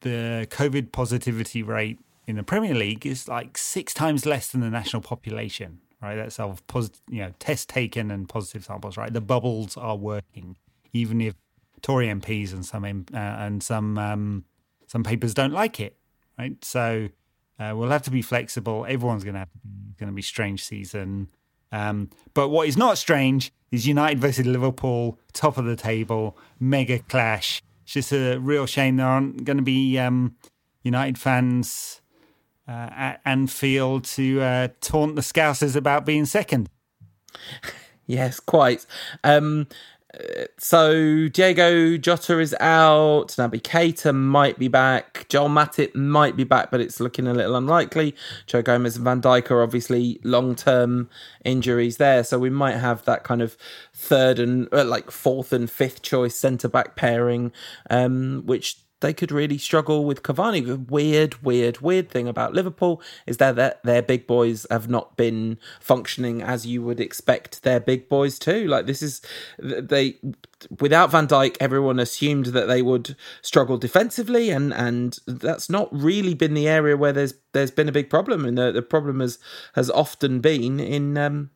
the 0.00 0.46
COVID 0.50 0.92
positivity 0.92 1.62
rate 1.62 1.98
in 2.26 2.36
the 2.36 2.42
Premier 2.42 2.74
League 2.74 3.06
is 3.06 3.28
like 3.28 3.56
six 3.56 3.94
times 3.94 4.26
less 4.26 4.48
than 4.48 4.60
the 4.60 4.70
national 4.70 5.02
population. 5.02 5.80
Right, 6.00 6.14
that's 6.14 6.38
of 6.38 6.64
positive, 6.68 7.00
you 7.08 7.22
know, 7.22 7.32
tests 7.40 7.66
taken 7.66 8.12
and 8.12 8.28
positive 8.28 8.64
samples. 8.64 8.96
Right, 8.96 9.12
the 9.12 9.20
bubbles 9.20 9.76
are 9.76 9.96
working, 9.96 10.56
even 10.92 11.20
if 11.20 11.34
Tory 11.82 12.06
MPs 12.06 12.52
and 12.52 12.64
some 12.64 12.84
uh, 12.84 13.16
and 13.16 13.62
some 13.62 13.98
um, 13.98 14.44
some 14.86 15.02
papers 15.02 15.34
don't 15.34 15.52
like 15.52 15.80
it. 15.80 15.97
Right, 16.38 16.64
so 16.64 17.08
uh, 17.58 17.72
we'll 17.74 17.90
have 17.90 18.02
to 18.02 18.10
be 18.10 18.22
flexible. 18.22 18.86
Everyone's 18.88 19.24
going 19.24 19.34
to 19.34 19.40
have 19.40 19.48
going 19.98 20.08
to 20.08 20.14
be 20.14 20.22
strange 20.22 20.64
season. 20.64 21.28
Um, 21.72 22.10
but 22.32 22.48
what 22.48 22.68
is 22.68 22.76
not 22.76 22.96
strange 22.98 23.52
is 23.70 23.86
United 23.86 24.20
versus 24.20 24.46
Liverpool, 24.46 25.18
top 25.32 25.58
of 25.58 25.64
the 25.64 25.76
table, 25.76 26.38
mega 26.60 27.00
clash. 27.00 27.62
It's 27.82 27.92
just 27.92 28.12
a 28.12 28.38
real 28.38 28.66
shame 28.66 28.96
there 28.96 29.06
aren't 29.06 29.44
going 29.44 29.56
to 29.56 29.62
be 29.62 29.98
um, 29.98 30.36
United 30.82 31.18
fans 31.18 32.00
uh, 32.68 32.88
at 32.90 33.20
Anfield 33.24 34.04
to 34.04 34.40
uh, 34.40 34.68
taunt 34.80 35.16
the 35.16 35.22
Scousers 35.22 35.74
about 35.74 36.06
being 36.06 36.24
second. 36.24 36.68
Yes, 38.10 38.40
quite. 38.40 38.86
Um, 39.22 39.68
so 40.56 41.28
Diego 41.28 41.96
Jota 41.96 42.38
is 42.38 42.54
out. 42.60 43.28
Naby 43.28 43.60
Keita 43.60 44.14
might 44.14 44.58
be 44.58 44.68
back. 44.68 45.26
Joel 45.28 45.48
Matip 45.48 45.94
might 45.94 46.34
be 46.34 46.44
back, 46.44 46.70
but 46.70 46.80
it's 46.80 46.98
looking 46.98 47.26
a 47.26 47.34
little 47.34 47.56
unlikely. 47.56 48.14
Joe 48.46 48.62
Gomez 48.62 48.96
and 48.96 49.04
Van 49.04 49.20
Dijk 49.20 49.50
are 49.50 49.62
obviously 49.62 50.18
long-term 50.24 51.10
injuries 51.44 51.98
there, 51.98 52.24
so 52.24 52.38
we 52.38 52.50
might 52.50 52.76
have 52.76 53.04
that 53.04 53.22
kind 53.22 53.42
of 53.42 53.56
third 53.92 54.38
and 54.38 54.68
uh, 54.72 54.84
like 54.84 55.10
fourth 55.10 55.52
and 55.52 55.70
fifth 55.70 56.02
choice 56.02 56.34
centre 56.34 56.68
back 56.68 56.96
pairing, 56.96 57.52
um, 57.90 58.42
which 58.46 58.78
they 59.00 59.12
could 59.12 59.30
really 59.30 59.58
struggle 59.58 60.04
with 60.04 60.22
Cavani. 60.22 60.66
The 60.66 60.76
weird, 60.76 61.42
weird, 61.42 61.80
weird 61.80 62.10
thing 62.10 62.26
about 62.26 62.52
Liverpool 62.52 63.00
is 63.26 63.36
that 63.36 63.56
their, 63.56 63.76
their 63.84 64.02
big 64.02 64.26
boys 64.26 64.66
have 64.70 64.88
not 64.88 65.16
been 65.16 65.58
functioning 65.80 66.42
as 66.42 66.66
you 66.66 66.82
would 66.82 67.00
expect 67.00 67.62
their 67.62 67.80
big 67.80 68.08
boys 68.08 68.38
to. 68.40 68.66
Like 68.66 68.86
this 68.86 69.02
is 69.02 69.22
they 69.58 70.18
without 70.80 71.10
Van 71.10 71.28
Dijk, 71.28 71.56
everyone 71.60 72.00
assumed 72.00 72.46
that 72.46 72.66
they 72.66 72.82
would 72.82 73.16
struggle 73.42 73.78
defensively, 73.78 74.50
and 74.50 74.72
and 74.74 75.18
that's 75.26 75.70
not 75.70 75.88
really 75.92 76.34
been 76.34 76.54
the 76.54 76.68
area 76.68 76.96
where 76.96 77.12
there's 77.12 77.34
there's 77.52 77.70
been 77.70 77.88
a 77.88 77.92
big 77.92 78.10
problem, 78.10 78.44
and 78.44 78.58
the, 78.58 78.72
the 78.72 78.82
problem 78.82 79.20
has 79.20 79.38
has 79.74 79.90
often 79.90 80.40
been 80.40 80.80
in. 80.80 81.16
Um, 81.16 81.50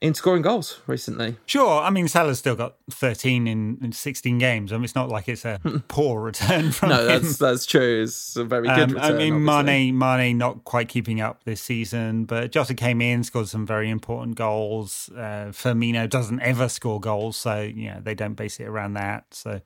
in 0.00 0.14
scoring 0.14 0.42
goals 0.42 0.80
recently. 0.86 1.36
Sure, 1.46 1.80
I 1.82 1.90
mean 1.90 2.06
Salah's 2.08 2.38
still 2.38 2.54
got 2.54 2.76
13 2.90 3.46
in, 3.46 3.78
in 3.82 3.92
16 3.92 4.38
games. 4.38 4.72
I 4.72 4.76
mean, 4.76 4.84
it's 4.84 4.94
not 4.94 5.08
like 5.08 5.28
it's 5.28 5.44
a 5.44 5.58
poor 5.88 6.20
return 6.20 6.70
from 6.72 6.90
No, 6.90 7.00
him. 7.00 7.06
that's 7.22 7.36
that's 7.38 7.66
true. 7.66 8.02
It's 8.02 8.36
a 8.36 8.44
very 8.44 8.68
good 8.68 8.78
Um, 8.78 8.90
return. 8.94 9.14
I 9.14 9.18
mean, 9.18 9.48
obviously. 9.48 9.90
Mane, 9.92 9.98
Mane 9.98 10.38
not 10.38 10.64
quite 10.64 10.88
keeping 10.88 11.20
up 11.20 11.44
this 11.44 11.60
season, 11.60 12.24
but 12.24 12.52
Jota 12.52 12.74
came 12.74 13.00
in, 13.00 13.24
scored 13.24 13.48
some 13.48 13.66
very 13.66 13.90
important 13.90 14.36
goals. 14.36 15.10
Uh, 15.14 15.50
Firmino 15.52 16.08
doesn't 16.08 16.40
ever 16.40 16.68
score 16.68 17.00
goals, 17.00 17.36
so 17.36 17.60
you 17.60 17.90
know 17.90 18.00
they 18.00 18.14
don't 18.14 18.34
base 18.34 18.60
it 18.60 18.64
around 18.68 18.94
that. 18.94 19.24
So 19.32 19.60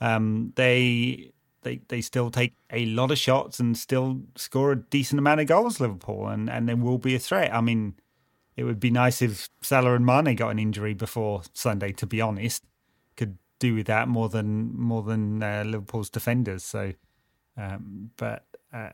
um, 0.00 0.52
they 0.56 1.32
they 1.62 1.80
they 1.88 2.00
still 2.00 2.30
take 2.30 2.54
a 2.72 2.86
lot 2.86 3.10
of 3.10 3.18
shots 3.18 3.60
and 3.60 3.76
still 3.76 4.20
score 4.36 4.72
a 4.72 4.76
decent 4.76 5.18
amount 5.18 5.40
of 5.40 5.46
goals. 5.46 5.80
Liverpool, 5.80 6.28
and 6.28 6.48
and 6.50 6.68
there 6.68 6.76
will 6.76 6.98
be 6.98 7.14
a 7.14 7.18
threat. 7.18 7.52
I 7.54 7.60
mean, 7.60 7.94
it 8.56 8.64
would 8.64 8.80
be 8.80 8.90
nice 8.90 9.22
if 9.22 9.48
Salah 9.60 9.94
and 9.94 10.04
Mane 10.04 10.36
got 10.36 10.50
an 10.50 10.58
injury 10.58 10.94
before 10.94 11.42
Sunday. 11.52 11.92
To 11.92 12.06
be 12.06 12.20
honest, 12.20 12.64
could 13.16 13.38
do 13.58 13.74
with 13.74 13.86
that 13.86 14.08
more 14.08 14.28
than 14.28 14.78
more 14.78 15.02
than 15.02 15.42
uh, 15.42 15.64
Liverpool's 15.66 16.10
defenders. 16.10 16.64
So, 16.64 16.92
um, 17.56 18.10
but 18.16 18.44
uh, 18.72 18.90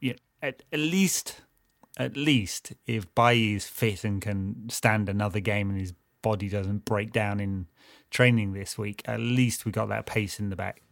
yeah, 0.00 0.14
at, 0.42 0.62
at 0.72 0.80
least 0.80 1.42
at 1.96 2.16
least 2.16 2.72
if 2.86 3.12
Bailly 3.14 3.54
is 3.54 3.66
fit 3.66 4.04
and 4.04 4.20
can 4.20 4.68
stand 4.68 5.08
another 5.08 5.40
game 5.40 5.70
and 5.70 5.78
his 5.78 5.92
body 6.22 6.48
doesn't 6.48 6.84
break 6.84 7.12
down 7.12 7.38
in 7.38 7.66
training 8.10 8.52
this 8.52 8.76
week, 8.76 9.02
at 9.04 9.20
least 9.20 9.64
we 9.64 9.72
got 9.72 9.88
that 9.90 10.06
pace 10.06 10.40
in 10.40 10.48
the 10.48 10.56
back 10.56 10.82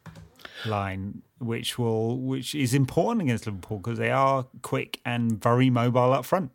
line, 0.66 1.22
which 1.38 1.78
will 1.78 2.18
which 2.18 2.54
is 2.54 2.74
important 2.74 3.22
against 3.22 3.46
Liverpool 3.46 3.78
because 3.78 3.98
they 3.98 4.10
are 4.10 4.46
quick 4.62 5.00
and 5.04 5.42
very 5.42 5.70
mobile 5.70 6.12
up 6.12 6.24
front. 6.24 6.52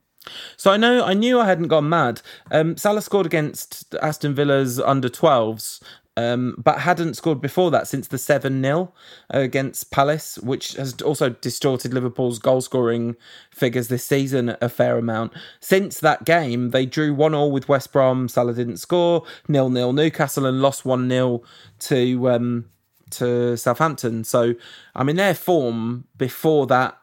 So 0.55 0.71
I 0.71 0.77
know 0.77 1.03
I 1.03 1.13
knew 1.13 1.39
I 1.39 1.45
hadn't 1.45 1.67
gone 1.67 1.89
mad. 1.89 2.21
Um, 2.51 2.77
Salah 2.77 3.01
scored 3.01 3.25
against 3.25 3.95
Aston 4.01 4.35
Villa's 4.35 4.79
under 4.79 5.09
12s, 5.09 5.81
um, 6.17 6.55
but 6.57 6.79
hadn't 6.79 7.13
scored 7.13 7.41
before 7.41 7.69
that 7.71 7.87
since 7.87 8.07
the 8.07 8.17
7 8.17 8.61
0 8.61 8.91
against 9.29 9.91
Palace, 9.91 10.37
which 10.39 10.73
has 10.73 10.99
also 11.01 11.29
distorted 11.29 11.93
Liverpool's 11.93 12.39
goal 12.39 12.61
scoring 12.61 13.15
figures 13.51 13.87
this 13.87 14.03
season 14.03 14.57
a 14.59 14.67
fair 14.67 14.97
amount. 14.97 15.31
Since 15.59 15.99
that 15.99 16.25
game, 16.25 16.71
they 16.71 16.87
drew 16.87 17.13
1 17.13 17.35
all 17.35 17.51
with 17.51 17.69
West 17.69 17.93
Brom. 17.93 18.27
Salah 18.27 18.53
didn't 18.53 18.77
score, 18.77 19.23
nil 19.47 19.69
nil 19.69 19.93
Newcastle, 19.93 20.45
and 20.45 20.61
lost 20.61 20.85
1 20.85 21.07
0 21.09 21.43
to. 21.79 22.29
Um, 22.29 22.65
to 23.09 23.55
Southampton. 23.55 24.25
So, 24.25 24.55
I 24.93 25.03
mean, 25.03 25.15
their 25.15 25.33
form 25.33 26.05
before 26.17 26.67
that 26.67 26.97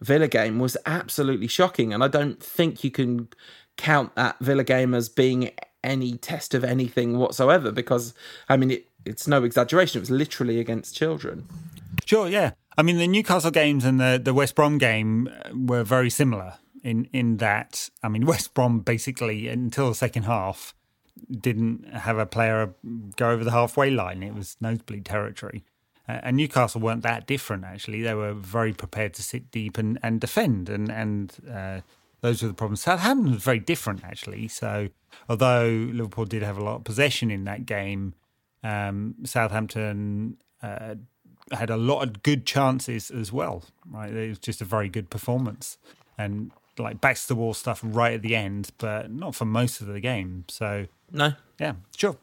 Villa 0.00 0.28
game 0.28 0.58
was 0.58 0.76
absolutely 0.86 1.46
shocking, 1.46 1.92
and 1.92 2.02
I 2.02 2.08
don't 2.08 2.42
think 2.42 2.82
you 2.84 2.90
can 2.90 3.28
count 3.76 4.14
that 4.16 4.38
Villa 4.40 4.64
game 4.64 4.94
as 4.94 5.08
being 5.08 5.50
any 5.82 6.16
test 6.16 6.54
of 6.54 6.64
anything 6.64 7.18
whatsoever. 7.18 7.70
Because 7.72 8.14
I 8.48 8.56
mean, 8.56 8.70
it, 8.70 8.86
it's 9.04 9.26
no 9.26 9.44
exaggeration; 9.44 9.98
it 9.98 10.00
was 10.00 10.10
literally 10.10 10.58
against 10.60 10.96
children. 10.96 11.46
Sure, 12.04 12.28
yeah. 12.28 12.52
I 12.78 12.82
mean, 12.82 12.98
the 12.98 13.06
Newcastle 13.06 13.50
games 13.50 13.84
and 13.84 14.00
the, 14.00 14.20
the 14.22 14.32
West 14.32 14.54
Brom 14.54 14.78
game 14.78 15.28
uh, 15.28 15.50
were 15.54 15.82
very 15.82 16.08
similar 16.08 16.54
in, 16.82 17.08
in 17.12 17.38
that, 17.38 17.90
I 18.02 18.08
mean, 18.08 18.26
West 18.26 18.54
Brom 18.54 18.80
basically, 18.80 19.48
until 19.48 19.88
the 19.88 19.94
second 19.94 20.24
half, 20.24 20.74
didn't 21.30 21.86
have 21.92 22.18
a 22.18 22.26
player 22.26 22.74
go 23.16 23.30
over 23.30 23.44
the 23.44 23.50
halfway 23.50 23.90
line. 23.90 24.22
It 24.22 24.34
was 24.34 24.56
nosebleed 24.60 25.04
territory. 25.04 25.64
And 26.22 26.36
Newcastle 26.36 26.80
weren't 26.80 27.02
that 27.02 27.26
different, 27.26 27.64
actually. 27.64 28.02
They 28.02 28.14
were 28.14 28.32
very 28.32 28.72
prepared 28.72 29.14
to 29.14 29.22
sit 29.22 29.50
deep 29.50 29.78
and, 29.78 29.98
and 30.02 30.20
defend. 30.20 30.68
And, 30.68 30.90
and 30.90 31.36
uh, 31.50 31.80
those 32.20 32.42
were 32.42 32.48
the 32.48 32.54
problems. 32.54 32.82
Southampton 32.82 33.32
was 33.32 33.42
very 33.42 33.60
different, 33.60 34.04
actually. 34.04 34.48
So, 34.48 34.88
although 35.28 35.68
Liverpool 35.92 36.24
did 36.24 36.42
have 36.42 36.58
a 36.58 36.64
lot 36.64 36.76
of 36.76 36.84
possession 36.84 37.30
in 37.30 37.44
that 37.44 37.66
game, 37.66 38.14
um, 38.62 39.14
Southampton 39.24 40.36
uh, 40.62 40.96
had 41.52 41.70
a 41.70 41.76
lot 41.76 42.02
of 42.02 42.22
good 42.22 42.46
chances 42.46 43.10
as 43.10 43.32
well. 43.32 43.64
Right, 43.90 44.12
it 44.12 44.28
was 44.28 44.38
just 44.38 44.60
a 44.60 44.64
very 44.64 44.88
good 44.88 45.10
performance, 45.10 45.78
and 46.18 46.50
like 46.78 47.00
backs 47.00 47.22
to 47.22 47.28
the 47.28 47.34
wall 47.34 47.54
stuff 47.54 47.80
right 47.82 48.14
at 48.14 48.22
the 48.22 48.36
end, 48.36 48.70
but 48.78 49.10
not 49.10 49.34
for 49.34 49.44
most 49.44 49.80
of 49.80 49.86
the 49.86 50.00
game. 50.00 50.44
So 50.48 50.86
No, 51.10 51.32
yeah, 51.58 51.74
sure. 51.96 52.16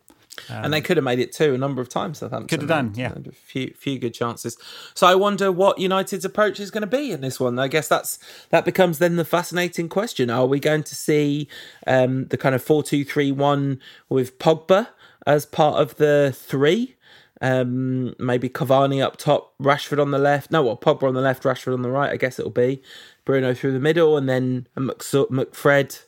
Um, 0.50 0.66
and 0.66 0.74
they 0.74 0.82
could 0.82 0.98
have 0.98 1.04
made 1.04 1.20
it 1.20 1.32
two 1.32 1.54
a 1.54 1.58
number 1.58 1.82
of 1.82 1.90
times. 1.90 2.20
Southampton 2.20 2.48
could 2.48 2.62
have 2.62 2.70
done, 2.70 2.94
yeah, 2.96 3.14
a 3.14 3.32
few 3.32 3.74
few 3.78 4.00
good 4.00 4.14
chances. 4.14 4.58
So 4.94 5.08
I 5.08 5.16
wonder 5.16 5.52
what 5.52 5.80
United's 5.80 6.26
approach 6.26 6.60
is 6.60 6.72
going 6.72 6.82
to 6.82 6.88
be 6.88 7.12
in 7.12 7.22
this 7.22 7.40
one. 7.40 7.60
I 7.60 7.68
guess 7.68 7.88
that's 7.88 8.20
that 8.50 8.66
becomes 8.66 9.00
then 9.00 9.16
the 9.16 9.26
fascinating 9.26 9.90
question: 9.90 10.30
Are 10.30 10.46
we 10.46 10.60
going 10.60 10.84
to 10.84 10.96
see 10.96 11.48
um, 11.86 12.28
the 12.28 12.38
kind 12.38 12.56
of 12.56 12.64
four 12.64 12.84
two 12.84 13.04
three 13.04 13.32
one 13.32 13.80
with 14.10 14.40
Pogba 14.40 14.90
as 15.26 15.46
part 15.46 15.82
of 15.82 15.96
the 15.96 16.34
three? 16.36 16.96
Um, 17.40 18.16
maybe 18.18 18.50
Cavani 18.50 19.04
up 19.04 19.18
top, 19.18 19.54
Rashford 19.62 20.02
on 20.02 20.10
the 20.10 20.18
left. 20.18 20.50
No, 20.52 20.64
well, 20.64 20.78
Pogba 20.78 21.04
on 21.04 21.14
the 21.14 21.22
left, 21.22 21.44
Rashford 21.44 21.74
on 21.74 21.84
the 21.84 21.92
right. 21.92 22.12
I 22.12 22.18
guess 22.18 22.40
it'll 22.40 22.50
be 22.50 22.82
Bruno 23.26 23.54
through 23.54 23.74
the 23.74 23.80
middle, 23.80 24.18
and 24.18 24.28
then 24.28 24.68
McFred 24.76 26.02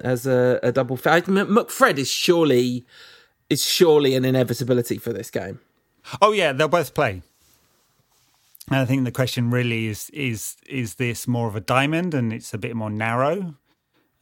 as 0.00 0.26
a, 0.26 0.60
a 0.62 0.72
double. 0.72 0.96
McFred 0.96 1.98
is 1.98 2.08
surely 2.08 2.86
is 3.50 3.64
surely 3.64 4.14
an 4.14 4.24
inevitability 4.24 4.96
for 4.96 5.12
this 5.12 5.30
game. 5.30 5.60
Oh 6.22 6.32
yeah, 6.32 6.52
they'll 6.52 6.68
both 6.68 6.94
play. 6.94 7.22
And 8.68 8.78
I 8.78 8.84
think 8.84 9.04
the 9.04 9.12
question 9.12 9.50
really 9.50 9.86
is 9.86 10.08
is 10.10 10.56
is 10.66 10.94
this 10.94 11.28
more 11.28 11.48
of 11.48 11.56
a 11.56 11.60
diamond 11.60 12.14
and 12.14 12.32
it's 12.32 12.54
a 12.54 12.58
bit 12.58 12.76
more 12.76 12.88
narrow, 12.88 13.56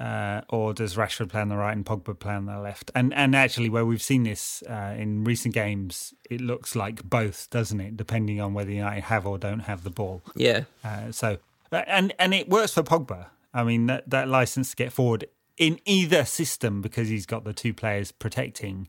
uh, 0.01 0.41
or 0.49 0.73
does 0.73 0.97
Rashford 0.97 1.29
play 1.29 1.43
on 1.43 1.51
the 1.51 1.57
right 1.57 1.77
and 1.77 1.85
Pogba 1.85 2.19
play 2.19 2.35
on 2.35 2.47
the 2.47 2.59
left? 2.59 2.91
And 2.95 3.13
and 3.13 3.37
actually, 3.37 3.69
where 3.69 3.85
we've 3.85 4.03
seen 4.03 4.23
this 4.23 4.63
uh, 4.63 4.95
in 4.97 5.25
recent 5.25 5.55
games, 5.55 6.15
it 6.31 6.41
looks 6.41 6.75
like 6.75 7.05
both, 7.05 7.49
doesn't 7.51 7.81
it? 7.81 7.97
Depending 7.97 8.41
on 8.41 8.55
whether 8.55 8.71
United 8.71 9.05
have 9.05 9.27
or 9.27 9.39
don't 9.39 9.61
have 9.61 9.85
the 9.85 9.91
ball. 9.91 10.23
Yeah. 10.35 10.65
Uh, 10.83 11.13
so 11.13 11.39
and 11.71 12.15
and 12.19 12.33
it 12.33 12.49
works 12.49 12.73
for 12.73 12.83
Pogba. 12.83 13.27
I 13.53 13.65
mean 13.65 13.87
that 13.87 14.09
that 14.09 14.29
license 14.29 14.71
to 14.71 14.77
get 14.77 14.93
forward 14.93 15.27
in 15.59 15.79
either 15.85 16.25
system 16.25 16.81
because 16.81 17.09
he's 17.09 17.27
got 17.27 17.45
the 17.45 17.53
two 17.53 17.75
players 17.75 18.13
protecting 18.13 18.89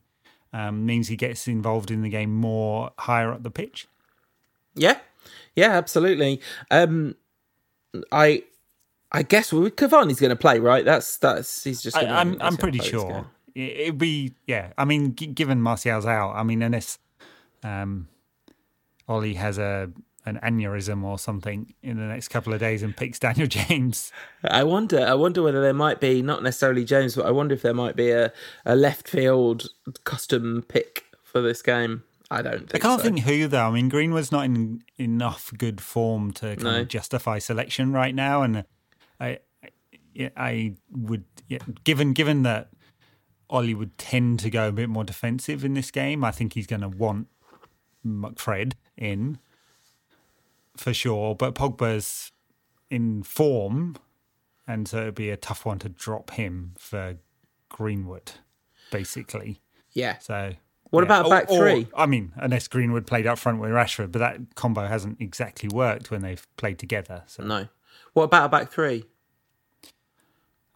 um, 0.54 0.86
means 0.86 1.08
he 1.08 1.16
gets 1.16 1.48
involved 1.48 1.92
in 1.92 2.02
the 2.02 2.10
game 2.10 2.34
more 2.34 2.92
higher 2.98 3.32
up 3.32 3.44
the 3.44 3.52
pitch. 3.52 3.88
Yeah, 4.76 5.00
yeah, 5.56 5.72
absolutely. 5.72 6.42
Um, 6.72 7.16
I 8.12 8.44
I 9.12 9.24
guess 9.24 9.52
well, 9.52 9.70
Cavani's 9.70 10.20
going 10.20 10.30
to 10.30 10.36
play, 10.36 10.60
right? 10.60 10.86
That's 10.86 11.18
that's 11.18 11.64
he's 11.64 11.82
just. 11.82 11.96
Gonna, 11.96 12.08
I, 12.08 12.22
am 12.22 12.34
I'm, 12.34 12.42
I'm 12.42 12.58
pretty 12.58 12.80
sure 12.80 13.28
it'd 13.56 13.98
be 13.98 14.34
yeah. 14.46 14.74
I 14.78 14.86
mean, 14.86 15.12
given 15.12 15.62
Martial's 15.62 16.06
out, 16.06 16.34
I 16.36 16.44
mean, 16.44 16.62
unless 16.62 17.00
um, 17.64 18.08
Ollie 19.08 19.34
has 19.36 19.58
a 19.58 19.92
an 20.26 20.40
aneurysm 20.44 21.04
or 21.04 21.18
something 21.18 21.74
in 21.82 21.98
the 21.98 22.04
next 22.04 22.28
couple 22.28 22.54
of 22.54 22.60
days 22.60 22.84
and 22.84 22.96
picks 22.96 23.20
Daniel 23.20 23.48
James. 23.50 24.12
I 24.44 24.64
wonder. 24.64 25.06
I 25.06 25.14
wonder 25.14 25.42
whether 25.42 25.62
there 25.62 25.74
might 25.74 26.00
be 26.00 26.22
not 26.22 26.44
necessarily 26.44 26.86
James, 26.86 27.16
but 27.16 27.26
I 27.26 27.32
wonder 27.32 27.54
if 27.54 27.62
there 27.62 27.74
might 27.74 27.96
be 27.96 28.12
a, 28.12 28.32
a 28.66 28.76
left 28.76 29.08
field 29.08 29.68
custom 30.04 30.64
pick 30.68 31.06
for 31.24 31.42
this 31.42 31.62
game. 31.62 32.04
I 32.32 32.42
don't. 32.42 32.70
I 32.74 32.80
can't 32.80 33.02
so. 33.02 33.06
think 33.06 33.20
who 33.22 33.48
though. 33.48 33.68
I 33.68 33.72
mean, 33.72 33.90
Greenwood's 33.90 34.32
not 34.32 34.46
in 34.46 34.84
enough 34.98 35.52
good 35.58 35.82
form 35.82 36.32
to 36.34 36.56
kind 36.56 36.64
no. 36.64 36.82
of 36.82 36.88
justify 36.88 37.40
selection 37.40 37.92
right 37.92 38.14
now, 38.14 38.44
and 38.44 38.66
I, 39.20 39.40
I, 40.20 40.32
I 40.38 40.74
would, 40.92 41.24
yeah, 41.48 41.58
given 41.84 42.14
given 42.14 42.44
that 42.44 42.70
Ollie 43.50 43.74
would 43.74 43.98
tend 43.98 44.40
to 44.42 44.52
go 44.52 44.68
a 44.68 44.72
bit 44.72 44.90
more 44.90 45.04
defensive 45.04 45.66
in 45.66 45.74
this 45.74 45.90
game, 45.90 46.24
I 46.24 46.30
think 46.30 46.54
he's 46.54 46.68
going 46.68 46.82
to 46.82 46.90
want 46.90 47.28
McFred 48.06 48.74
in 48.96 49.40
for 50.80 50.94
sure, 50.94 51.36
but 51.36 51.56
Pogba's 51.56 52.32
in 52.90 53.24
form, 53.24 53.98
and 54.68 54.88
so 54.88 55.02
it'd 55.02 55.16
be 55.16 55.30
a 55.30 55.38
tough 55.38 55.66
one 55.66 55.80
to 55.80 55.90
drop 55.90 56.32
him 56.32 56.74
for 56.78 57.18
Greenwood, 57.70 58.32
basically. 58.92 59.62
Yeah. 59.92 60.18
So 60.20 60.54
what 60.90 61.02
yeah. 61.02 61.06
about 61.06 61.30
back 61.30 61.52
or, 61.52 61.58
three? 61.58 61.88
Or, 61.94 62.02
I 62.02 62.06
mean, 62.06 62.32
unless 62.38 62.68
Greenwood 62.68 63.06
played 63.06 63.28
up 63.28 63.38
front 63.38 63.60
with 63.60 63.72
Rashford, 63.72 64.12
but 64.12 64.20
that 64.20 64.56
combo 64.56 64.88
hasn't 64.88 65.22
exactly 65.22 65.70
worked 65.70 66.12
when 66.12 66.22
they've 66.22 66.46
played 66.58 66.80
together. 66.80 67.24
So. 67.28 67.44
No. 67.44 67.68
What 68.14 68.24
about 68.24 68.46
a 68.46 68.50
back 68.50 68.72
three? 68.72 69.06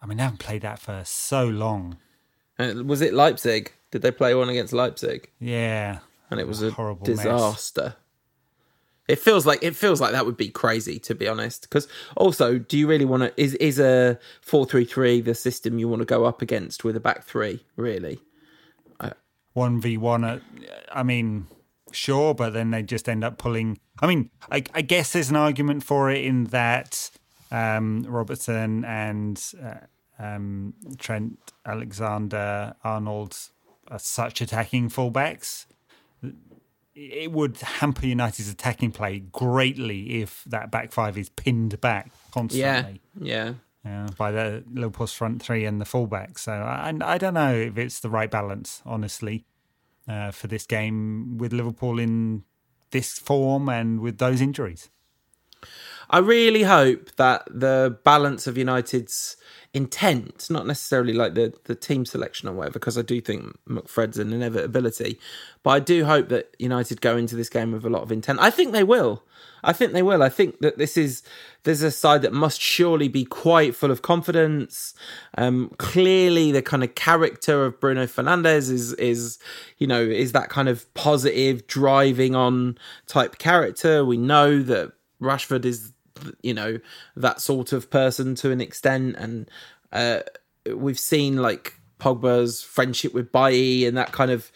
I 0.00 0.06
mean, 0.06 0.18
they 0.18 0.24
haven't 0.24 0.38
played 0.38 0.62
that 0.62 0.78
for 0.78 1.02
so 1.04 1.46
long. 1.46 1.96
And 2.58 2.88
was 2.88 3.00
it 3.00 3.14
Leipzig? 3.14 3.72
Did 3.90 4.02
they 4.02 4.10
play 4.10 4.34
one 4.34 4.48
against 4.48 4.72
Leipzig? 4.72 5.30
Yeah. 5.40 6.00
And 6.30 6.38
it 6.38 6.46
was 6.46 6.62
a 6.62 6.70
horrible 6.70 7.06
disaster. 7.06 7.82
Mess. 7.82 7.94
It 9.06 9.18
feels 9.18 9.44
like 9.44 9.62
it 9.62 9.76
feels 9.76 10.00
like 10.00 10.12
that 10.12 10.24
would 10.24 10.36
be 10.36 10.48
crazy 10.48 10.98
to 11.00 11.14
be 11.14 11.28
honest. 11.28 11.62
Because 11.62 11.88
also, 12.16 12.58
do 12.58 12.78
you 12.78 12.86
really 12.86 13.04
want 13.04 13.22
to? 13.22 13.32
Is 13.40 13.54
is 13.54 13.78
a 13.78 14.18
four 14.40 14.64
three 14.64 14.84
three 14.84 15.20
the 15.20 15.34
system 15.34 15.78
you 15.78 15.88
want 15.88 16.00
to 16.00 16.06
go 16.06 16.24
up 16.24 16.40
against 16.40 16.84
with 16.84 16.96
a 16.96 17.00
back 17.00 17.24
three? 17.24 17.64
Really? 17.76 18.18
One 19.54 19.80
v 19.80 19.96
one. 19.96 20.42
I 20.92 21.02
mean, 21.04 21.46
sure, 21.92 22.34
but 22.34 22.52
then 22.52 22.72
they 22.72 22.82
just 22.82 23.08
end 23.08 23.22
up 23.22 23.38
pulling. 23.38 23.78
I 24.00 24.08
mean, 24.08 24.30
I, 24.50 24.64
I 24.74 24.82
guess 24.82 25.12
there's 25.12 25.30
an 25.30 25.36
argument 25.36 25.84
for 25.84 26.10
it 26.10 26.24
in 26.24 26.44
that 26.46 27.10
um, 27.52 28.04
Robertson 28.08 28.84
and 28.84 29.40
uh, 29.62 29.74
um, 30.18 30.74
Trent 30.98 31.38
Alexander 31.64 32.74
Arnold 32.82 33.38
are 33.88 34.00
such 34.00 34.40
attacking 34.40 34.88
fullbacks 34.88 35.66
it 36.94 37.32
would 37.32 37.58
hamper 37.58 38.06
United's 38.06 38.48
attacking 38.48 38.92
play 38.92 39.20
greatly 39.20 40.22
if 40.22 40.44
that 40.44 40.70
back 40.70 40.92
five 40.92 41.18
is 41.18 41.28
pinned 41.28 41.80
back 41.80 42.12
constantly. 42.30 43.00
Yeah, 43.20 43.54
yeah. 43.84 44.06
by 44.16 44.30
the 44.30 44.64
Liverpool's 44.72 45.12
front 45.12 45.42
three 45.42 45.64
and 45.64 45.80
the 45.80 45.84
fullback. 45.84 46.38
So 46.38 46.52
I, 46.52 46.92
I 47.02 47.18
don't 47.18 47.34
know 47.34 47.52
if 47.54 47.76
it's 47.76 48.00
the 48.00 48.10
right 48.10 48.30
balance, 48.30 48.82
honestly, 48.86 49.44
uh, 50.08 50.30
for 50.30 50.46
this 50.46 50.66
game 50.66 51.38
with 51.38 51.52
Liverpool 51.52 51.98
in 51.98 52.44
this 52.90 53.18
form 53.18 53.68
and 53.68 54.00
with 54.00 54.18
those 54.18 54.40
injuries. 54.40 54.90
I 56.14 56.18
really 56.18 56.62
hope 56.62 57.10
that 57.16 57.42
the 57.50 57.98
balance 58.04 58.46
of 58.46 58.56
United's 58.56 59.36
intent, 59.72 60.48
not 60.48 60.64
necessarily 60.64 61.12
like 61.12 61.34
the 61.34 61.52
the 61.64 61.74
team 61.74 62.06
selection 62.06 62.48
or 62.48 62.52
whatever, 62.52 62.74
because 62.74 62.96
I 62.96 63.02
do 63.02 63.20
think 63.20 63.58
McFred's 63.68 64.18
an 64.18 64.32
inevitability. 64.32 65.18
But 65.64 65.70
I 65.70 65.80
do 65.80 66.04
hope 66.04 66.28
that 66.28 66.54
United 66.60 67.00
go 67.00 67.16
into 67.16 67.34
this 67.34 67.48
game 67.48 67.72
with 67.72 67.84
a 67.84 67.90
lot 67.90 68.02
of 68.02 68.12
intent. 68.12 68.38
I 68.38 68.50
think 68.50 68.70
they 68.70 68.84
will. 68.84 69.24
I 69.64 69.72
think 69.72 69.92
they 69.92 70.04
will. 70.04 70.22
I 70.22 70.28
think 70.28 70.60
that 70.60 70.78
this 70.78 70.96
is 70.96 71.24
there's 71.64 71.82
a 71.82 71.90
side 71.90 72.22
that 72.22 72.32
must 72.32 72.60
surely 72.60 73.08
be 73.08 73.24
quite 73.24 73.74
full 73.74 73.90
of 73.90 74.02
confidence. 74.02 74.94
Um, 75.36 75.72
clearly, 75.78 76.52
the 76.52 76.62
kind 76.62 76.84
of 76.84 76.94
character 76.94 77.64
of 77.64 77.80
Bruno 77.80 78.06
Fernandes 78.06 78.70
is 78.70 78.92
is 78.92 79.40
you 79.78 79.88
know 79.88 80.00
is 80.00 80.30
that 80.30 80.48
kind 80.48 80.68
of 80.68 80.94
positive, 80.94 81.66
driving 81.66 82.36
on 82.36 82.78
type 83.08 83.38
character. 83.38 84.04
We 84.04 84.16
know 84.16 84.62
that 84.62 84.92
Rashford 85.20 85.64
is 85.64 85.93
you 86.42 86.54
know 86.54 86.78
that 87.16 87.40
sort 87.40 87.72
of 87.72 87.90
person 87.90 88.34
to 88.36 88.50
an 88.50 88.60
extent, 88.60 89.16
and 89.18 89.50
uh, 89.92 90.20
we've 90.74 90.98
seen 90.98 91.36
like 91.36 91.74
Pogba's 91.98 92.62
friendship 92.62 93.14
with 93.14 93.32
Bailly 93.32 93.86
and 93.86 93.96
that 93.96 94.12
kind 94.12 94.30
of 94.30 94.50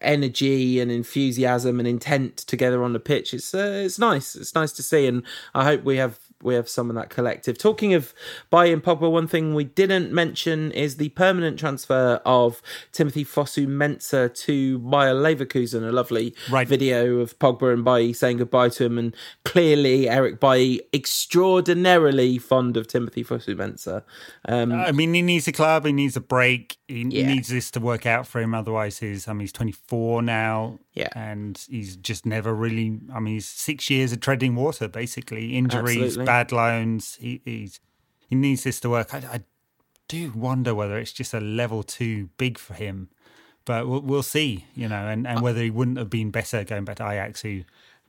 energy 0.00 0.80
and 0.80 0.90
enthusiasm 0.90 1.78
and 1.78 1.86
intent 1.86 2.38
together 2.38 2.82
on 2.82 2.92
the 2.92 3.00
pitch. 3.00 3.34
It's 3.34 3.54
uh, 3.54 3.82
it's 3.84 3.98
nice. 3.98 4.34
It's 4.36 4.54
nice 4.54 4.72
to 4.72 4.82
see, 4.82 5.06
and 5.06 5.22
I 5.54 5.64
hope 5.64 5.84
we 5.84 5.96
have 5.98 6.18
we 6.42 6.54
have 6.54 6.68
some 6.68 6.90
of 6.90 6.96
that 6.96 7.10
collective. 7.10 7.58
Talking 7.58 7.94
of 7.94 8.14
and 8.52 8.82
Pogba, 8.82 9.10
one 9.10 9.26
thing 9.26 9.54
we 9.54 9.64
didn't 9.64 10.12
mention 10.12 10.72
is 10.72 10.96
the 10.96 11.10
permanent 11.10 11.58
transfer 11.58 12.20
of 12.24 12.62
Timothy 12.92 13.24
Fosu 13.24 13.66
Mensah 13.66 14.34
to 14.44 14.78
Bayer 14.78 15.14
Leverkusen. 15.14 15.86
A 15.86 15.92
lovely 15.92 16.34
right. 16.50 16.66
video 16.66 17.18
of 17.18 17.38
Pogba 17.38 17.72
and 17.72 17.84
Bailly 17.84 18.12
saying 18.12 18.38
goodbye 18.38 18.68
to 18.70 18.84
him, 18.84 18.98
and 18.98 19.14
clearly 19.44 20.08
Eric 20.08 20.40
Bailly 20.40 20.82
extraordinarily 20.92 22.38
fond 22.38 22.76
of 22.76 22.86
Timothy 22.86 23.24
Fosu 23.24 23.54
Mensah. 23.54 24.02
Um, 24.46 24.72
I 24.72 24.92
mean, 24.92 25.14
he 25.14 25.22
needs 25.22 25.48
a 25.48 25.52
club, 25.52 25.84
he 25.84 25.92
needs 25.92 26.16
a 26.16 26.20
break, 26.20 26.76
he 26.88 27.02
yeah. 27.02 27.26
needs 27.26 27.48
this 27.48 27.70
to 27.72 27.80
work 27.80 28.06
out 28.06 28.26
for 28.26 28.40
him. 28.40 28.54
Otherwise, 28.54 28.98
he's 28.98 29.28
I 29.28 29.32
mean, 29.32 29.40
he's 29.40 29.52
twenty 29.52 29.72
four 29.72 30.22
now. 30.22 30.78
Yeah. 30.92 31.08
And 31.14 31.62
he's 31.68 31.96
just 31.96 32.26
never 32.26 32.52
really, 32.52 32.98
I 33.14 33.20
mean, 33.20 33.34
he's 33.34 33.46
six 33.46 33.88
years 33.90 34.12
of 34.12 34.20
treading 34.20 34.56
water, 34.56 34.88
basically. 34.88 35.56
Injuries, 35.56 35.98
Absolutely. 35.98 36.24
bad 36.24 36.52
loans. 36.52 37.16
He, 37.20 37.40
he's, 37.44 37.80
he 38.28 38.34
needs 38.34 38.64
this 38.64 38.80
to 38.80 38.90
work. 38.90 39.14
I, 39.14 39.18
I, 39.18 39.40
do 40.08 40.32
wonder 40.34 40.74
whether 40.74 40.98
it's 40.98 41.12
just 41.12 41.32
a 41.32 41.38
level 41.38 41.84
too 41.84 42.28
big 42.36 42.58
for 42.58 42.74
him, 42.74 43.08
but 43.64 43.86
we'll, 43.86 44.00
we'll 44.00 44.24
see, 44.24 44.64
you 44.74 44.88
know, 44.88 45.06
and, 45.06 45.24
and 45.24 45.40
whether 45.40 45.62
he 45.62 45.70
wouldn't 45.70 45.98
have 45.98 46.10
been 46.10 46.32
better 46.32 46.64
going 46.64 46.84
back 46.84 46.96
to 46.96 47.08
Ajax, 47.08 47.42
who, 47.42 47.62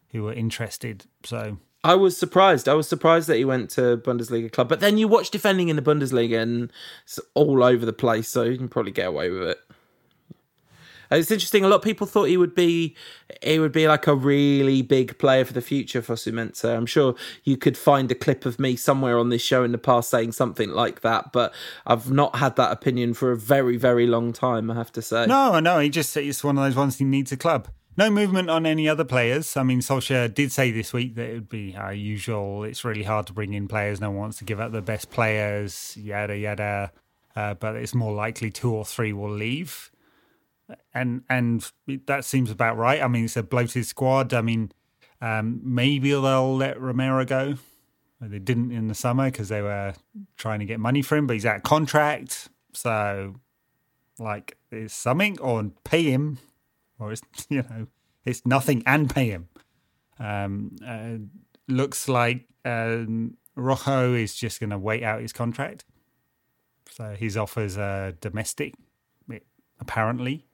who 0.09 0.23
were 0.23 0.33
interested. 0.33 1.05
So. 1.23 1.59
I 1.83 1.93
was 1.93 2.17
surprised. 2.17 2.67
I 2.67 2.73
was 2.73 2.87
surprised 2.87 3.27
that 3.29 3.37
he 3.37 3.45
went 3.45 3.69
to 3.71 3.97
Bundesliga 3.97 4.51
club. 4.51 4.67
But 4.67 4.79
then 4.79 4.97
you 4.97 5.07
watch 5.07 5.29
defending 5.29 5.69
in 5.69 5.75
the 5.75 5.81
Bundesliga 5.83 6.41
and 6.41 6.71
it's 7.03 7.19
all 7.35 7.63
over 7.63 7.85
the 7.85 7.93
place, 7.93 8.27
so 8.27 8.41
you 8.43 8.57
can 8.57 8.67
probably 8.67 8.91
get 8.91 9.07
away 9.07 9.29
with 9.29 9.43
it. 9.43 9.59
It's 11.11 11.29
interesting. 11.29 11.65
A 11.65 11.67
lot 11.67 11.77
of 11.77 11.81
people 11.81 12.07
thought 12.07 12.25
he 12.25 12.37
would 12.37 12.55
be 12.55 12.95
he 13.43 13.59
would 13.59 13.71
be 13.71 13.87
like 13.87 14.07
a 14.07 14.15
really 14.15 14.81
big 14.81 15.17
player 15.17 15.43
for 15.43 15.53
the 15.53 15.61
future 15.61 16.01
for 16.01 16.15
Fosu 16.15 16.31
Mensah. 16.31 16.75
I'm 16.75 16.85
sure 16.85 17.15
you 17.43 17.57
could 17.57 17.77
find 17.77 18.09
a 18.11 18.15
clip 18.15 18.45
of 18.45 18.59
me 18.59 18.75
somewhere 18.75 19.19
on 19.19 19.29
this 19.29 19.41
show 19.41 19.63
in 19.63 19.71
the 19.71 19.77
past 19.77 20.09
saying 20.09 20.31
something 20.31 20.69
like 20.69 21.01
that, 21.01 21.31
but 21.31 21.53
I've 21.85 22.11
not 22.11 22.37
had 22.37 22.55
that 22.55 22.71
opinion 22.71 23.13
for 23.13 23.31
a 23.31 23.37
very 23.37 23.77
very 23.77 24.07
long 24.07 24.31
time. 24.31 24.71
I 24.71 24.75
have 24.75 24.91
to 24.93 25.01
say. 25.01 25.25
No, 25.25 25.59
no, 25.59 25.79
he 25.79 25.89
just 25.89 26.15
it's 26.15 26.43
one 26.43 26.57
of 26.57 26.63
those 26.63 26.75
ones 26.75 26.97
he 26.97 27.05
needs 27.05 27.31
a 27.31 27.37
club. 27.37 27.67
No 27.97 28.09
movement 28.09 28.49
on 28.49 28.65
any 28.65 28.87
other 28.87 29.03
players. 29.03 29.57
I 29.57 29.63
mean, 29.63 29.81
Solskjaer 29.81 30.33
did 30.33 30.53
say 30.53 30.71
this 30.71 30.93
week 30.93 31.15
that 31.15 31.29
it 31.29 31.33
would 31.33 31.49
be 31.49 31.75
uh, 31.75 31.89
usual. 31.89 32.63
It's 32.63 32.85
really 32.85 33.03
hard 33.03 33.27
to 33.27 33.33
bring 33.33 33.53
in 33.53 33.67
players. 33.67 33.99
No 33.99 34.11
one 34.11 34.19
wants 34.19 34.37
to 34.37 34.45
give 34.45 34.61
up 34.61 34.71
the 34.71 34.81
best 34.81 35.11
players, 35.11 35.97
yada 35.97 36.37
yada. 36.37 36.93
Uh, 37.35 37.53
but 37.53 37.75
it's 37.75 37.93
more 37.93 38.13
likely 38.13 38.49
two 38.49 38.73
or 38.73 38.85
three 38.85 39.13
will 39.13 39.29
leave, 39.31 39.90
and 40.93 41.23
and 41.29 41.71
that 42.05 42.25
seems 42.25 42.51
about 42.51 42.77
right. 42.77 43.01
I 43.01 43.07
mean, 43.07 43.25
it's 43.25 43.37
a 43.37 43.43
bloated 43.43 43.85
squad. 43.85 44.33
I 44.33 44.41
mean, 44.41 44.71
um, 45.21 45.61
maybe 45.63 46.11
they'll 46.11 46.55
let 46.55 46.79
Romero 46.79 47.25
go. 47.25 47.55
They 48.19 48.39
didn't 48.39 48.71
in 48.71 48.87
the 48.87 48.93
summer 48.93 49.31
because 49.31 49.49
they 49.49 49.63
were 49.63 49.95
trying 50.37 50.59
to 50.59 50.65
get 50.65 50.79
money 50.79 51.01
for 51.01 51.15
him, 51.15 51.25
but 51.25 51.33
he's 51.33 51.45
out 51.45 51.55
of 51.55 51.63
contract. 51.63 52.49
So, 52.73 53.35
like, 54.19 54.57
it's 54.71 54.93
something 54.93 55.39
or 55.39 55.71
pay 55.83 56.03
him 56.03 56.37
or 57.01 57.11
it's 57.11 57.21
you 57.49 57.63
know 57.63 57.87
it's 58.23 58.45
nothing 58.45 58.83
and 58.85 59.09
pay 59.09 59.29
him. 59.29 59.49
Um, 60.19 60.75
uh, 60.85 61.17
looks 61.67 62.07
like 62.07 62.45
um, 62.63 63.37
Rojo 63.55 64.13
is 64.13 64.35
just 64.35 64.59
going 64.59 64.69
to 64.69 64.77
wait 64.77 65.03
out 65.03 65.21
his 65.21 65.33
contract. 65.33 65.83
So 66.91 67.15
his 67.17 67.37
offers 67.37 67.77
are 67.77 68.11
domestic, 68.11 68.75
apparently, 69.79 70.45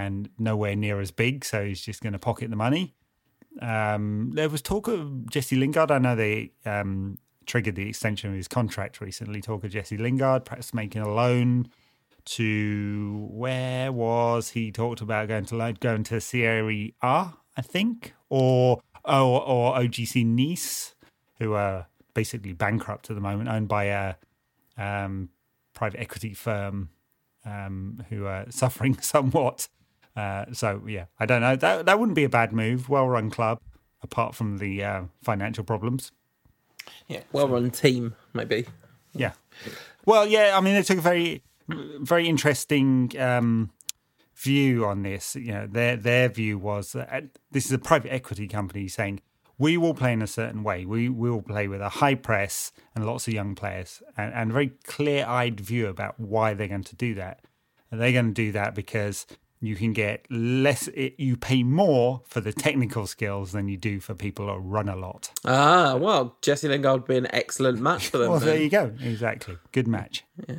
and 0.00 0.28
nowhere 0.38 0.76
near 0.76 1.00
as 1.00 1.10
big. 1.10 1.44
So 1.44 1.64
he's 1.64 1.80
just 1.80 2.02
going 2.02 2.12
to 2.12 2.18
pocket 2.18 2.50
the 2.50 2.56
money. 2.56 2.94
Um, 3.60 4.30
there 4.34 4.48
was 4.48 4.62
talk 4.62 4.88
of 4.88 5.28
Jesse 5.30 5.56
Lingard. 5.56 5.90
I 5.90 5.98
know 5.98 6.14
they 6.16 6.52
um, 6.64 7.18
triggered 7.46 7.74
the 7.74 7.88
extension 7.88 8.30
of 8.30 8.36
his 8.36 8.48
contract 8.48 9.00
recently. 9.00 9.40
Talk 9.40 9.64
of 9.64 9.70
Jesse 9.70 9.98
Lingard, 9.98 10.44
perhaps 10.44 10.72
making 10.72 11.02
a 11.02 11.12
loan 11.12 11.68
to 12.26 13.28
where 13.30 13.90
was 13.90 14.50
he 14.50 14.70
talked 14.70 15.00
about 15.00 15.28
going 15.28 15.46
to 15.46 15.74
going 15.80 16.04
to 16.04 16.20
Serie 16.20 16.94
A, 17.02 17.30
I 17.56 17.62
think, 17.62 18.14
or 18.28 18.80
or, 19.04 19.42
or 19.42 19.74
OGC 19.76 20.24
Nice, 20.24 20.94
who 21.38 21.54
are 21.54 21.86
basically 22.14 22.52
bankrupt 22.52 23.10
at 23.10 23.16
the 23.16 23.22
moment, 23.22 23.48
owned 23.48 23.68
by 23.68 23.84
a 23.84 24.14
um, 24.76 25.30
private 25.74 26.00
equity 26.00 26.34
firm 26.34 26.90
um, 27.44 28.04
who 28.08 28.26
are 28.26 28.46
suffering 28.50 29.00
somewhat. 29.00 29.68
Uh, 30.20 30.52
so 30.52 30.82
yeah, 30.86 31.06
I 31.18 31.24
don't 31.24 31.40
know. 31.40 31.56
That 31.56 31.86
that 31.86 31.98
wouldn't 31.98 32.16
be 32.16 32.24
a 32.24 32.28
bad 32.28 32.52
move. 32.52 32.88
Well 32.88 33.08
run 33.08 33.30
club, 33.30 33.58
apart 34.02 34.34
from 34.34 34.58
the 34.58 34.84
uh, 34.84 35.02
financial 35.22 35.64
problems. 35.64 36.12
Yeah, 37.08 37.22
well 37.32 37.48
run 37.48 37.70
team 37.70 38.14
maybe. 38.34 38.66
Yeah. 39.14 39.32
Well, 40.04 40.26
yeah. 40.26 40.56
I 40.56 40.60
mean, 40.60 40.74
they 40.74 40.82
took 40.82 40.98
a 40.98 41.02
very 41.02 41.42
very 41.68 42.28
interesting 42.28 43.12
um, 43.18 43.70
view 44.36 44.84
on 44.84 45.02
this. 45.02 45.36
You 45.36 45.52
know, 45.52 45.66
their 45.66 45.96
their 45.96 46.28
view 46.28 46.58
was 46.58 46.92
that 46.92 47.24
this 47.50 47.64
is 47.64 47.72
a 47.72 47.78
private 47.78 48.12
equity 48.12 48.46
company 48.46 48.88
saying 48.88 49.22
we 49.56 49.76
will 49.78 49.94
play 49.94 50.12
in 50.12 50.22
a 50.22 50.26
certain 50.26 50.62
way. 50.62 50.84
We 50.84 51.08
will 51.08 51.40
play 51.42 51.66
with 51.66 51.80
a 51.80 51.88
high 51.88 52.14
press 52.14 52.72
and 52.94 53.06
lots 53.06 53.26
of 53.26 53.34
young 53.34 53.54
players, 53.54 54.02
and, 54.18 54.34
and 54.34 54.50
a 54.50 54.52
very 54.52 54.72
clear 54.84 55.24
eyed 55.26 55.60
view 55.60 55.86
about 55.88 56.20
why 56.20 56.52
they're 56.52 56.68
going 56.68 56.84
to 56.84 56.96
do 56.96 57.14
that. 57.14 57.40
And 57.90 58.00
they're 58.00 58.12
going 58.12 58.34
to 58.34 58.42
do 58.46 58.52
that 58.52 58.74
because 58.74 59.26
you 59.60 59.76
can 59.76 59.92
get 59.92 60.24
less 60.30 60.88
you 60.94 61.36
pay 61.36 61.62
more 61.62 62.22
for 62.26 62.40
the 62.40 62.52
technical 62.52 63.06
skills 63.06 63.52
than 63.52 63.68
you 63.68 63.76
do 63.76 64.00
for 64.00 64.14
people 64.14 64.46
who 64.46 64.58
run 64.58 64.88
a 64.88 64.96
lot. 64.96 65.30
Ah 65.44 65.96
well 65.96 66.36
jesse 66.42 66.68
lingard 66.68 67.02
would 67.02 67.08
be 67.08 67.16
an 67.16 67.28
excellent 67.34 67.80
match 67.80 68.08
for 68.08 68.18
them 68.18 68.30
well 68.30 68.40
then. 68.40 68.48
there 68.48 68.62
you 68.62 68.70
go. 68.70 68.92
Exactly. 69.02 69.58
Good 69.72 69.86
match. 69.88 70.24
Yeah. 70.48 70.54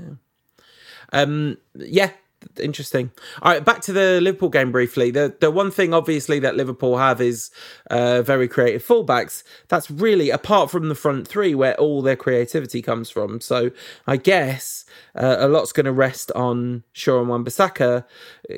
Um, 1.14 1.58
yeah, 1.76 2.12
interesting. 2.60 3.12
All 3.42 3.52
right, 3.52 3.64
back 3.64 3.82
to 3.82 3.94
the 3.94 4.20
Liverpool 4.22 4.50
game 4.50 4.72
briefly. 4.72 5.12
The 5.12 5.36
the 5.40 5.52
one 5.52 5.72
thing 5.72 5.94
obviously 5.94 6.40
that 6.40 6.56
Liverpool 6.56 6.98
have 6.98 7.22
is 7.22 7.52
uh, 7.90 8.22
very 8.22 8.48
creative 8.48 8.86
fullbacks. 8.86 9.44
That's 9.68 9.90
really 9.90 10.30
apart 10.30 10.72
from 10.72 10.90
the 10.90 10.96
front 10.96 11.28
three 11.28 11.56
where 11.56 11.76
all 11.76 12.02
their 12.02 12.16
creativity 12.16 12.82
comes 12.82 13.10
from. 13.10 13.42
So 13.42 13.72
I 14.08 14.18
guess 14.18 14.86
uh, 15.16 15.38
a 15.40 15.48
lot's 15.48 15.72
going 15.72 15.86
to 15.86 15.92
rest 15.92 16.32
on 16.34 16.84
Shaw 16.94 17.20
and 17.20 17.30
Wan-Bissaka. 17.30 18.06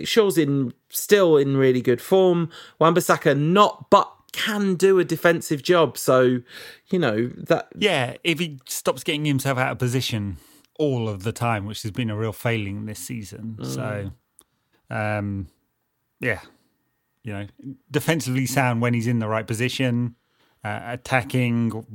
Shaw's 0.04 0.38
in 0.38 0.74
still 0.90 1.38
in 1.38 1.58
really 1.58 1.82
good 1.82 2.02
form. 2.02 2.50
Wan-Bissaka 2.80 3.38
not, 3.38 3.90
but 3.90 4.12
can 4.32 4.76
do 4.76 4.98
a 5.00 5.06
defensive 5.06 5.62
job. 5.62 5.98
So 5.98 6.42
you 6.90 7.00
know 7.00 7.28
that. 7.38 7.68
Yeah, 7.76 8.18
if 8.24 8.40
he 8.40 8.60
stops 8.66 9.04
getting 9.04 9.26
himself 9.26 9.58
out 9.58 9.72
of 9.72 9.80
position 9.80 10.38
all 10.80 11.08
of 11.08 11.24
the 11.24 11.32
time, 11.32 11.66
which 11.66 11.84
has 11.84 11.92
been 11.92 12.10
a 12.10 12.16
real 12.16 12.34
failing 12.34 12.86
this 12.86 13.00
season. 13.00 13.58
Mm. 13.60 13.66
So, 13.66 14.12
um, 14.90 15.48
yeah, 16.20 16.42
you 17.24 17.34
know, 17.34 17.48
defensively 17.90 18.46
sound 18.46 18.82
when 18.82 18.94
he's 18.94 19.08
in 19.08 19.20
the 19.20 19.28
right 19.28 19.46
position, 19.48 20.16
uh, 20.64 20.82
attacking 20.84 21.86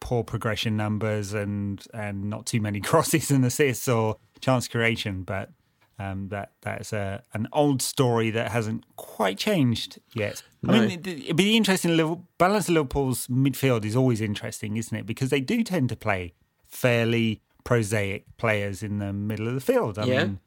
poor 0.00 0.22
progression 0.22 0.76
numbers 0.76 1.32
and 1.32 1.84
and 1.92 2.30
not 2.30 2.46
too 2.46 2.60
many 2.60 2.80
crosses 2.90 3.30
and 3.30 3.44
assists 3.44 3.88
or 3.88 4.16
chance 4.40 4.68
creation, 4.68 5.22
but 5.22 5.50
um, 5.98 6.28
that 6.28 6.52
that's 6.60 6.92
a 6.92 7.22
an 7.32 7.48
old 7.52 7.82
story 7.82 8.30
that 8.30 8.50
hasn't 8.52 8.84
quite 8.96 9.38
changed 9.38 9.98
yet. 10.14 10.42
No. 10.62 10.74
I 10.74 10.80
mean, 10.80 11.00
it, 11.04 11.28
would 11.28 11.36
be 11.36 11.56
interesting. 11.56 12.26
Balance 12.38 12.68
Liverpool's 12.68 13.26
midfield 13.28 13.84
is 13.84 13.96
always 13.96 14.20
interesting, 14.20 14.76
isn't 14.76 14.96
it? 14.96 15.06
Because 15.06 15.30
they 15.30 15.40
do 15.40 15.62
tend 15.62 15.88
to 15.88 15.96
play 15.96 16.34
fairly 16.68 17.40
prosaic 17.66 18.24
players 18.36 18.80
in 18.80 19.00
the 19.00 19.12
middle 19.12 19.48
of 19.48 19.54
the 19.54 19.60
field. 19.60 19.98
I 19.98 20.04
yeah. 20.04 20.24
mean, 20.24 20.40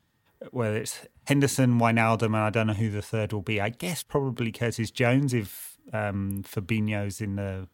whether 0.52 0.78
it's 0.78 1.06
Henderson, 1.28 1.78
Wijnaldum, 1.78 2.28
and 2.28 2.38
I 2.38 2.50
don't 2.50 2.68
know 2.68 2.74
who 2.74 2.90
the 2.90 3.02
third 3.02 3.34
will 3.34 3.42
be. 3.42 3.60
I 3.60 3.68
guess 3.68 4.04
probably 4.04 4.54
Curtis 4.54 4.90
Jones 4.90 5.34
if 5.34 5.78
um, 5.92 6.44
Fabinho's 6.44 7.20
in 7.20 7.36
the 7.36 7.68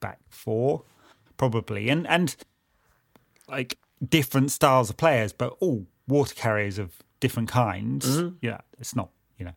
back 0.00 0.18
four, 0.28 0.84
probably. 1.38 1.88
And 1.88 2.06
and 2.06 2.36
like 3.48 3.78
different 4.06 4.50
styles 4.50 4.90
of 4.90 4.98
players, 4.98 5.32
but 5.32 5.56
all 5.60 5.86
water 6.06 6.34
carriers 6.34 6.76
of 6.76 6.98
different 7.20 7.48
kinds. 7.48 8.06
Mm-hmm. 8.06 8.36
Yeah, 8.42 8.58
it's 8.78 8.94
not. 8.94 9.08
You 9.38 9.46
know, 9.46 9.54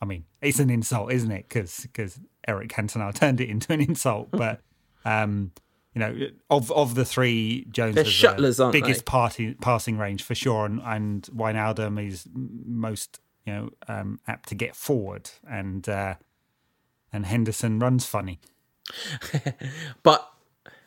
I 0.00 0.06
mean, 0.06 0.24
it's 0.40 0.60
an 0.60 0.70
insult, 0.70 1.12
isn't 1.12 1.30
it? 1.30 1.46
Because 1.46 1.80
because 1.80 2.18
Eric 2.48 2.70
Cantona 2.70 3.14
turned 3.14 3.38
it 3.42 3.50
into 3.50 3.70
an 3.74 3.80
insult, 3.88 4.30
but. 4.30 4.62
um 5.04 5.52
you 5.94 6.00
know, 6.00 6.28
of 6.48 6.70
of 6.70 6.94
the 6.94 7.04
three, 7.04 7.66
Jones 7.70 7.96
They're 7.96 8.04
shutlers, 8.04 8.58
the 8.58 8.70
biggest 8.70 9.04
party, 9.04 9.54
passing 9.54 9.98
range 9.98 10.22
for 10.22 10.34
sure, 10.34 10.64
and 10.64 10.80
and 10.84 11.22
Wijnaldum 11.34 12.06
is 12.06 12.28
most 12.32 13.20
you 13.44 13.52
know 13.52 13.70
um, 13.88 14.20
apt 14.28 14.48
to 14.50 14.54
get 14.54 14.76
forward, 14.76 15.30
and 15.48 15.88
uh, 15.88 16.14
and 17.12 17.26
Henderson 17.26 17.78
runs 17.80 18.06
funny. 18.06 18.38
but 20.02 20.32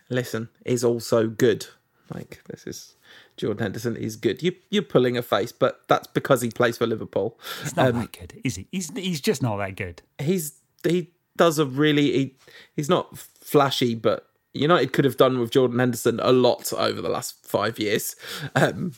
listen, 0.09 0.49
is 0.65 0.83
also 0.83 1.27
good. 1.27 1.67
Like 2.13 2.41
this 2.49 2.65
is 2.65 2.95
Jordan 3.35 3.63
Henderson 3.63 3.97
is 3.97 4.15
good. 4.15 4.41
You 4.41 4.55
you're 4.69 4.83
pulling 4.83 5.17
a 5.17 5.21
face, 5.21 5.51
but 5.51 5.81
that's 5.87 6.07
because 6.07 6.41
he 6.41 6.49
plays 6.49 6.77
for 6.77 6.87
Liverpool. 6.87 7.37
He's 7.61 7.75
not 7.75 7.89
um, 7.89 8.01
that 8.01 8.11
good, 8.17 8.41
is 8.43 8.55
he? 8.55 8.67
He's 8.71 8.89
he's 8.95 9.21
just 9.21 9.41
not 9.41 9.57
that 9.57 9.75
good. 9.75 10.01
He's 10.19 10.59
he 10.83 11.11
does 11.35 11.59
a 11.59 11.65
really 11.65 12.11
he, 12.11 12.35
he's 12.75 12.89
not 12.89 13.17
flashy, 13.17 13.95
but 13.95 14.29
United 14.53 14.93
could 14.93 15.05
have 15.05 15.17
done 15.17 15.39
with 15.39 15.51
Jordan 15.51 15.79
Henderson 15.79 16.19
a 16.21 16.31
lot 16.31 16.71
over 16.73 17.01
the 17.01 17.09
last 17.09 17.45
five 17.45 17.79
years. 17.79 18.15
Um, 18.55 18.93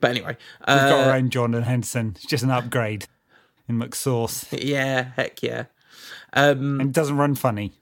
but 0.00 0.10
anyway, 0.10 0.36
uh, 0.66 0.78
we've 0.80 0.90
got 0.90 1.08
our 1.08 1.16
own 1.16 1.30
Jordan 1.30 1.62
Henderson. 1.62 2.12
It's 2.16 2.26
just 2.26 2.44
an 2.44 2.50
upgrade 2.50 3.06
in 3.68 3.78
McSauce. 3.78 4.46
Yeah, 4.52 5.12
heck 5.16 5.42
yeah. 5.42 5.64
Um, 6.32 6.80
and 6.80 6.94
doesn't 6.94 7.16
run 7.16 7.34
funny. 7.34 7.72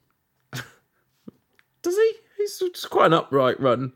Does 1.82 1.96
he? 1.96 2.12
He's 2.36 2.58
just 2.58 2.90
quite 2.90 3.06
an 3.06 3.14
upright 3.14 3.60
run. 3.60 3.92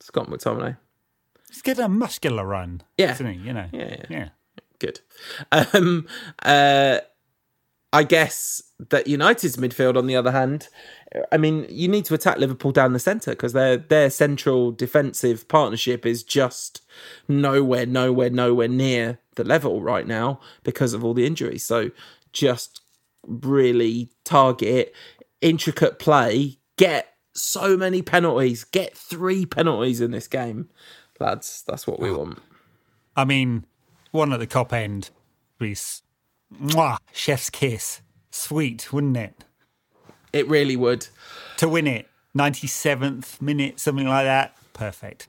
Scott 0.00 0.28
McTominay. 0.28 0.76
He's 1.48 1.62
got 1.62 1.78
a 1.78 1.88
muscular 1.88 2.44
run. 2.44 2.82
Yeah, 2.96 3.12
isn't 3.12 3.26
he? 3.26 3.46
You 3.46 3.52
know. 3.52 3.66
Yeah, 3.72 3.88
yeah. 3.88 4.06
yeah. 4.08 4.28
Good. 4.78 5.00
Um, 5.52 6.06
uh, 6.42 6.98
I 7.92 8.02
guess 8.02 8.62
that 8.90 9.06
United's 9.06 9.56
midfield, 9.56 9.96
on 9.96 10.06
the 10.06 10.16
other 10.16 10.30
hand, 10.30 10.68
I 11.32 11.38
mean, 11.38 11.66
you 11.70 11.88
need 11.88 12.04
to 12.06 12.14
attack 12.14 12.38
Liverpool 12.38 12.70
down 12.70 12.92
the 12.92 12.98
centre 12.98 13.30
because 13.30 13.54
their 13.54 13.78
their 13.78 14.10
central 14.10 14.72
defensive 14.72 15.48
partnership 15.48 16.04
is 16.04 16.22
just 16.22 16.82
nowhere, 17.28 17.86
nowhere, 17.86 18.30
nowhere 18.30 18.68
near 18.68 19.18
the 19.36 19.44
level 19.44 19.80
right 19.80 20.06
now 20.06 20.40
because 20.64 20.92
of 20.92 21.02
all 21.02 21.14
the 21.14 21.26
injuries. 21.26 21.64
So 21.64 21.90
just 22.32 22.82
really 23.26 24.10
target 24.24 24.94
intricate 25.40 25.98
play, 25.98 26.58
get 26.76 27.14
so 27.34 27.76
many 27.76 28.02
penalties, 28.02 28.64
get 28.64 28.96
three 28.96 29.46
penalties 29.46 30.00
in 30.00 30.10
this 30.10 30.28
game, 30.28 30.68
lads. 31.20 31.64
That's 31.66 31.86
what 31.86 32.00
we 32.00 32.12
want. 32.12 32.38
I 33.16 33.24
mean, 33.24 33.64
one 34.10 34.32
at 34.32 34.40
the 34.40 34.46
Kop 34.46 34.72
end 34.72 35.10
be 35.58 35.74
mwah, 36.54 36.98
chef's 37.12 37.50
kiss. 37.50 38.00
Sweet, 38.30 38.92
wouldn't 38.92 39.16
it? 39.16 39.44
It 40.32 40.48
really 40.48 40.76
would. 40.76 41.08
To 41.58 41.68
win 41.68 41.86
it, 41.86 42.08
97th 42.36 43.40
minute, 43.40 43.80
something 43.80 44.06
like 44.06 44.24
that. 44.24 44.56
Perfect. 44.72 45.28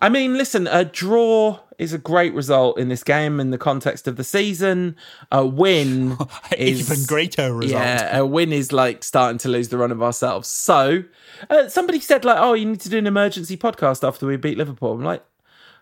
I 0.00 0.08
mean, 0.08 0.36
listen, 0.36 0.66
a 0.66 0.84
draw 0.84 1.60
is 1.78 1.92
a 1.92 1.98
great 1.98 2.34
result 2.34 2.78
in 2.78 2.88
this 2.88 3.04
game 3.04 3.38
in 3.40 3.50
the 3.50 3.58
context 3.58 4.08
of 4.08 4.16
the 4.16 4.24
season. 4.24 4.96
A 5.30 5.46
win 5.46 6.16
is 6.58 6.90
even 6.90 7.06
greater 7.06 7.54
result. 7.54 7.82
Yeah, 7.82 8.18
a 8.18 8.26
win 8.26 8.52
is 8.52 8.72
like 8.72 9.04
starting 9.04 9.38
to 9.38 9.48
lose 9.48 9.68
the 9.68 9.78
run 9.78 9.92
of 9.92 10.02
ourselves. 10.02 10.48
So, 10.48 11.04
uh, 11.50 11.68
somebody 11.68 12.00
said 12.00 12.24
like, 12.24 12.38
"Oh, 12.40 12.54
you 12.54 12.66
need 12.66 12.80
to 12.80 12.88
do 12.88 12.98
an 12.98 13.06
emergency 13.06 13.56
podcast 13.56 14.06
after 14.06 14.26
we 14.26 14.36
beat 14.36 14.58
Liverpool." 14.58 14.92
I'm 14.92 15.04
like, 15.04 15.24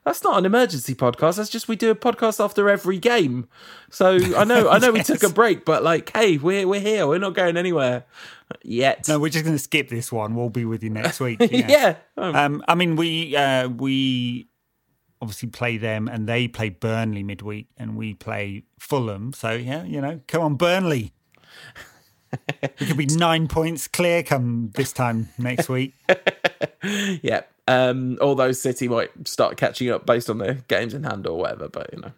that's 0.04 0.24
not 0.24 0.38
an 0.38 0.46
emergency 0.46 0.94
podcast. 0.94 1.36
That's 1.36 1.50
just 1.50 1.68
we 1.68 1.76
do 1.76 1.90
a 1.90 1.94
podcast 1.94 2.42
after 2.42 2.68
every 2.68 2.98
game. 2.98 3.48
So 3.90 4.18
I 4.36 4.44
know, 4.44 4.68
I 4.68 4.78
know, 4.78 4.92
we 4.92 5.02
took 5.04 5.22
a 5.22 5.28
break, 5.28 5.64
but 5.64 5.82
like, 5.82 6.14
hey, 6.16 6.38
we're 6.38 6.66
we're 6.66 6.80
here. 6.80 7.06
We're 7.06 7.18
not 7.18 7.34
going 7.34 7.56
anywhere 7.56 8.04
yet. 8.62 9.06
No, 9.08 9.18
we're 9.18 9.30
just 9.30 9.44
going 9.44 9.56
to 9.56 9.62
skip 9.62 9.88
this 9.88 10.10
one. 10.10 10.34
We'll 10.34 10.48
be 10.50 10.64
with 10.64 10.82
you 10.82 10.90
next 10.90 11.20
week. 11.20 11.40
Yeah. 11.50 11.68
yeah. 11.68 11.96
Um, 12.16 12.64
I 12.68 12.74
mean, 12.74 12.96
we 12.96 13.36
uh, 13.36 13.68
we 13.68 14.48
obviously 15.20 15.50
play 15.50 15.76
them, 15.76 16.08
and 16.08 16.28
they 16.28 16.48
play 16.48 16.70
Burnley 16.70 17.22
midweek, 17.22 17.68
and 17.76 17.96
we 17.96 18.14
play 18.14 18.64
Fulham. 18.78 19.32
So 19.32 19.52
yeah, 19.52 19.84
you 19.84 20.00
know, 20.00 20.20
come 20.26 20.42
on, 20.42 20.54
Burnley. 20.54 21.12
we 22.80 22.86
could 22.86 22.96
be 22.96 23.06
nine 23.06 23.48
points 23.48 23.88
clear 23.88 24.22
come 24.22 24.70
this 24.74 24.92
time 24.92 25.28
next 25.38 25.68
week. 25.68 25.94
yeah. 27.22 27.42
Um, 27.68 28.18
although 28.20 28.52
City 28.52 28.88
might 28.88 29.28
start 29.28 29.56
catching 29.56 29.90
up 29.90 30.06
based 30.06 30.28
on 30.28 30.38
their 30.38 30.54
games 30.68 30.94
in 30.94 31.04
hand 31.04 31.26
or 31.26 31.38
whatever, 31.38 31.68
but 31.68 31.90
you 31.92 32.00
know. 32.00 32.12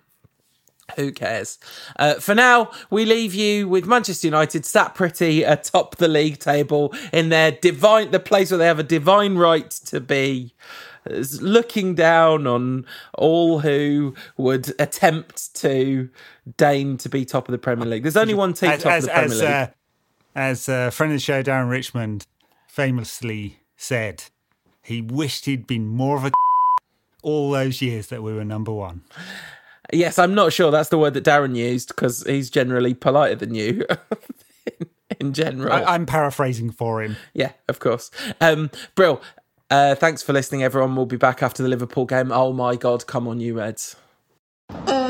Who 0.97 1.13
cares? 1.13 1.59
Uh, 1.99 2.15
for 2.15 2.35
now, 2.35 2.71
we 2.91 3.05
leave 3.05 3.35
you 3.35 3.69
with 3.69 3.87
Manchester 3.87 4.27
United 4.27 4.67
sat 4.67 4.95
pretty 4.95 5.43
atop 5.43 5.97
the 5.97 6.09
league 6.09 6.39
table 6.39 6.93
in 7.13 7.29
their 7.29 7.53
divine, 7.53 8.11
the 8.11 8.21
place 8.21 8.51
where 8.51 8.59
they 8.59 8.67
have 8.67 8.79
a 8.79 8.85
divine 8.85 9.37
right 9.37 9.71
to 9.71 10.01
be, 10.01 10.55
looking 11.41 11.95
down 11.95 12.47
on 12.47 12.85
all 13.15 13.61
who 13.61 14.15
would 14.37 14.75
attempt 14.79 15.55
to 15.55 16.11
deign 16.57 16.99
to 16.99 17.09
be 17.09 17.25
top 17.25 17.49
of 17.49 17.53
the 17.53 17.59
Premier 17.59 17.87
League. 17.87 18.03
There's 18.03 18.17
only 18.17 18.35
one 18.35 18.53
team 18.53 18.71
as, 18.71 18.83
top 18.83 18.93
as, 18.93 19.05
of 19.05 19.09
the 19.09 19.15
Premier 19.15 19.33
as, 19.33 19.41
League. 19.41 19.51
Uh, 19.51 19.67
as 20.35 20.69
a 20.69 20.91
friend 20.91 21.13
of 21.13 21.17
the 21.17 21.21
show, 21.21 21.43
Darren 21.43 21.71
Richmond, 21.71 22.27
famously 22.67 23.61
said, 23.77 24.25
he 24.83 25.01
wished 25.01 25.45
he'd 25.45 25.66
been 25.66 25.87
more 25.87 26.16
of 26.16 26.24
a 26.24 26.30
all 27.22 27.51
those 27.51 27.80
years 27.80 28.09
that 28.09 28.22
we 28.22 28.33
were 28.33 28.45
number 28.45 28.72
one. 28.72 29.03
Yes, 29.93 30.18
I'm 30.18 30.35
not 30.35 30.53
sure 30.53 30.70
that's 30.70 30.89
the 30.89 30.99
word 30.99 31.14
that 31.14 31.24
Darren 31.24 31.57
used 31.57 31.89
because 31.89 32.22
he's 32.24 32.51
generally 32.51 32.95
politer 32.95 33.35
than 33.35 33.55
you. 33.55 33.85
in 35.20 35.33
general, 35.33 35.72
I, 35.72 35.95
am 35.95 36.07
paraphrasing 36.07 36.70
for 36.70 37.03
him. 37.03 37.16
Yeah, 37.35 37.53
of 37.68 37.78
course. 37.78 38.11
Um, 38.41 38.70
Brill, 38.95 39.20
uh, 39.70 39.95
thanks 39.95 40.22
for 40.22 40.33
listening, 40.33 40.62
everyone. 40.62 40.97
We'll 40.97 41.07
be 41.07 41.16
back 41.16 41.43
after 41.43 41.62
the 41.62 41.68
Liverpool 41.68 42.07
game. 42.07 42.33
Oh 42.33 42.53
my 42.53 42.76
God, 42.76 43.07
come 43.07 43.28
on, 43.28 43.41
you 43.41 43.59
Reds. 43.59 43.97
Mm, 44.70 45.02